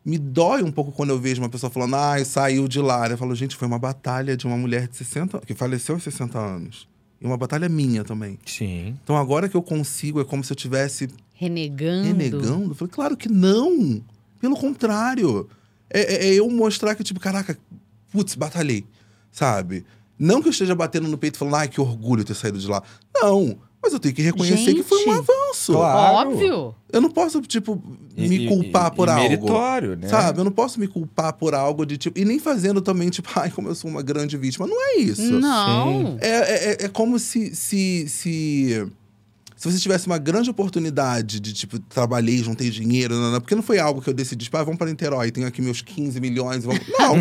[0.04, 3.06] me dói um pouco quando eu vejo uma pessoa falando, ai, saiu de lá.
[3.08, 6.38] Eu falo, gente, foi uma batalha de uma mulher de 60 que faleceu aos 60
[6.38, 6.88] anos.
[7.20, 8.38] E uma batalha minha também.
[8.46, 8.96] Sim.
[9.02, 12.06] Então, agora que eu consigo, é como se eu tivesse Renegando.
[12.08, 12.70] renegando.
[12.72, 14.02] Eu falei, claro que não.
[14.40, 15.48] Pelo contrário.
[15.88, 17.56] É, é- é eu mostrar que, tipo, caraca,
[18.12, 18.84] putz, batalhei.
[19.30, 19.84] Sabe?
[20.18, 22.66] Não que eu esteja batendo no peito e falando, ai, que orgulho ter saído de
[22.66, 22.82] lá.
[23.14, 23.56] Não.
[23.82, 25.28] Mas eu tenho que reconhecer que foi um Gente.
[25.28, 25.72] avanço.
[25.72, 26.28] Claro.
[26.28, 26.74] Óbvio.
[26.92, 27.82] Eu não posso, tipo,
[28.16, 29.22] me e- culpar e- por e algo.
[29.28, 30.08] Meritório, né?
[30.08, 30.38] Sabe?
[30.40, 32.16] Eu não posso me culpar por algo de tipo.
[32.18, 34.66] E nem fazendo também, tipo, ai, como eu sou uma grande vítima.
[34.68, 35.32] Não é isso.
[35.32, 36.16] Não.
[36.20, 38.86] É, é, é- é como se, se, se.
[39.62, 43.62] Se você tivesse uma grande oportunidade de, tipo, trabalhei, juntei dinheiro, não, não, porque não
[43.62, 46.64] foi algo que eu decidi, tipo, ah, vamos para Niterói, tenho aqui meus 15 milhões,
[46.64, 46.80] vamos.
[46.98, 47.14] Não!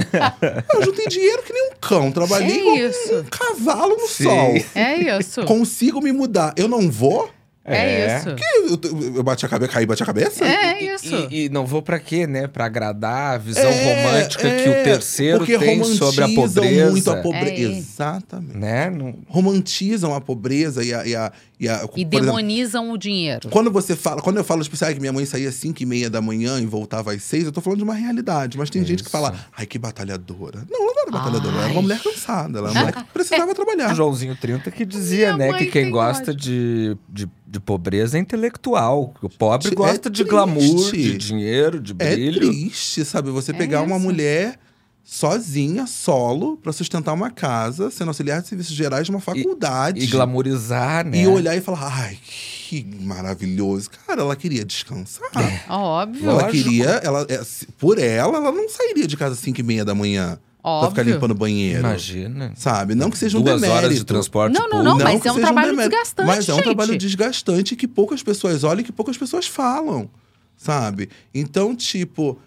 [0.73, 4.23] eu juntei dinheiro que nem um cão, trabalhei É um cavalo no Sim.
[4.23, 4.55] sol.
[4.73, 5.43] É isso.
[5.45, 6.55] Consigo me mudar.
[6.57, 7.29] Eu não vou?
[7.63, 8.29] É, isso.
[8.29, 10.43] Eu, eu, eu bati a cabeça, caí, bati a cabeça?
[10.43, 11.27] É E- isso.
[11.29, 12.47] E, e não vou pra quê, né?
[12.47, 16.89] Pra agradar a visão É, romântica que o é, terceiro tem sobre a romantizam pobreza.
[16.91, 17.73] muito a pobreza.
[17.73, 17.77] É.
[17.77, 18.57] Exatamente.
[18.57, 18.89] Né?
[18.89, 21.05] Não- Romantizam a pobreza e a.
[21.05, 21.31] E, a,
[21.61, 23.47] e, a, E por exemplo, demonizam o dinheiro.
[23.49, 25.85] quando você fala, quando eu falo, tipo, ah, que minha mãe saía às 5 e
[25.85, 28.57] meia da manhã e voltava às 6, eu tô falando de uma realidade.
[28.57, 30.65] Mas tem gente que fala, ai, que batalhadora.
[30.69, 31.81] Não, ela não era batalhadora, ela era uma Ai.
[31.83, 33.91] mulher cansada, ela era uma mulher que precisava trabalhar.
[33.91, 38.21] O Joãozinho 30 que dizia, Minha né, que quem gosta de, de, de pobreza é
[38.21, 39.13] intelectual.
[39.21, 40.29] O pobre É gosta de triste.
[40.31, 42.39] glamour, de dinheiro, de É brilho.
[42.49, 43.29] triste, sabe?
[43.29, 44.05] Você É pegar uma isso.
[44.05, 44.59] mulher
[45.03, 49.99] sozinha, solo, pra sustentar uma casa, sendo auxiliar de serviços gerais de uma faculdade.
[49.99, 51.21] e glamorizar, né?
[51.23, 53.89] E olhar e falar, ai, que maravilhoso.
[54.07, 55.29] Cara, ela queria descansar.
[55.69, 56.23] Óbvio.
[56.29, 56.51] Ela Lógico.
[56.51, 57.41] queria, ela, é,
[57.77, 61.01] por ela, ela não sairia de casa às 5 e meia da manhã pra ficar
[61.01, 61.13] Óbvio.
[61.15, 61.79] limpando o banheiro.
[61.79, 62.53] Imagina.
[62.55, 62.93] Sabe?
[62.95, 63.85] Não que seja um Duas demérito.
[63.85, 65.11] horas de transporte Não, não, não, público.
[65.17, 65.89] mas é um trabalho demérito.
[65.89, 66.63] desgastante, Mas é um gente.
[66.65, 70.07] trabalho desgastante que poucas pessoas olham e que poucas pessoas falam,
[70.55, 71.09] sabe?
[71.33, 72.37] Então, tipo,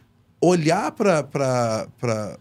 [0.40, 2.38] olhar para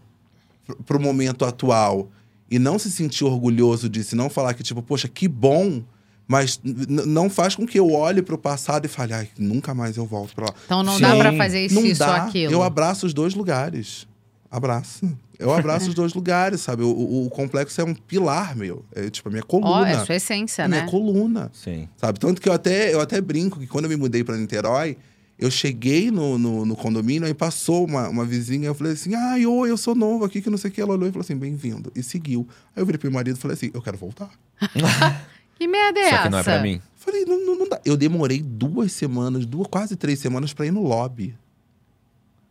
[0.88, 2.08] o momento atual
[2.50, 5.82] e não se sentir orgulhoso disso, e não falar que, tipo, poxa, que bom,
[6.26, 9.96] mas não faz com que eu olhe para o passado e fale, ai, nunca mais
[9.96, 10.54] eu volto para lá.
[10.64, 11.02] Então não Sim.
[11.02, 12.16] dá pra fazer isso, não isso ou dá.
[12.24, 12.52] aquilo.
[12.52, 14.06] Eu abraço os dois lugares.
[14.50, 15.10] Abraço.
[15.38, 16.82] Eu abraço os dois lugares, sabe?
[16.84, 18.84] O, o- o complexo é um pilar meu.
[18.94, 19.68] É tipo a minha coluna.
[19.80, 20.88] Ó, é sua essência, a minha né?
[20.88, 21.50] coluna.
[21.52, 21.88] Sim.
[21.96, 22.20] Sabe?
[22.20, 24.96] Tanto que eu até, eu até brinco que quando eu me mudei para Niterói,
[25.38, 29.44] eu cheguei no, no, no condomínio, aí passou uma, uma vizinha, eu falei assim, ai,
[29.46, 30.80] oi, eu sou novo aqui, que não sei o que.
[30.80, 31.90] Ela olhou e falou assim, bem-vindo.
[31.94, 32.46] E seguiu.
[32.74, 34.30] Aí eu virei pro meu marido e falei assim, eu quero voltar.
[35.56, 36.22] Que merda é Só essa?
[36.24, 36.82] que não é pra mim.
[36.96, 37.80] Falei, não, não, não dá.
[37.84, 41.32] Eu demorei duas semanas, duas, quase três semanas para ir no lobby.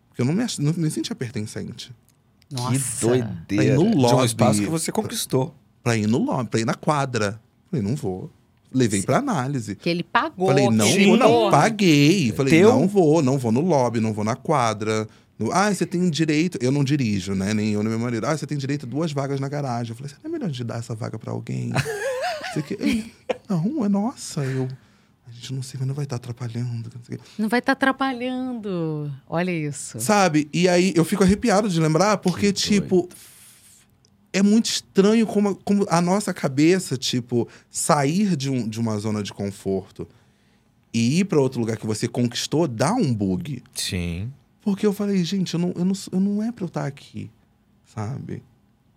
[0.07, 1.91] Porque eu não me, não me sentia pertencente.
[2.49, 2.71] Nossa.
[2.71, 3.35] Que doideira.
[3.45, 4.25] Pra ir no De um lobby.
[4.25, 5.53] espaço que você conquistou.
[5.83, 7.41] Pra ir no lobby, pra ir na quadra.
[7.69, 8.31] Falei, não vou.
[8.73, 9.75] Levei pra análise.
[9.75, 10.47] Que ele pagou.
[10.47, 11.51] Falei, não vou, não.
[11.51, 12.31] Paguei.
[12.31, 12.69] Falei, Teu?
[12.69, 15.07] não vou, não vou no lobby, não vou na quadra.
[15.37, 16.57] No- Ah, você tem direito.
[16.61, 17.53] Eu não dirijo, né?
[17.53, 18.25] Nem eu, nem meu marido.
[18.25, 19.91] Ah, você tem direito a duas vagas na garagem.
[19.91, 21.71] Eu falei, você não é melhor de dar essa vaga pra alguém?
[22.67, 22.77] Que...
[22.79, 23.11] "Ei,
[23.49, 24.41] Não, é nossa.
[24.45, 24.67] Eu.
[25.27, 26.87] A gente não sei, mas não vai estar atrapalhando.
[26.93, 29.11] não sei o quê." Não vai estar atrapalhando.
[29.27, 29.99] Olha isso.
[29.99, 30.47] Sabe?
[30.53, 33.09] E aí eu fico arrepiado de lembrar, porque, Que tipo.
[34.33, 39.21] É muito estranho como, como a nossa cabeça, tipo, sair de, um, de uma zona
[39.21, 40.07] de conforto
[40.93, 43.63] e ir para outro lugar que você conquistou dá um bug.
[43.73, 44.33] Sim.
[44.61, 47.29] Porque eu falei, gente, eu não, eu não, eu não é pra eu estar aqui,
[47.85, 48.41] sabe?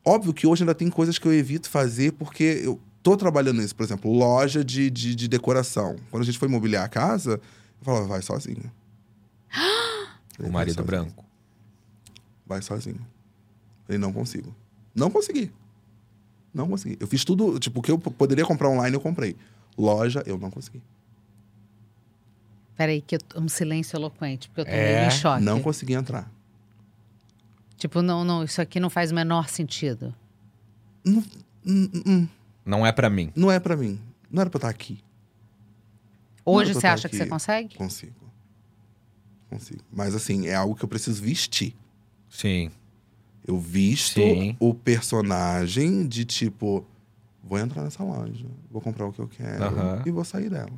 [0.05, 3.75] Óbvio que hoje ainda tem coisas que eu evito fazer porque eu tô trabalhando nisso.
[3.75, 5.97] Por exemplo, loja de, de, de decoração.
[6.11, 7.33] Quando a gente foi mobiliar a casa,
[7.81, 8.71] eu falava, vai sozinho.
[10.39, 11.25] O marido branco.
[12.47, 13.01] Vai sozinho.
[13.87, 14.55] Falei, não consigo.
[14.97, 15.53] Não consegui.
[16.55, 16.97] Não consegui.
[16.99, 19.37] Eu fiz tudo, tipo, o que eu poderia comprar online, eu comprei.
[19.77, 20.83] Loja, eu não consegui.
[22.77, 25.43] Peraí, que eu, tô- um silêncio eloquente, porque eu tô É, meio em choque.
[25.45, 26.31] Não consegui entrar.
[27.77, 30.15] Tipo, não, não, isso aqui não faz o menor sentido.
[31.07, 31.23] Hum,
[31.67, 32.29] hum,
[32.65, 33.31] Não é pra mim.
[33.37, 34.01] não é pra mim.
[34.31, 34.99] Não era pra eu estar aqui.
[36.45, 37.17] Hoje você acha aqui.
[37.17, 37.77] que você consegue?
[37.77, 38.15] Consigo.
[39.51, 39.81] Consigo.
[39.93, 41.75] Mas assim, é algo que eu preciso vestir.
[42.31, 42.71] Sim.
[43.47, 44.57] Eu visto Sim.
[44.59, 46.85] o personagem de tipo,
[47.45, 50.03] vou entrar nessa loja, vou comprar o que eu quero Aham.
[50.05, 50.73] e vou sair dela.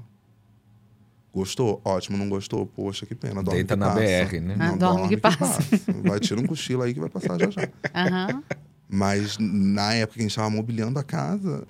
[1.33, 1.81] Gostou?
[1.85, 2.67] Ótimo, não gostou?
[2.67, 3.43] Poxa, que pena.
[3.43, 4.01] Dorme Deita que na passa.
[4.01, 4.55] BR, né?
[4.59, 5.63] Ah, Não, dorme que passa.
[6.03, 7.69] Vai, tira um cochilo aí que vai passar já já.
[7.95, 8.43] Aham.
[8.89, 11.67] Mas na época que a gente tava mobiliando a casa,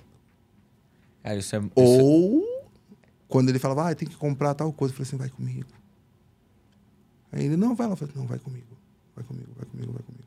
[1.23, 1.59] É, isso é.
[1.59, 2.43] isso- ou
[3.27, 5.67] quando ele falava, ah, tem que comprar tal coisa, eu falei assim, vai comigo.
[7.31, 7.93] Aí ele, não, vai lá.
[7.93, 8.25] Eu falei, não.
[8.25, 8.65] Vai comigo,
[9.15, 10.18] vai comigo, vai comigo, vai comigo.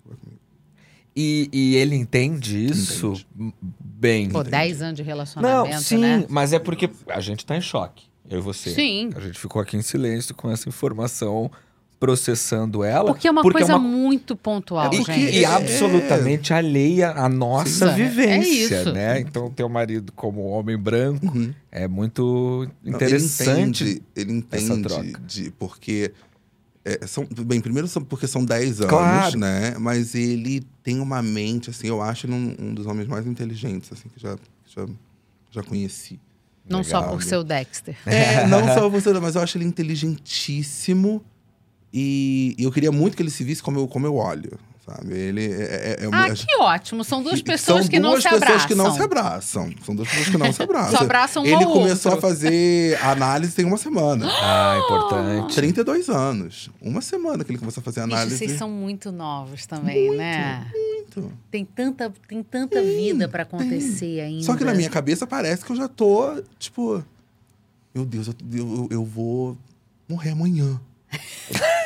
[1.14, 3.54] E, e ele entende isso Entende.
[3.80, 4.28] bem.
[4.30, 6.24] Pô, 10 anos de relacionamento, Não, sim, né?
[6.28, 8.04] mas é porque a gente tá em choque.
[8.30, 8.70] Eu e você.
[8.70, 9.10] Sim.
[9.14, 11.50] A gente ficou aqui em silêncio com essa informação,
[12.00, 13.12] processando ela.
[13.12, 15.36] Porque é uma coisa muito pontual, E, porque gente.
[15.38, 17.94] e é- absolutamente alheia à nossa Sim.
[17.94, 18.92] vivência, É isso.
[18.92, 19.20] né?
[19.20, 21.52] Então, teu marido como homem branco Uhum.
[21.70, 23.84] é muito Não, interessante.
[23.84, 25.20] Ele entende, ele essa entende troca.
[25.26, 26.12] de porque
[26.84, 29.38] é, são bem primeiro são porque são 10 anos, Claro.
[29.38, 29.76] né?
[29.78, 33.90] Mas ele tem uma mente assim, eu acho ele um, um dos homens mais inteligentes
[33.92, 34.36] assim que já
[34.66, 34.86] já,
[35.50, 36.18] já conheci.
[36.68, 37.12] Não só Legal.
[37.14, 37.96] por ser o Dexter.
[38.06, 41.22] É, não só você, mas eu acho ele inteligentíssimo
[41.92, 45.14] e, e eu queria muito que ele se visse como eu como eu olho, sabe?
[45.14, 47.04] Ele é, é, é Ah, uma- que ótimo.
[47.04, 48.68] São duas que- pessoas são que não duas se pessoas abraçam.
[48.68, 49.70] que não se abraçam.
[49.84, 50.90] São duas pessoas que não se abraçam.
[50.98, 52.26] Só abraçam um Ele ao começou outro.
[52.26, 54.26] a fazer análise tem uma semana.
[54.42, 55.54] Ah, importante.
[55.54, 56.70] 32 anos.
[56.80, 58.36] Uma semana que ele começou a fazer Bicho, análise.
[58.38, 60.66] vocês são muito novos também, né?
[60.72, 61.32] Muito.
[61.50, 64.44] Tem tanta, tem tanta vida pra acontecer ainda.
[64.44, 67.02] Só que na minha cabeça parece que eu já tô, tipo.
[67.94, 69.56] Meu Deus, eu, eu, eu vou
[70.08, 70.80] morrer amanhã.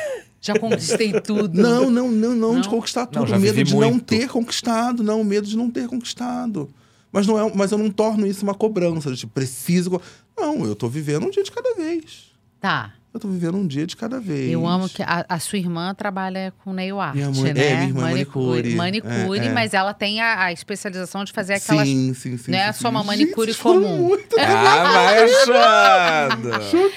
[0.47, 1.61] Já conquistei tudo.
[1.61, 2.61] Não, não, não, não, Não?
[2.61, 3.27] de conquistar Não, tudo.
[3.27, 4.05] já o medo de não muito.
[4.05, 5.03] ter conquistado.
[5.03, 6.69] Não, o medo de não ter conquistado.
[7.11, 9.11] Mas, não é, mas eu não torno isso uma cobrança.
[9.11, 10.01] De, tipo, preciso.
[10.37, 12.31] Não, eu tô vivendo um dia de cada vez.
[12.59, 12.93] Tá.
[13.17, 14.51] Eu tô vivendo um dia de cada vez.
[14.51, 17.65] Eu amo que a, a sua irmã trabalha com nail art, Minha mãe- né?
[17.67, 18.75] é, minha irmã é manicure.
[18.75, 19.49] Manicure, É, é.
[19.53, 21.87] mas ela tem a, a especialização de fazer aquelas...
[21.87, 22.51] Sim, sim, sim.
[22.51, 23.07] não é sim, só uma sim.
[23.07, 23.97] manicure Gente, comum.
[23.97, 26.49] muito- Ah, vai achando!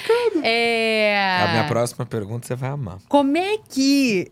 [0.44, 1.42] É...
[1.42, 2.98] A minha próxima pergunta você vai amar.
[3.08, 4.30] Como é que...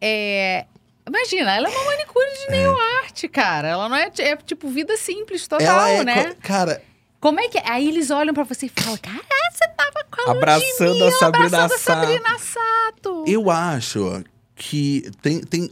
[0.00, 0.64] É...
[1.06, 3.68] Imagina, ela é uma manicure de nail art, cara.
[3.68, 6.04] Ela não é, é tipo vida simples total, Ela é.
[6.04, 6.34] né?
[6.42, 6.82] Cara,
[7.26, 7.58] Como é que...
[7.64, 11.46] Aí eles olham pra você e falam, caraca, você tava com a Abraçando a Sabrina
[11.64, 11.80] abraçando a Sato.
[11.82, 13.24] Sabrina Sato.
[13.26, 14.22] eu acho
[14.54, 15.70] que tem, tem.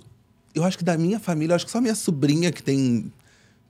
[0.52, 3.08] Eu acho que da minha família, eu acho que só minha sobrinha que tem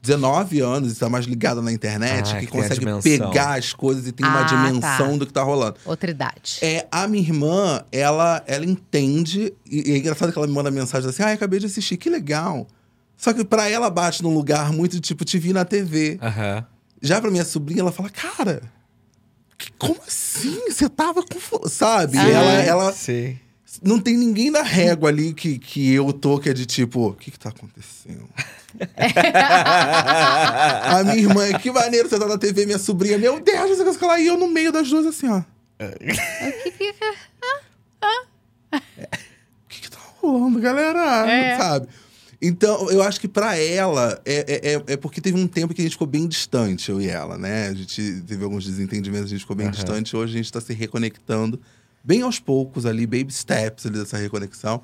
[0.00, 3.74] 19 anos e tá mais ligada na internet, Ah, que que a consegue pegar as
[3.74, 5.16] coisas e tem uma Ah, dimensão tá.
[5.18, 5.76] do que tá rolando.
[5.84, 6.60] Outra idade.
[6.62, 10.70] É, a minha irmã, ela, ela entende, e, e é engraçado que ela me manda
[10.70, 12.66] mensagem assim: ah, acabei de assistir, que legal.
[13.14, 16.18] Só que pra ela bate num lugar muito tipo, te vi na TV.
[16.22, 16.66] Aham.
[17.06, 18.62] Já pra minha sobrinha, ela fala, cara,
[19.58, 20.70] que- como assim?
[20.70, 21.38] Você tava com.
[21.38, 22.16] fu-" Sabe?
[22.16, 23.38] Ela, ela Sim.
[23.82, 27.12] não tem ninguém na régua ali que, que eu tô, que é de tipo, o
[27.14, 28.26] que que tá acontecendo?
[28.96, 33.86] a minha irmã, que maneiro você tá na TV, minha sobrinha, meu Deus, não sei
[33.86, 35.42] o que lá, e eu no meio das duas, assim, ó.
[38.72, 38.80] O
[39.68, 41.30] que que tá rolando, galera?
[41.30, 41.56] É.
[41.58, 41.88] Sabe?
[42.40, 44.34] Então, eu acho que pra ela, é,
[44.68, 47.08] é, é- é porque teve um tempo que a gente ficou bem distante, eu e
[47.08, 47.68] ela, né?
[47.68, 49.74] A gente teve alguns desentendimentos, a gente ficou bem Aham.
[49.74, 50.16] distante.
[50.16, 51.60] Hoje a gente tá se reconectando
[52.02, 54.80] bem aos poucos ali, baby steps ali dessa reconexão.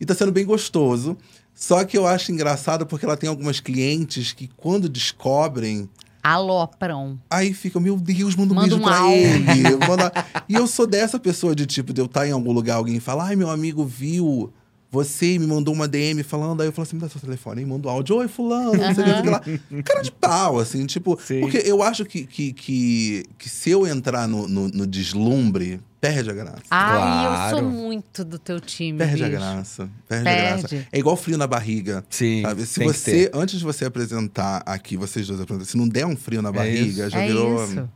[0.00, 1.16] E tá sendo bem gostoso.
[1.54, 5.88] Só que eu acho engraçado porque ela tem algumas clientes que, quando descobrem,
[6.22, 7.18] Alopram.
[7.30, 9.76] Aí fica, meu Deus, manda um Manda beijo um pra ele.
[9.88, 10.12] manda-
[10.48, 13.24] E eu sou dessa pessoa de tipo, de eu estar em algum lugar, alguém fala,
[13.24, 14.52] ai, meu amigo viu
[14.90, 17.66] você me mandou uma DM falando, aí eu falo assim, me dá seu telefone, aí
[17.66, 19.82] manda um áudio, oi, fulano, não sei o que, lá.
[19.84, 21.40] Cara de pau, assim, tipo, Sim.
[21.40, 26.30] porque eu acho que, que, que, que se eu entrar no, no, no deslumbre, perde
[26.30, 26.62] a graça.
[26.70, 26.96] Ai,
[27.26, 27.56] eu Claro.
[27.58, 29.38] sou muito do teu time, Perde a bicho.
[29.38, 29.90] graça.
[30.08, 30.68] Perde, a graça.
[30.68, 30.88] Perde.
[30.92, 32.04] É igual frio na barriga.
[32.08, 32.42] Sim.
[32.42, 32.64] Sabe?
[32.66, 36.40] Se você, antes de você apresentar aqui, vocês dois apresentam, se não der um frio
[36.40, 37.10] na barriga, isso.
[37.10, 37.64] já é virou.
[37.64, 37.88] isso.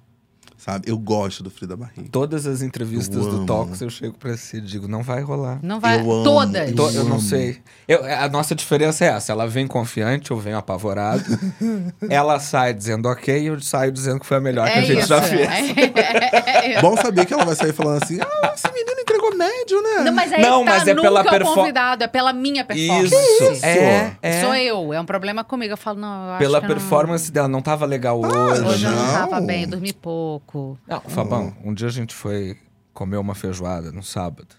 [0.64, 0.88] Sabe?
[0.88, 2.08] Eu gosto do frio da barriga.
[2.12, 3.46] Todas as entrevistas Eu do amo.
[3.46, 5.58] Talks eu chego pra si e digo, não vai rolar.
[5.60, 5.96] Não vai.
[5.98, 6.70] Eu amo, Todas.
[6.70, 7.20] eu To- eu não amo.
[7.20, 7.58] sei.
[7.88, 9.32] Eu- a nossa diferença é essa.
[9.32, 11.24] Ela vem confiante, eu venho apavorado.
[12.08, 14.84] ela sai dizendo ok e eu saio dizendo que foi a melhor que a É
[14.84, 15.08] gente isso.
[15.08, 15.48] já fez.
[15.48, 16.80] É, é, é.
[16.80, 20.04] Bom saber que ela vai sair falando assim: ah, esse menino entregou médio, né?
[20.04, 22.64] Não, mas aí Não, tá, mas é nunca pela o perfo- convidado, é pela minha
[22.64, 23.12] performance.
[23.14, 23.64] Isso.
[23.66, 24.40] É, é.
[24.42, 25.72] Sou eu, é um problema comigo.
[25.72, 28.62] Eu falo, não, eu acho Pela que não- performance dela, não tava legal hoje.
[28.62, 29.12] Hoje eu não Não.
[29.12, 30.51] tava bem, dormi pouco.
[30.86, 32.56] Não, Fabão, um dia a gente foi
[32.92, 34.54] comer uma feijoada no sábado,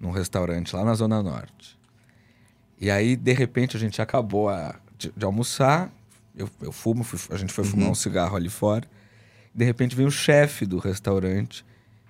[0.00, 1.78] num restaurante lá na Zona Norte.
[2.80, 5.90] E aí, de repente, a gente acabou a- de, de almoçar.
[6.36, 8.86] Eu, eu fumo, fui- a gente foi fumar um cigarro ali fora.
[9.54, 11.64] De repente vem o chefe do restaurante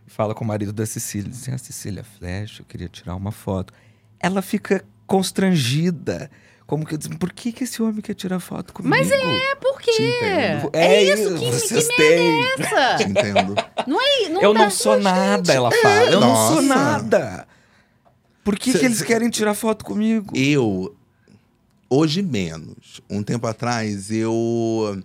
[0.07, 1.29] e fala com o marido da Cecília.
[1.29, 3.75] Diz assim, a Cecília Flash, eu queria tirar uma foto.
[4.19, 6.31] Ela fica constrangida.
[6.73, 8.89] Como que diz, por que, que esse homem quer tirar foto comigo?
[8.97, 9.91] Mas é, por quê?
[9.93, 10.71] Entendo.
[10.73, 12.33] É, isso, que, vocês que têm.
[12.41, 12.97] merda é essa?
[12.97, 13.55] Te entendo.
[13.87, 16.05] Não é não Eu dá- não sou nada, ela fala.
[16.11, 16.75] Eu não sou nossa.
[17.03, 17.49] nada.
[18.43, 20.35] Por que, Cê- que eles cê- querem tirar foto comigo?
[20.35, 20.97] Eu,
[21.91, 23.03] hoje menos.
[23.11, 24.99] Um tempo atrás, eu.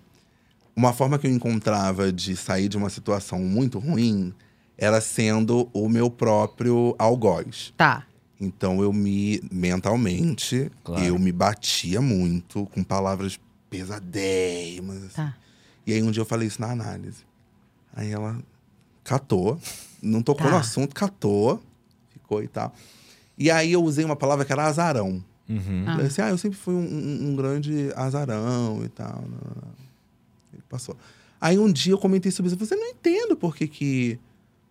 [0.74, 4.34] Uma forma que eu encontrava de sair de uma situação muito ruim
[4.78, 7.74] era sendo o meu próprio algoz.
[7.76, 8.06] Tá.
[8.40, 11.04] Então eu me, mentalmente, Claro.
[11.04, 13.40] eu me batia muito com palavras
[13.70, 14.98] pesadésimas.
[15.06, 15.16] assim.
[15.16, 15.36] Tá.
[15.86, 17.24] E aí um dia eu falei isso na análise.
[17.94, 18.38] Aí ela
[19.04, 19.60] catou,
[20.02, 20.52] não tocou Tá.
[20.52, 21.62] no assunto, catou,
[22.12, 22.74] ficou e tal.
[23.38, 25.24] E aí eu usei uma palavra que era azarão.
[25.50, 25.84] Uhum.
[25.88, 25.92] Ah.
[25.94, 29.22] Falei assim, ah, eu sempre fui um, um- um grande azarão e tal.
[29.22, 29.74] não, não, não.
[30.54, 30.96] Ele passou.
[31.40, 32.62] Aí um dia eu comentei sobre isso.
[32.62, 34.20] Eu falei, assim, eu não entendo por que que...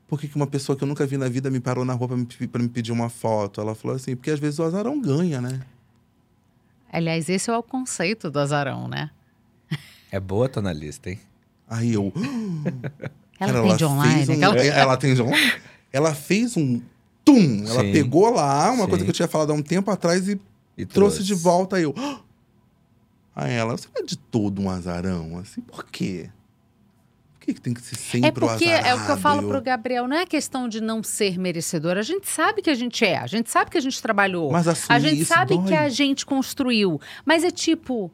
[0.08, 2.08] Por que, que uma pessoa que eu nunca vi na vida me parou na rua
[2.08, 3.60] pra me, pra me pedir uma foto?
[3.60, 5.60] Ela falou assim, porque às vezes o azarão ganha, né?
[6.92, 9.10] Aliás, esse é o conceito do azarão, né?
[10.10, 11.18] É boa tua na lista, hein?
[11.68, 12.12] Aí eu...
[13.38, 14.30] Ela Cara, atende online.
[14.30, 15.52] um- aquela- Ela atende online.
[15.92, 16.80] Ela fez um
[17.24, 17.64] tum.
[17.66, 17.92] Ela Sim.
[17.92, 18.88] pegou lá uma Sim.
[18.90, 20.40] coisa que eu tinha falado há um tempo atrás e,
[20.78, 21.76] E trouxe de volta.
[21.76, 21.94] Aí eu.
[21.98, 22.20] "Ah!"
[23.36, 25.36] Aí ela, você não é de todo um azarão?
[25.38, 26.30] Assim, por quê?
[27.46, 30.06] Que, que tem que ser sempre É porque é o que eu falo pro Gabriel,
[30.08, 31.96] não é questão de não ser merecedor.
[31.96, 34.50] A gente sabe que a gente é, a gente sabe que a gente trabalhou.
[34.50, 35.66] Mas a assumir gente isso sabe dói.
[35.68, 37.00] que a gente construiu.
[37.24, 38.10] Mas é tipo,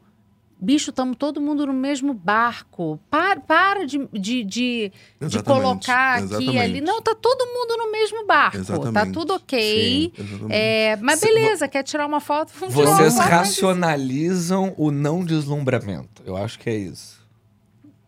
[0.61, 2.99] bicho, estamos todo mundo no mesmo barco.
[3.09, 6.79] Para, para de, de, de, de Exatamente, colocar aqui e ali.
[6.79, 8.51] Não, tá todo mundo no mesmo barco.
[8.63, 9.13] Tá Exatamente.
[9.13, 10.13] tudo ok.
[10.15, 10.53] Exatamente.
[10.53, 12.51] É, mas Se- beleza, quer tirar uma foto?
[12.59, 16.21] Vamos tirar Vocês uma foto, mas- racionalizam o não deslumbramento.
[16.23, 17.22] Eu acho que é isso.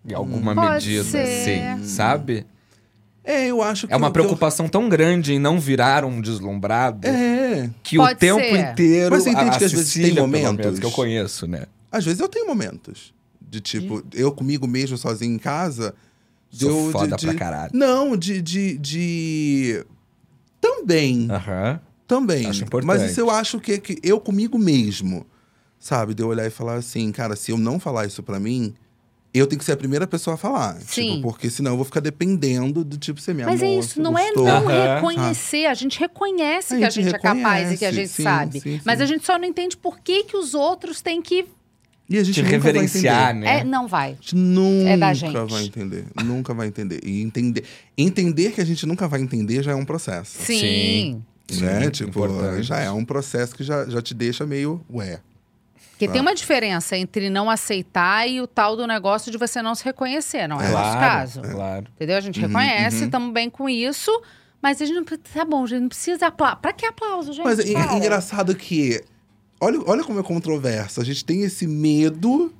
[0.08, 1.78] Em alguma Pode medida, ser.
[1.80, 1.84] sim.
[1.86, 2.46] Sabe?
[3.24, 3.94] É, eu acho que.
[3.94, 7.70] É uma o que eu- preocupação tão grande em não virar um deslumbrado É.
[7.82, 8.72] que Pode o tempo ser.
[8.72, 9.10] inteiro.
[9.16, 11.66] Mas você entende a, que às vezes tem momentos- menos, que eu conheço, né?
[11.92, 13.14] Às vezes eu tenho momentos.
[13.42, 15.96] De tipo, eu comigo mesmo, sozinho em casa.
[16.52, 17.72] Sou de- foda de, pra caralho.
[17.74, 18.42] Não, de.
[18.42, 19.86] de, de...
[20.62, 21.28] Também.
[21.30, 21.80] Aham.
[22.08, 22.46] Também.
[22.46, 22.88] Acho importante.
[22.88, 25.26] Mas isso eu acho que, que eu comigo mesmo.
[25.80, 26.14] Sabe?
[26.14, 28.74] De eu olhar e falar assim, cara, se eu não falar isso pra mim,
[29.40, 30.78] eu tenho que ser a primeira pessoa a falar.
[30.82, 31.16] Sim.
[31.16, 33.90] Tipo, porque senão eu vou ficar dependendo do tipo ser minha Mas é amor, isso,
[33.96, 34.46] você não é gostou.
[34.46, 34.96] não Aham.
[34.96, 35.66] reconhecer.
[35.66, 38.24] A gente reconhece A que a gente gente é capaz e que a gente sim,
[38.24, 38.60] sabe.
[38.62, 39.04] sim, Mas sim.
[39.04, 41.46] a gente só não entende por que, que os outros têm que.
[42.08, 43.62] E a gente Te nunca reverenciar, né?
[43.62, 44.12] É, não vai.
[44.12, 45.34] A gente nunca É da gente.
[45.50, 46.06] vai entender.
[46.24, 47.00] Nunca vai entender.
[47.04, 47.64] E entender,
[47.98, 50.38] entender que a gente nunca vai entender já é um processo.
[50.44, 51.24] Sim.
[51.50, 51.62] Sim.
[51.64, 51.84] né?
[51.86, 52.62] Sim, tipo, importante.
[52.64, 55.20] já é um processo que já, já te deixa meio, ué.
[56.06, 59.76] Porque tem uma diferença entre não aceitar e o tal do negócio de você não
[59.76, 61.42] se reconhecer, não é, o nosso Claro, caso.
[61.42, 61.86] claro.
[61.96, 62.18] Entendeu?
[62.18, 63.06] A gente Uhum, reconhece, uhum.
[63.06, 64.12] estamos bem com isso,
[64.62, 65.30] mas a gente não precisa.
[65.34, 66.58] Tá bom, gente, não precisa aplauso.
[66.58, 67.46] Pra que aplauso, gente?
[67.46, 69.04] Mas é, é engraçado que.
[69.60, 71.00] Olha, olha como é controverso.
[71.00, 72.54] A gente tem esse medo,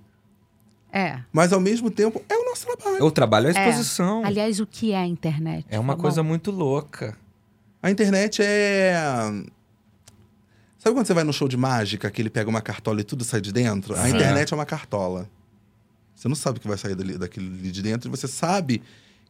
[0.94, 1.20] É.
[1.32, 3.04] mas ao mesmo tempo é o nosso trabalho.
[3.06, 4.24] O trabalho é a exposição.
[4.24, 5.66] Aliás, o que é a internet?
[5.70, 6.30] É uma Tá coisa bom?
[6.30, 7.18] muito louca.
[7.84, 8.96] A internet é.
[10.86, 13.24] Sabe quando você vai no show de mágica, que ele pega uma cartola e tudo
[13.24, 13.96] sai de dentro?
[13.96, 15.28] A internet é uma cartola.
[16.14, 18.84] Você não sabe o que vai sair dali, daquele ali de dentro, e você sabe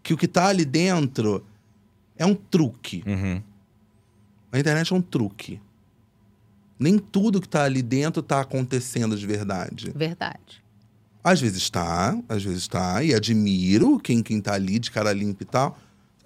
[0.04, 1.46] que o que tá ali dentro
[2.18, 3.06] é um truque.
[3.08, 3.42] Uhum.
[4.52, 5.62] A internet é um truque.
[6.78, 9.94] Nem tudo que tá ali dentro tá acontecendo de verdade.
[9.96, 10.62] Verdade.
[11.24, 15.44] Às vezes tá, às vezes tá, e admiro quem, quem tá ali de cara limpa
[15.44, 15.80] e tal.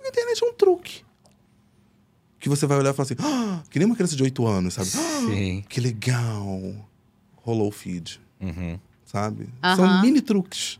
[0.04, 1.04] A internet é um truque.
[2.40, 4.74] Que você vai olhar e falar assim, ah, que nem uma criança de 8 anos,
[4.76, 4.90] sabe?
[4.96, 5.64] Ah, Sim.
[5.68, 6.74] que legal.
[7.36, 8.80] Rolou o feed, Uhum.
[9.06, 9.50] sabe?
[9.64, 9.76] Aham.
[9.76, 10.80] São mini truques.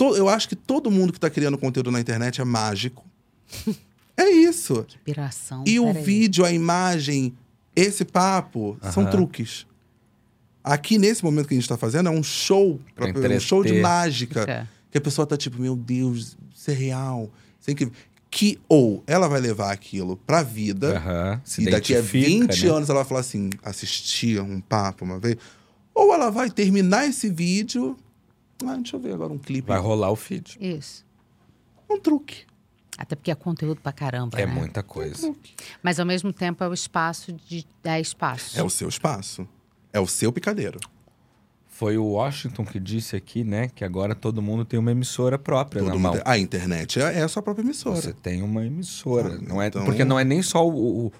[0.00, 3.04] Eu acho que todo mundo que tá criando conteúdo na internet é mágico.
[4.16, 4.84] é isso.
[4.88, 5.64] Que piração.
[5.66, 7.34] E o vídeo, a imagem,
[7.74, 9.10] esse papo, são Aham.
[9.10, 9.66] truques.
[10.62, 13.80] Aqui, nesse momento que a gente tá fazendo, é um show, Pra um show de
[13.80, 14.42] mágica.
[14.48, 14.66] É.
[14.90, 17.30] Que a pessoa tá tipo, meu Deus, isso é real.
[17.58, 17.92] Você tem que
[18.30, 21.00] que ou ela vai levar aquilo pra vida
[21.44, 22.70] se e daqui a identifica, 20 né?
[22.70, 25.36] anos ela vai falar assim, assistia um papo uma vez,
[25.94, 27.96] ou ela vai terminar esse vídeo,
[28.66, 30.58] ah, deixa eu ver agora um clipe, Vai rolar o feed.
[30.60, 31.04] Isso.
[31.88, 32.46] um truque.
[32.98, 34.52] Até porque é conteúdo pra caramba, É né?
[34.52, 35.32] muita coisa.
[35.82, 38.58] Mas ao mesmo tempo é o espaço de dar espaço.
[38.58, 39.46] É o seu espaço.
[39.92, 40.80] É o seu picadeiro.
[41.78, 45.80] Foi o Washington que disse aqui, né, que agora todo mundo tem uma emissora própria
[45.80, 46.12] Todo na mão.
[46.14, 47.94] tem- A internet é, é a sua própria emissora.
[48.00, 49.34] Você tem uma emissora.
[49.34, 51.12] Ah, não é, então- Porque não é nem só o, o,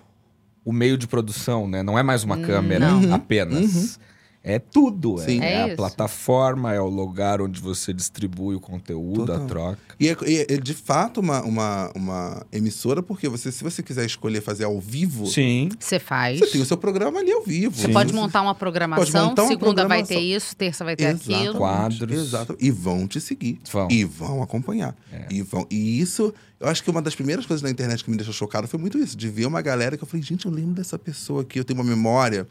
[0.65, 1.81] o meio de produção, né?
[1.85, 3.15] Não é mais uma câmera Não.
[3.15, 4.01] apenas.
[4.43, 5.21] É tudo.
[5.21, 5.41] É, Sim.
[5.41, 9.43] é É a plataforma, é o lugar onde você distribui o conteúdo, Total.
[9.43, 9.79] a troca.
[9.99, 10.17] E é,
[10.49, 14.81] é de fato uma, uma, uma emissora, porque você, se você quiser escolher fazer ao
[14.81, 15.69] vivo, Sim.
[15.79, 16.39] Você faz.
[16.39, 17.75] você tem o seu programa ali ao vivo.
[17.77, 17.93] Você Sim.
[17.93, 20.17] pode montar uma programação, montar uma segunda vai programação.
[20.17, 21.59] ter isso, terça vai ter Exatamente, aquilo.
[21.59, 22.19] Quadros.
[22.19, 22.57] Exato.
[22.61, 23.59] E vão te seguir.
[23.71, 23.89] Vão.
[23.91, 24.97] E vão acompanhar.
[25.13, 25.27] É.
[25.31, 28.17] E, vão, e isso, eu acho que uma das primeiras coisas na internet que me
[28.17, 29.17] deixou chocado foi muito isso.
[29.17, 31.59] De ver uma galera que eu falei, gente, eu lembro dessa pessoa aqui.
[31.59, 32.47] Eu tenho uma memória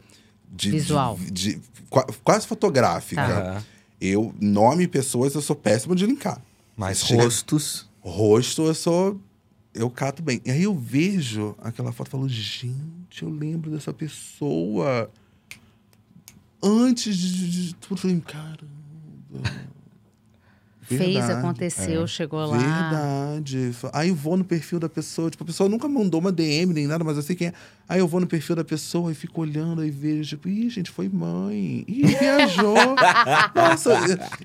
[0.50, 1.16] de, Visual.
[1.18, 1.60] de- de-
[1.90, 3.22] qua- quase fotográfica.
[3.22, 3.64] Aham.
[4.00, 6.40] Eu, nome e pessoas, eu sou péssimo de linkar.
[6.94, 7.88] Chega- rostos.
[8.00, 9.20] Rosto, eu sou.
[9.74, 10.40] Eu cato bem.
[10.44, 15.10] E aí eu vejo aquela foto e falo, gente, eu lembro dessa pessoa.
[16.62, 19.68] Antes de, de tudo, eu falei, caramba.
[20.88, 22.56] Fez, aconteceu, chegou lá.
[22.56, 23.72] Verdade.
[23.92, 25.30] Aí eu vou no perfil da pessoa.
[25.30, 27.52] Tipo, a pessoa nunca mandou uma DM nem nada, mas eu sei quem é.
[27.86, 30.90] Aí eu vou no perfil da pessoa e fico olhando e vejo, tipo, ih, gente,
[30.90, 31.84] foi mãe.
[31.86, 32.74] Ih, viajou.
[33.54, 33.98] Nossa.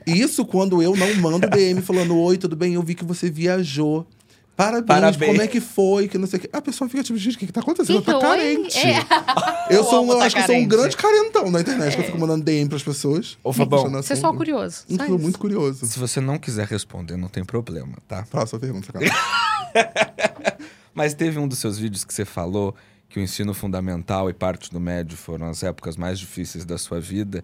[0.06, 2.74] Isso quando eu não mando DM falando, oi, tudo bem?
[2.74, 4.06] Eu vi que você viajou.
[4.56, 5.32] Parabéns, Parabéns.
[5.32, 6.08] como é que foi?
[6.08, 6.50] Que não sei o quê.
[6.54, 8.04] A pessoa fica tipo, gente, o que, que tá acontecendo?
[8.04, 8.38] Que Ela tá que oi?
[8.38, 8.78] carente.
[8.78, 9.76] É.
[9.76, 10.76] Eu, sou, eu tá acho que eu sou um carente.
[10.76, 13.38] grande carentão na internet, que eu fico mandando DM pras pessoas.
[13.44, 14.84] Ô, Fabão, Você é só curioso.
[14.88, 15.20] Só isso.
[15.20, 15.86] muito curioso.
[15.86, 18.24] Se você não quiser responder, não tem problema, tá?
[18.30, 19.06] Próxima pergunta, cara.
[20.94, 22.76] Mas teve um dos seus vídeos que você falou
[23.10, 27.00] que o ensino fundamental e parte do médio foram as épocas mais difíceis da sua
[27.00, 27.44] vida,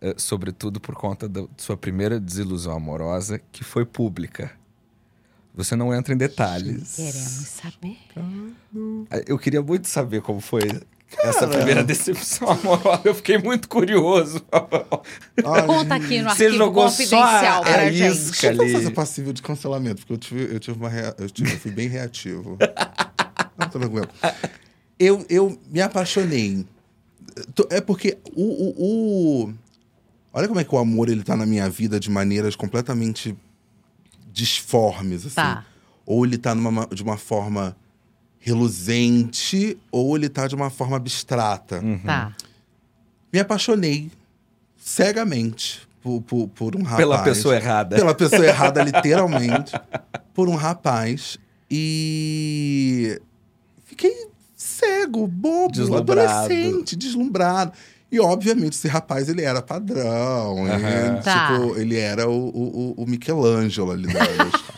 [0.00, 4.52] eh, sobretudo por conta da sua primeira desilusão amorosa, que foi pública.
[5.54, 6.96] Você não entra em detalhes.
[6.96, 7.96] Queremos saber.
[9.10, 10.62] Ah, Eu queria muito saber como foi
[11.22, 13.02] essa primeira decepção amorosa.
[13.04, 14.40] Eu fiquei muito curioso.
[15.66, 18.18] Conta aqui no Você arquivo jogou só confidencial a- pra a gente.
[18.18, 21.14] Deixa eu fazer passível de cancelamento, porque eu tive, eu tive uma rea...
[21.18, 22.58] eu, tive- eu fui bem reativo.
[23.56, 24.08] Não, tô tranquilo.
[24.98, 26.66] Eu, eu me apaixonei.
[27.70, 29.54] É porque o, o, o-
[30.32, 33.36] Olha como é que o amor ele tá na minha vida de maneiras completamente
[34.34, 35.36] disformes, assim.
[35.36, 35.64] Tá.
[36.04, 37.76] Ou ele tá numa, de uma forma
[38.40, 41.82] reluzente, ou ele tá de uma forma abstrata.
[42.04, 42.32] Tá.
[43.32, 44.10] Me apaixonei
[44.76, 46.98] cegamente por, por, por um rapaz.
[46.98, 47.96] Pela pessoa errada.
[47.96, 49.72] Pela pessoa errada, literalmente.
[50.34, 51.38] Por um rapaz.
[51.70, 53.20] E.
[53.84, 56.20] Fiquei cego, bobo, Deslumbrado.
[56.20, 57.72] adolescente, deslumbrado.
[58.14, 60.66] E, obviamente, esse rapaz, ele era padrão.
[60.66, 60.76] Aham.
[60.88, 61.48] Ele, Tá.
[61.52, 64.20] tipo, ele era o, o, o Michelangelo ali da.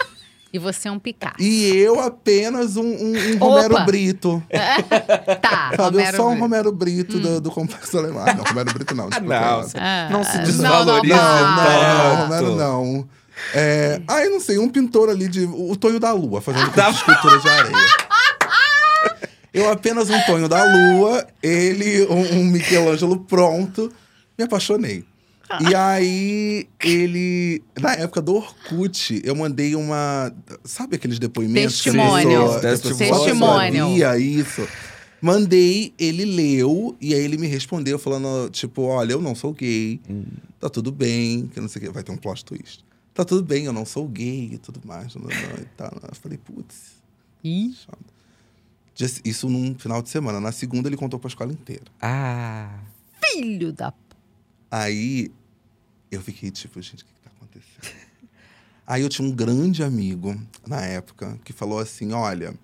[0.53, 1.35] E você é um Picasso.
[1.39, 3.85] E eu apenas um, um, um Romero!
[3.85, 4.43] Brito.
[5.43, 5.77] Tá, Sabe?
[5.77, 6.39] eu Romero só um.
[6.39, 8.25] Romero Brito do, do Complexo Alemão.
[8.27, 9.09] Ah, não, Romero Brito não.
[9.11, 9.73] desculpa, não, Renato.
[9.77, 12.23] Ah, Não se não, desvalorize não, Não, não, não.
[12.23, 13.09] Romero não.
[13.55, 15.45] É, ah, eu não sei, um pintor ali de.
[15.45, 17.87] O Tonho da Lua, fazendo curso de escultura de areia.
[19.57, 23.91] Eu apenas um Tonho da Lua, ele, um, um Michelangelo pronto,
[24.39, 25.03] me apaixonei.
[25.67, 27.63] E aí, ele.
[27.81, 30.31] Na época do Orkut, eu mandei uma.
[30.65, 31.83] Sabe aqueles depoimentos?
[31.83, 32.61] Testemunho.
[32.61, 33.89] Testemunho.
[33.89, 34.69] sabia isso.
[35.23, 39.99] Mandei, ele leu, e aí ele me respondeu falando, tipo, olha, eu não sou gay,
[40.61, 42.85] tá tudo bem, que não sei o que, vai ter um plot twist.
[43.15, 45.91] Tá tudo bem, eu não sou gay e tudo mais, não, não, e tal.
[46.07, 46.97] Eu falei, putz,
[47.43, 47.89] Ih, Just-
[49.25, 50.41] isso num final de semana.
[50.41, 51.85] Na segunda ele contou pra escola inteira.
[52.01, 52.79] Ah.
[53.33, 53.93] filho da...
[53.93, 53.99] p-
[54.71, 55.31] Aí
[56.11, 57.95] eu fiquei tipo, gente, o que, que tá acontecendo?
[58.87, 62.55] Aí eu tinha um grande amigo na época que falou assim: olha,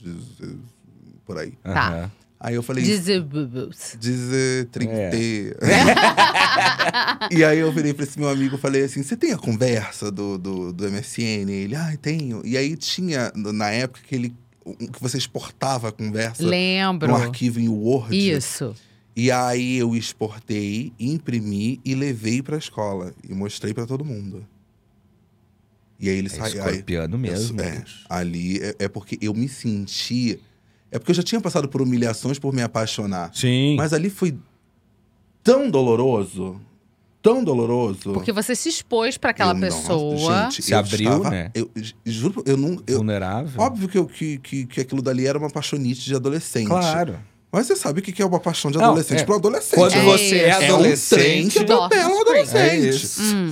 [0.02, 0.56] 16,
[1.24, 1.52] por aí.
[1.62, 2.10] Tá.
[2.38, 2.84] Aí eu falei.
[3.98, 4.92] Dizer 30.
[4.92, 5.10] É.
[7.32, 10.10] e aí eu virei pra esse meu amigo e falei assim: você tem a conversa
[10.10, 11.50] do, do, do MSN?
[11.50, 12.42] Ele, ah, tenho.
[12.44, 14.36] E aí tinha, na época, que ele.
[14.92, 17.08] Que você exportava a conversa Lembro.
[17.08, 18.16] num arquivo em Word.
[18.16, 18.74] Isso.
[19.16, 23.12] E aí eu exportei, imprimi e levei pra escola.
[23.28, 24.44] E mostrei pra todo mundo.
[26.00, 26.62] E aí ele É saiu.
[26.64, 27.60] aí- escorpiano mesmo.
[27.60, 30.40] é, ali é, é porque eu me senti.
[30.90, 33.30] É porque eu já tinha passado por humilhações por me apaixonar.
[33.34, 33.76] Sim.
[33.76, 34.36] Mas ali foi
[35.42, 36.60] tão doloroso.
[37.24, 38.12] Tão doloroso.
[38.12, 40.42] Porque você se expôs pra aquela Eu- nossa, pessoa.
[40.44, 41.50] gente, Se eu abriu, estava- né?
[41.54, 41.70] Eu
[42.04, 42.78] juro, eu não.
[42.86, 43.60] Eu, Vulnerável.
[43.60, 46.68] óbvio que, eu, que, que, que aquilo dali era uma paixonite de adolescente.
[46.68, 47.18] Claro.
[47.50, 49.24] Mas você sabe o que que é uma paixão de Não, adolescente é.
[49.24, 49.74] para adolescente.
[49.78, 50.34] Quando É você é isso.
[50.36, 51.52] É um trem adolescente.
[51.52, 52.58] que atropela adolescente.
[52.58, 53.22] É isso.
[53.22, 53.50] Hum.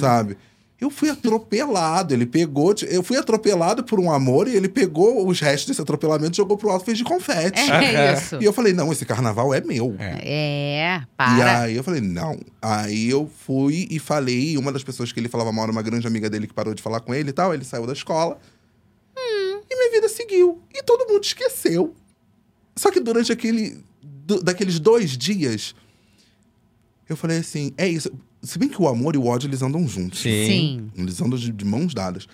[0.83, 2.13] Eu fui atropelado.
[2.13, 2.75] Ele pegou.
[2.89, 6.57] Eu fui atropelado por um amor e ele pegou os restos desse atropelamento e jogou
[6.59, 7.61] pro alto e fez de confete.
[7.71, 8.39] É isso.
[8.41, 9.95] E eu falei, não, esse carnaval é meu.
[9.99, 11.61] É, E para.
[11.61, 12.37] aí eu falei, não.
[12.61, 15.83] Aí eu fui e falei, e uma das pessoas que ele falava mal era uma
[15.83, 17.55] grande amiga dele que parou de falar com ele e tal.
[17.55, 18.39] Ele saiu da escola.
[19.17, 20.61] E minha vida seguiu.
[20.75, 21.95] E todo mundo esqueceu.
[22.77, 23.79] Só que durante aquele.
[24.03, 25.75] do- daqueles dois dias,
[27.09, 28.11] eu falei assim: é isso.
[28.43, 30.21] Se bem que o amor e o ódio eles andam juntos.
[30.21, 30.47] Sim.
[30.47, 30.91] Sim.
[30.97, 32.27] Eles andam de, de mãos dadas.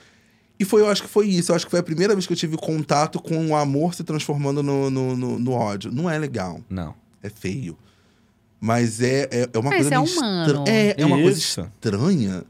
[0.58, 1.52] E foi, eu acho que foi isso.
[1.52, 4.02] Eu acho que foi a primeira vez que eu tive contato com o amor se
[4.02, 5.92] transformando no, no, no- no ódio.
[5.92, 6.94] Não é legal Não.
[7.22, 7.76] é feio.
[8.60, 10.52] Mas é, é, é uma Mas coisa é humano.
[10.64, 12.42] estra- É, é uma coisa estranha.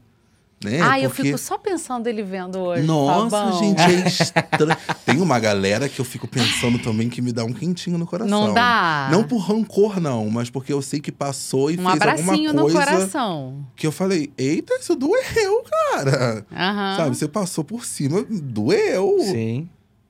[0.61, 0.81] Né?
[0.81, 2.83] Ai, eu Porque- fico só pensando ele vendo hoje.
[2.83, 3.59] Nossa, Fabão.
[3.59, 4.77] gente, é estranho.
[5.05, 8.47] Tem uma galera que eu fico pensando também que me dá um quentinho no coração.
[8.47, 9.07] Não dá?
[9.09, 12.53] Não por rancor, não, mas porque eu sei que passou e Um fez abracinho alguma
[12.53, 13.65] no coisa coração.
[13.73, 15.63] que eu falei, eita, isso doeu,
[15.93, 16.45] cara.
[16.51, 16.97] Aham.
[16.97, 19.17] Sabe, você passou por cima, doeu.
[19.21, 19.69] Sim.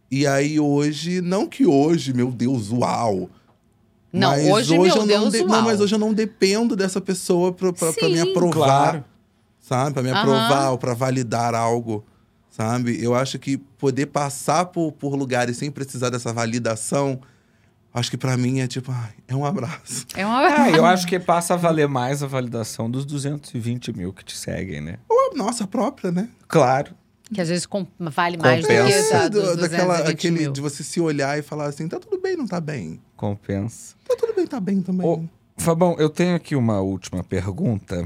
[0.09, 3.29] E aí hoje, não que hoje, meu Deus, uau.
[4.11, 5.47] Não, Mas hoje, meu eu não Deus, de- uau.
[5.49, 8.31] Não, mas hoje eu não dependo dessa pessoa pra, pra, pra me Sim.
[8.31, 8.53] aprovar.
[8.53, 9.05] Claro.
[9.69, 9.93] Sabe?
[9.93, 12.03] Pra me aprovar ou pra validar algo.
[12.49, 13.01] Sabe?
[13.03, 17.21] Eu acho que poder passar por, por lugares sem precisar dessa validação,
[17.93, 20.07] acho que pra mim é tipo, ai, é um abraço.
[20.15, 20.39] É uma...
[20.41, 24.35] Ah, eu acho que passa a valer mais a validação dos 220 mil que te
[24.35, 24.97] seguem, né?
[25.07, 26.27] Ou a nossa própria, né?
[26.47, 26.95] Claro.
[27.31, 27.67] Que às vezes
[28.11, 29.17] vale mais do que Compensa.
[29.17, 30.51] a É, do- daquela, 220 aquele, mil.
[30.51, 32.99] de você se olhar e falar assim, tá tudo bem, não tá bem.
[33.15, 33.93] Compensa.
[34.07, 35.05] Tá tudo bem, tá bem também.
[35.07, 35.23] Ô,
[35.55, 38.03] Fabão, eu tenho aqui uma última pergunta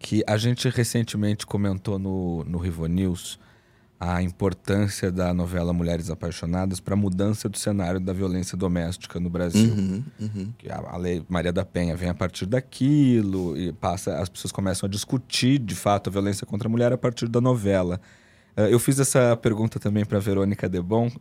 [0.00, 3.38] que a gente recentemente comentou no, no Rivo News
[4.00, 9.28] a importância da novela Mulheres Apaixonadas para a mudança do cenário da violência doméstica no
[9.28, 9.74] Brasil.
[9.74, 10.52] Uhum, uhum.
[10.56, 14.50] Que a, a lei Maria da Penha vem a partir daquilo e passa, as pessoas
[14.50, 18.00] começam a discutir de fato a violência contra a mulher a partir da novela.
[18.56, 21.12] Eh, eu fiz essa pergunta também para Verônica Debon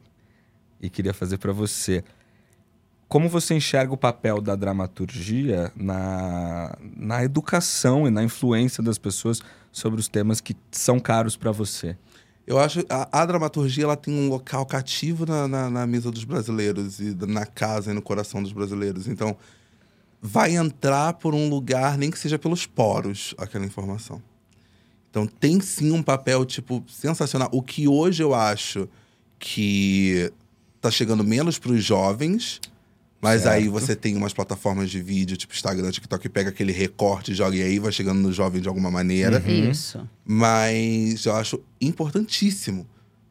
[0.80, 2.02] e queria fazer para você.
[3.10, 9.42] Como você enxerga o papel da dramaturgia na, na educação e na influência das pessoas
[9.72, 11.98] sobre os temas que são caros para você?
[12.46, 16.24] Eu acho a, a dramaturgia ela tem um local cativo na, na, na mesa dos
[16.24, 19.08] brasileiros e na casa e no coração dos brasileiros.
[19.08, 19.36] Então,
[20.22, 24.22] vai entrar por um lugar, nem que seja pelos poros, aquela informação.
[25.10, 27.50] Então, tem sim um papel, tipo, sensacional.
[27.52, 28.88] O que hoje eu acho
[29.40, 30.32] que
[30.80, 32.62] tá chegando menos para os jovens,
[33.22, 33.54] mas Certo.
[33.56, 37.56] aí você tem umas plataformas de vídeo, tipo Instagram, TikTok, que pega aquele recorte, joga
[37.56, 40.08] e aí vai chegando no jovem de alguma maneira Isso.
[40.26, 42.88] mas eu acho importantíssimo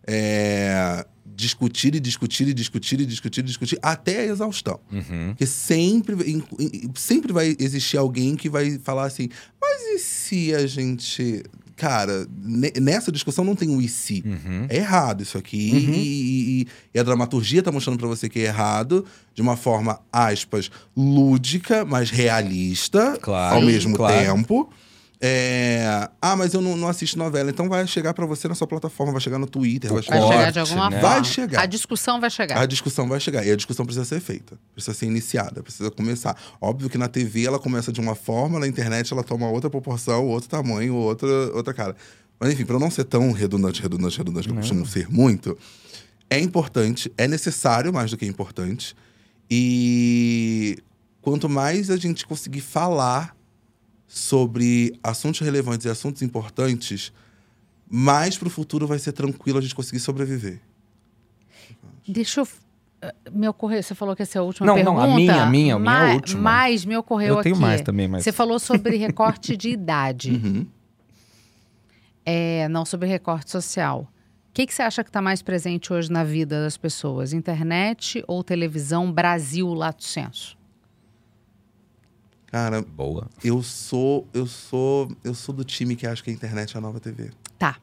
[0.06, 1.04] é,
[1.36, 4.80] discutir e discutir e discutir e discutir e discutir até a exaustão.
[4.90, 5.28] Uhum.
[5.28, 9.28] Porque sempre, em- em- sempre vai existir alguém que vai falar assim,
[9.60, 11.42] mas e se a gente...
[11.78, 14.22] Cara, ne- nessa discussão não tem um e se.
[14.26, 14.66] Uhum.
[14.68, 15.56] É errado isso aqui.
[15.56, 19.56] E, e- e- e a dramaturgia tá mostrando pra você que é errado de uma
[19.56, 24.16] forma, aspas, lúdica, mas realista Claro, ao mesmo claro.
[24.34, 24.68] tempo.
[25.20, 27.50] É, Ah, mas eu não, não assisto novela.
[27.50, 30.20] Então vai chegar pra você na sua plataforma, vai chegar no Twitter, vai O Vai
[30.20, 30.28] chegar...
[30.32, 31.00] chegar de alguma né?
[31.00, 31.14] forma.
[31.16, 31.62] Vai chegar.
[31.62, 32.60] A discussão vai chegar.
[32.60, 33.44] A discussão vai chegar.
[33.44, 34.58] E a discussão precisa ser feita.
[34.74, 35.62] Precisa ser iniciada.
[35.62, 36.36] Precisa começar.
[36.60, 40.26] Óbvio que na TV ela começa de uma forma, na internet ela toma outra proporção,
[40.26, 41.96] outro tamanho, outra, outra cara.
[42.38, 45.58] Mas enfim, para eu não ser tão redundante, redundante, redundante, que eu costumo ser muito,
[46.30, 48.94] é importante, é necessário mais do que importante.
[49.50, 50.78] E
[51.20, 53.34] quanto mais a gente conseguir falar
[54.08, 57.12] sobre assuntos relevantes e assuntos importantes,
[57.88, 60.60] mais pro futuro vai ser tranquilo a gente conseguir sobreviver.
[62.08, 62.48] Deixa eu.
[63.32, 65.12] Me ocorreu, você falou que essa é a última Não, não, pergunta.
[65.12, 66.40] a minha, a minha, a minha é a Ma- última.
[66.42, 67.62] Mas me ocorreu Eu tenho aqui.
[67.62, 70.66] mais também, mas- Você falou sobre recorte de idade, Uhum.
[72.26, 74.00] é, não sobre recorte social.
[74.50, 77.32] O que, que você acha que está mais presente hoje na vida das pessoas?
[77.32, 80.57] Internet ou televisão Brasil Lato Senso?
[82.50, 83.28] Cara, Boa.
[83.44, 86.80] eu sou, eu sou, eu sou do time que acha que a internet é a
[86.80, 87.30] nova TV.
[87.58, 87.76] Tá.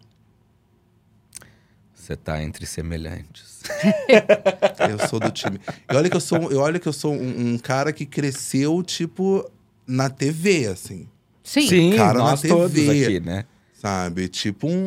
[1.94, 3.62] Você tá entre semelhantes.
[4.88, 5.60] Eu sou do time.
[5.92, 8.84] E olha que eu sou, eu olha que eu sou um, um cara que cresceu,
[8.84, 9.50] tipo,
[9.88, 11.08] na TV, assim.
[11.44, 11.96] Sim.
[11.96, 13.06] cara na nós todos TV.
[13.06, 13.46] aqui, né?
[13.74, 14.28] Sabe?
[14.28, 14.86] Tipo um.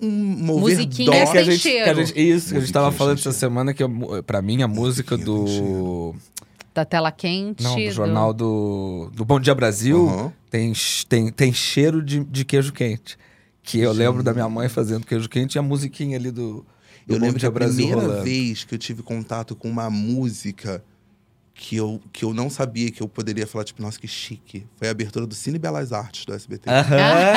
[0.00, 1.12] um, um Musiquinha.
[1.12, 3.74] É que a gente, que a gente- isso, que a gente tava falando essa semana
[3.74, 6.14] que eu- pra mim a música do.
[6.74, 7.62] Da tela quente.
[7.62, 10.32] Não, do jornal do, do Bom Dia Brasil Aham.
[10.50, 10.72] tem,
[11.08, 13.16] tem, tem cheiro de, de queijo quente.
[13.62, 16.66] Que eu lembro da minha mãe fazendo queijo quente e a musiquinha ali do,
[17.06, 18.24] do Eu Bom lembro que Dia a Brasil primeira rolando.
[18.24, 20.82] vez que eu tive contato com uma música
[21.54, 24.66] que eu, que eu não sabia que eu poderia falar, tipo, nossa, que chique.
[24.76, 26.68] Foi a abertura do Cine Belas Artes do SBT.
[26.68, 26.84] Aham.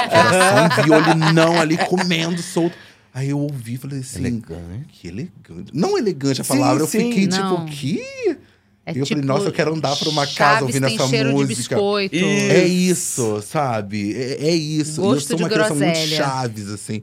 [0.09, 2.76] Que era só um violinão ali comendo solto.
[3.14, 4.19] Aí eu ouvi e falei assim.
[4.19, 4.88] Elegante.
[4.89, 5.72] Que elegante.
[5.73, 6.99] Não elegante a Sim, palavra, eu sim.
[7.09, 7.65] fiquei Não.
[7.68, 8.38] tipo, que?
[8.89, 11.47] É eu falei, nossa, eu quero andar pra uma casa ouvindo tem essa cheiro música.
[11.53, 12.15] de biscoito.
[12.15, 12.49] Ih.
[12.49, 14.15] É isso, sabe?
[14.15, 15.01] É, é isso.
[15.01, 17.01] E Gosto eu sou de uma criança muito chaves, assim.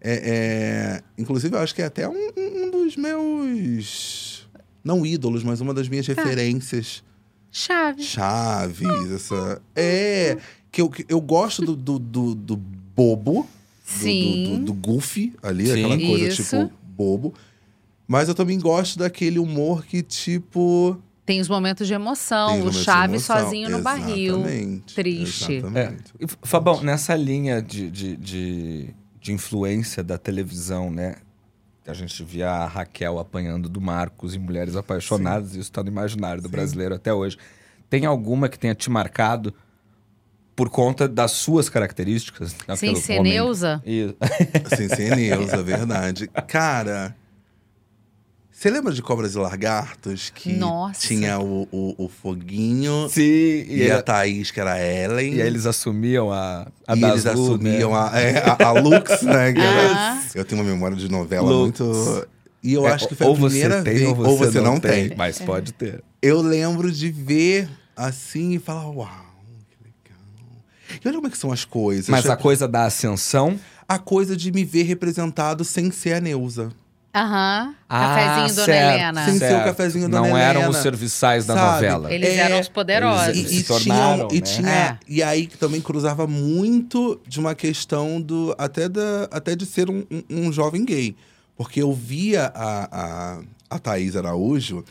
[0.00, 4.46] É, é, Inclusive, eu acho que é até um, um dos meus.
[4.84, 6.12] Não ídolos, mas uma das minhas Tá.
[6.12, 7.02] referências.
[7.50, 8.06] Chaves.
[8.06, 9.60] Chaves, essa.
[9.74, 10.36] É.
[10.70, 13.42] Que eu, que eu gosto do, do, do, do bobo.
[13.42, 13.48] do-
[13.84, 14.44] Sim.
[14.44, 15.72] Do, do, do goofy ali, Sim.
[15.84, 16.42] aquela coisa Isso.
[16.44, 17.34] tipo bobo.
[18.08, 20.98] Mas eu também gosto daquele humor que, tipo.
[21.24, 22.64] Tem os momentos de emoção.
[22.66, 23.44] o Chaves emoção.
[23.44, 24.38] sozinho no barril.
[24.40, 25.52] Exatamente, Triste.
[25.52, 25.56] É.
[25.58, 26.02] Exatamente.
[26.20, 31.16] E, Fabão, nessa linha de, de, de, de influência da televisão, né?
[31.86, 36.40] A gente via a Raquel apanhando do Marcos em Mulheres Apaixonadas, isso está no imaginário
[36.42, 37.36] do brasileiro até hoje.
[37.90, 39.52] Tem alguma que tenha te marcado
[40.54, 42.50] por conta das suas características?
[42.76, 43.82] Sem Aquele ser homem- Neuza?
[43.86, 44.14] Isso.
[44.76, 46.28] Sem ser Neuza, verdade.
[46.46, 47.16] Cara,
[48.62, 50.30] você lembra de Cobras e Lagartos?
[50.32, 51.00] Que Nossa.
[51.00, 55.34] tinha o, o, o Foguinho Sim, e, e, a Thaís, que era a Ellen.
[55.34, 57.96] e aí eles assumiam a, a e das eles Lu, assumiam né?
[58.12, 59.52] a, é, a, a Lux, né?
[59.52, 60.22] que era- Ah.
[60.32, 61.80] Eu tenho uma memória de novela Lux.
[61.80, 62.28] muito...
[62.62, 64.08] E eu É, acho que foi ou a primeira você tem, vez...
[64.08, 65.08] ou você, não, tem.
[65.08, 65.16] tem.
[65.18, 66.00] Mas pode ter.
[66.22, 69.08] Eu lembro de ver assim e falar, uau,
[69.68, 70.62] que legal.
[71.04, 72.08] E olha como é que são as coisas.
[72.08, 73.58] Mas a coisa da ascensão
[73.88, 76.70] a coisa de me ver representado sem ser a Neuza.
[77.14, 77.74] Aham.
[77.88, 79.24] Ah, Cafezinho Dona certo, Helena.
[79.26, 79.38] Sim.
[79.38, 81.72] ser o cafezinho Dona Não eram Helena, os serviçais da sabe?
[81.74, 82.12] novela.
[82.12, 83.28] Eles eram os poderosos.
[83.28, 84.40] Eles E, e se tornaram, tinham- e né?
[84.40, 84.98] tinha É.
[85.06, 89.90] e aí que também cruzava muito de uma questão do até da até de ser
[89.90, 91.14] um, um- um jovem gay
[91.54, 93.40] porque eu via a, a,
[93.76, 94.82] a Thaís Araújo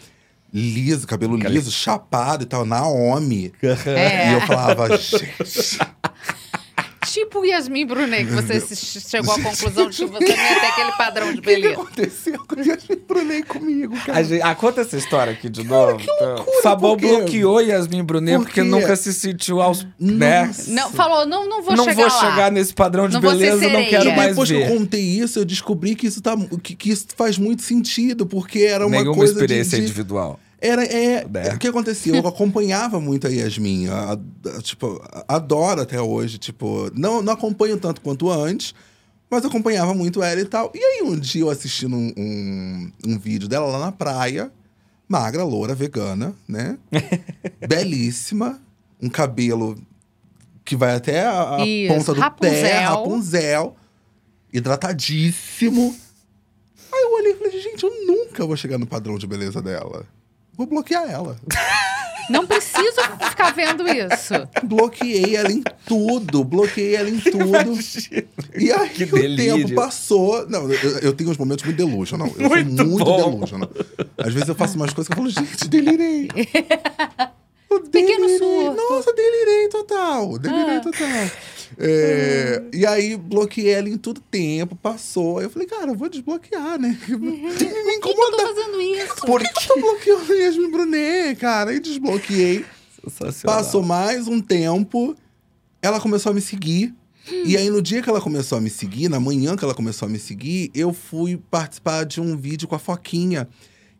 [0.54, 3.52] liso cabelo liso chapado e tal Naomi
[3.88, 4.30] É.
[4.30, 5.80] e eu falava gente
[7.12, 10.92] Tipo Yasmin Brunet, que você chegou à conclusão de que você não ia ter aquele
[10.94, 11.74] padrão de o que, que beleza.
[11.82, 15.64] aconteceu com o Yasmin Brunet comigo cara A gente, ah, conta essa história aqui de
[15.64, 16.00] novo.
[16.02, 16.46] então.
[16.64, 19.86] Fabão por bloqueou Yasmin Brunet Por porque nunca se sentiu aos.
[20.00, 20.50] Né?
[20.68, 22.32] Não, falou, não, não vou não chegar vou lá.
[22.32, 24.70] chegar nesse padrão de Não beleza, não quero E mais depois que ver.
[24.72, 28.60] eu contei isso, eu descobri que isso, tá, que, que isso faz muito sentido, porque
[28.60, 30.40] era uma Nenhuma coisa de- experiência de, individual.
[30.62, 31.56] Era, é, Né?
[31.56, 32.16] O que acontecia?
[32.16, 33.88] Eu acompanhava muito a Yasmin.
[33.88, 36.38] a- a- tipo, adoro até hoje.
[36.38, 38.76] Tipo, não, não acompanho tanto quanto antes,
[39.30, 40.72] mas acompanhava muito ela e tal.
[40.76, 44.52] E aí, um dia eu assistindo um, um, um vídeo dela lá na praia,
[45.10, 46.78] magra, loura, vegana, né?
[47.68, 48.62] Belíssima,
[49.02, 49.78] um cabelo
[50.64, 52.84] que vai até a, a Isso, ponta do pé, Rapunzel.
[52.84, 53.76] Rapunzel,
[54.54, 55.96] hidratadíssimo.
[56.94, 60.06] Aí eu olhei e falei, gente, eu nunca vou chegar no padrão de beleza dela.
[60.62, 61.36] Vou bloquear ela.
[62.30, 64.34] Não preciso ficar vendo isso.
[64.64, 67.80] Bloqueei ela em tudo, bloqueei ela em tudo.
[68.56, 69.58] E aí Que o delírio.
[69.66, 70.48] tempo passou.
[70.48, 72.32] Não, eu, eu tenho uns momentos muito delusional.
[72.38, 73.32] Eu Muito sou muito bom.
[73.32, 73.70] delusional.
[74.20, 76.30] Às vezes eu faço umas coisas que eu falo, gente, delirei.
[77.70, 78.38] Eu Pequeno delirei.
[78.38, 78.76] surto.
[78.78, 80.38] Nossa, delirei total.
[80.38, 80.80] Delirei Ah.
[80.82, 81.32] total.
[81.78, 85.38] É, E aí bloqueei ela em todo tempo, passou.
[85.40, 86.98] Aí eu falei, cara, eu vou desbloquear, né?
[87.08, 88.38] Me Por que, que eu tô incomoda.
[88.48, 89.16] fazendo isso?
[89.26, 91.72] Por que eu tô bloqueando Yasmin Brunet, cara?
[91.72, 92.66] Aí desbloqueei.
[93.04, 93.58] Sensacional.
[93.58, 95.16] Passou mais um tempo,
[95.82, 96.94] ela começou a me seguir.
[97.46, 100.08] E aí, no dia que ela começou a me seguir, na manhã que ela começou
[100.08, 103.48] a me seguir, eu fui participar de um vídeo com a Foquinha.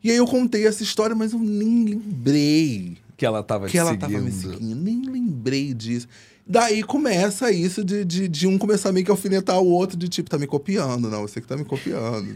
[0.04, 3.92] E aí eu contei essa história, mas eu nem lembrei Que ela tava que ela
[3.92, 4.02] seguindo.
[4.12, 4.76] tava me seguindo.
[4.82, 6.08] Nem lembrei disso.
[6.46, 10.30] Daí começa isso de, de, de um começar meio que alfinetar o outro, de tipo,
[10.30, 12.34] tá me copiando, não, você que tá me copiando.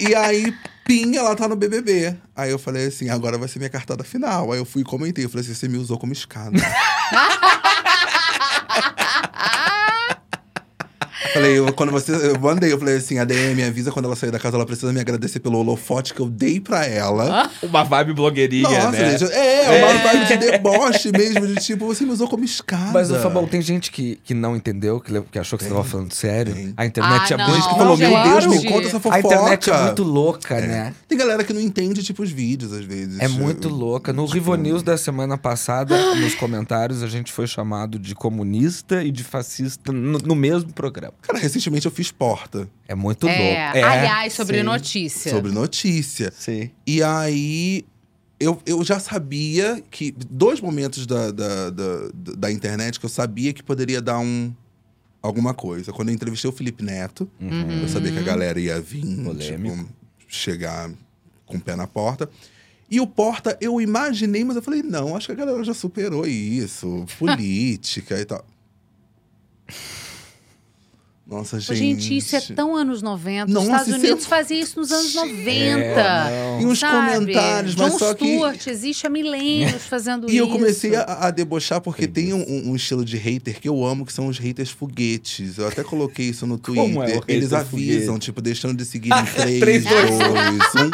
[0.00, 0.54] e aí,
[0.84, 2.16] pim, ela tá no BBB.
[2.34, 4.52] Aí eu falei assim, agora vai ser minha cartada final.
[4.52, 6.56] Aí eu fui e comentei, eu falei assim, você me usou como escada.
[11.34, 12.12] falei eu- quando você.
[12.12, 14.64] Eu mandei, eu falei assim: a DM me avisa quando ela sair da casa, ela
[14.64, 17.50] precisa me agradecer pelo holofote que eu dei pra ela.
[17.62, 19.18] Uma vibe blogueirinha, Nossa, né?
[19.18, 22.92] gente, é, uma vibe de deboche mesmo, de tipo, você me usou como escada.
[22.92, 25.84] Mas, o Fabão, tem gente que, que não entendeu, que, que achou que você tava
[25.84, 26.54] falando sério.
[26.54, 26.72] Tem.
[26.76, 27.62] A internet Ah, é não, Tem muito...
[27.62, 28.22] gente que falou, meu.
[28.40, 29.16] Deus, me conta essa fofoca.
[29.16, 30.94] A internet é muito louca, né?
[31.08, 33.18] Tem galera que não entende, tipo, os vídeos, às vezes.
[33.20, 34.12] É muito louca.
[34.12, 39.02] No Tipo, Rivo News da semana passada, nos comentários, a gente foi chamado de comunista
[39.02, 41.14] e de fascista no, no mesmo programa.
[41.26, 43.78] Cara, recentemente eu fiz porta É muito É, louco.
[43.78, 45.30] É, aliás, sobre sim, notícia.
[45.32, 46.32] sobre notícia.
[46.36, 46.70] Sim.
[46.86, 47.84] E aí.
[48.38, 50.12] Eu, eu já sabia que.
[50.30, 54.52] Dois momentos da, da, da, da internet que eu sabia que poderia dar um.
[55.22, 55.90] Alguma coisa.
[55.90, 59.76] Quando eu entrevistei o Felipe Neto, eu sabia que a galera ia vir, Polêmico.
[59.78, 59.88] tipo,
[60.28, 60.90] chegar
[61.46, 62.28] com o pé na porta.
[62.90, 66.26] E o Porta, eu imaginei, mas eu falei, não, acho que a galera já superou
[66.26, 67.06] isso.
[67.18, 68.44] Política e tal.
[71.26, 71.78] Nossa, gente.
[71.78, 73.46] Gente, isso é tão anos 90.
[73.50, 75.40] Nossa, Os Estados é- Unidos fazia isso nos anos 90.
[75.40, 76.58] É.
[76.60, 77.14] E uns sabe?
[77.14, 80.34] comentários, mas Jon só que- Stewart existe há milênios fazendo isso.
[80.36, 83.82] E eu comecei a, a debochar porque tem um, um estilo de hater que eu
[83.86, 85.56] amo, que são os haters foguetes.
[85.56, 86.84] Eu até coloquei isso no Twitter.
[86.92, 88.24] Como é o hater Eles avisam, foguete?
[88.26, 90.90] tipo, deixando de seguir em 3, Três, 2, dois, 1.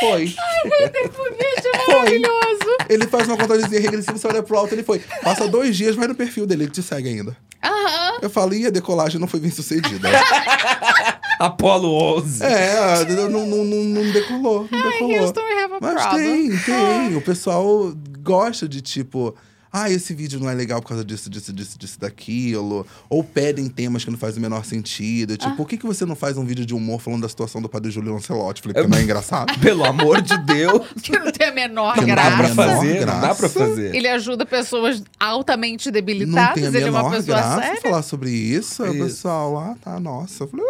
[0.00, 0.26] Foi.
[0.26, 1.94] Foguete é Foi.
[1.94, 2.61] maravilhoso.
[2.92, 5.00] Ele faz uma contagemzinha regressiva, você olha pro alto, ele foi.
[5.22, 7.36] Passa dois dias, vai no perfil dele, ele te segue ainda.
[7.62, 8.18] Aham.
[8.20, 10.08] Eu falei, e a decolagem não foi bem sucedida.
[11.38, 12.44] Apolo 11.
[12.44, 15.20] é, não, não, não, não decolou, não decolou.
[15.20, 16.48] Houston, we have a Mas problem.
[16.50, 17.16] tem, tem.
[17.16, 19.34] O pessoal gosta de tipo.
[19.72, 22.86] Ah, esse vídeo não é legal por causa disso, disso, disso, disso, daquilo.
[23.08, 25.34] Ou pedem temas que não fazem o menor sentido.
[25.36, 27.68] Tipo, por que, que você não faz um vídeo de humor falando da situação do
[27.70, 28.60] padre Júlio Lancelotti?
[28.60, 29.56] Falei, porque não é engraçado.
[29.60, 30.86] Pelo amor de Deus.
[31.02, 32.54] Que não tem a menor Que Não não dá pra graça.
[32.54, 33.34] menor fazer, não dá graça.
[33.40, 33.94] pra fazer.
[33.94, 36.54] Ele ajuda pessoas altamente Não debilitadas.
[36.54, 37.80] tem a Ele é uma menor pessoa graça séria.
[37.80, 38.82] falar sobre isso.
[38.82, 39.04] Aí O Isso.
[39.06, 40.44] pessoal, ah, tá, nossa.
[40.44, 40.66] Eu falei,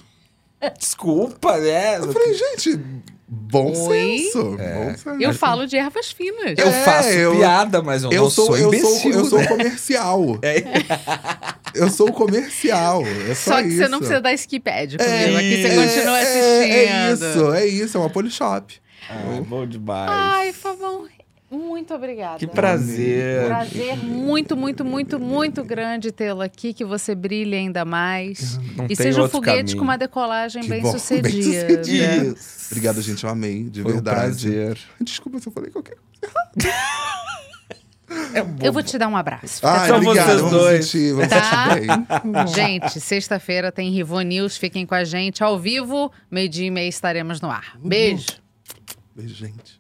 [0.80, 1.98] Desculpa, né?
[2.00, 2.80] eu falei gente,
[3.28, 4.18] bom Oi?
[4.20, 4.44] senso.
[4.58, 5.10] Bom senso.
[5.22, 6.54] Eu falo de ervas finas.
[6.58, 9.26] Eu É, faço eu- piada, mas eu, Eu não sou, sou, eu imbecil, sou, eu
[9.26, 10.40] sou comercial.
[11.74, 13.04] Eu sou comercial.
[13.30, 13.78] É só, Só que isso.
[13.78, 15.14] você não precisa dar skipad comigo.
[15.14, 16.74] É, Aqui você continua é, assistindo.
[16.74, 18.74] É, isso, é isso, é uma polishop.
[19.10, 20.10] Ah, bom demais.
[20.12, 21.06] Ai, Fabão,
[21.50, 22.38] muito obrigada.
[22.40, 23.46] que prazer.
[23.48, 28.58] Prazer muito, muito, muito, muito grande tê-lo aqui, que você brilhe ainda mais.
[28.76, 29.78] Não e tem seja um foguete caminho.
[29.78, 31.30] com uma decolagem Que bem bom, sucedida.
[31.68, 32.16] bem-sucedida.
[32.38, 32.68] Isso.
[32.72, 34.18] Obrigado, gente, eu amei, de Foi um verdade.
[34.20, 34.78] prazer.
[35.00, 36.38] Desculpa se eu falei qualquer coisa.
[38.34, 38.40] É.
[38.68, 39.60] Eu vou te dar um abraço.
[39.68, 40.86] Ah, São obrigado, vocês dois.
[40.86, 41.74] sentir, vamos Tá.
[41.74, 42.48] sentir bem.
[42.48, 44.56] Gente, sexta-feira tem Rivo News.
[44.56, 46.10] Fiquem com a gente ao vivo.
[46.32, 47.78] Meio-dia e meia estaremos no ar.
[47.84, 48.28] Beijo.
[49.14, 49.77] Beijo, gente.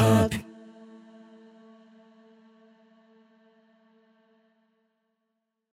[0.00, 0.49] up.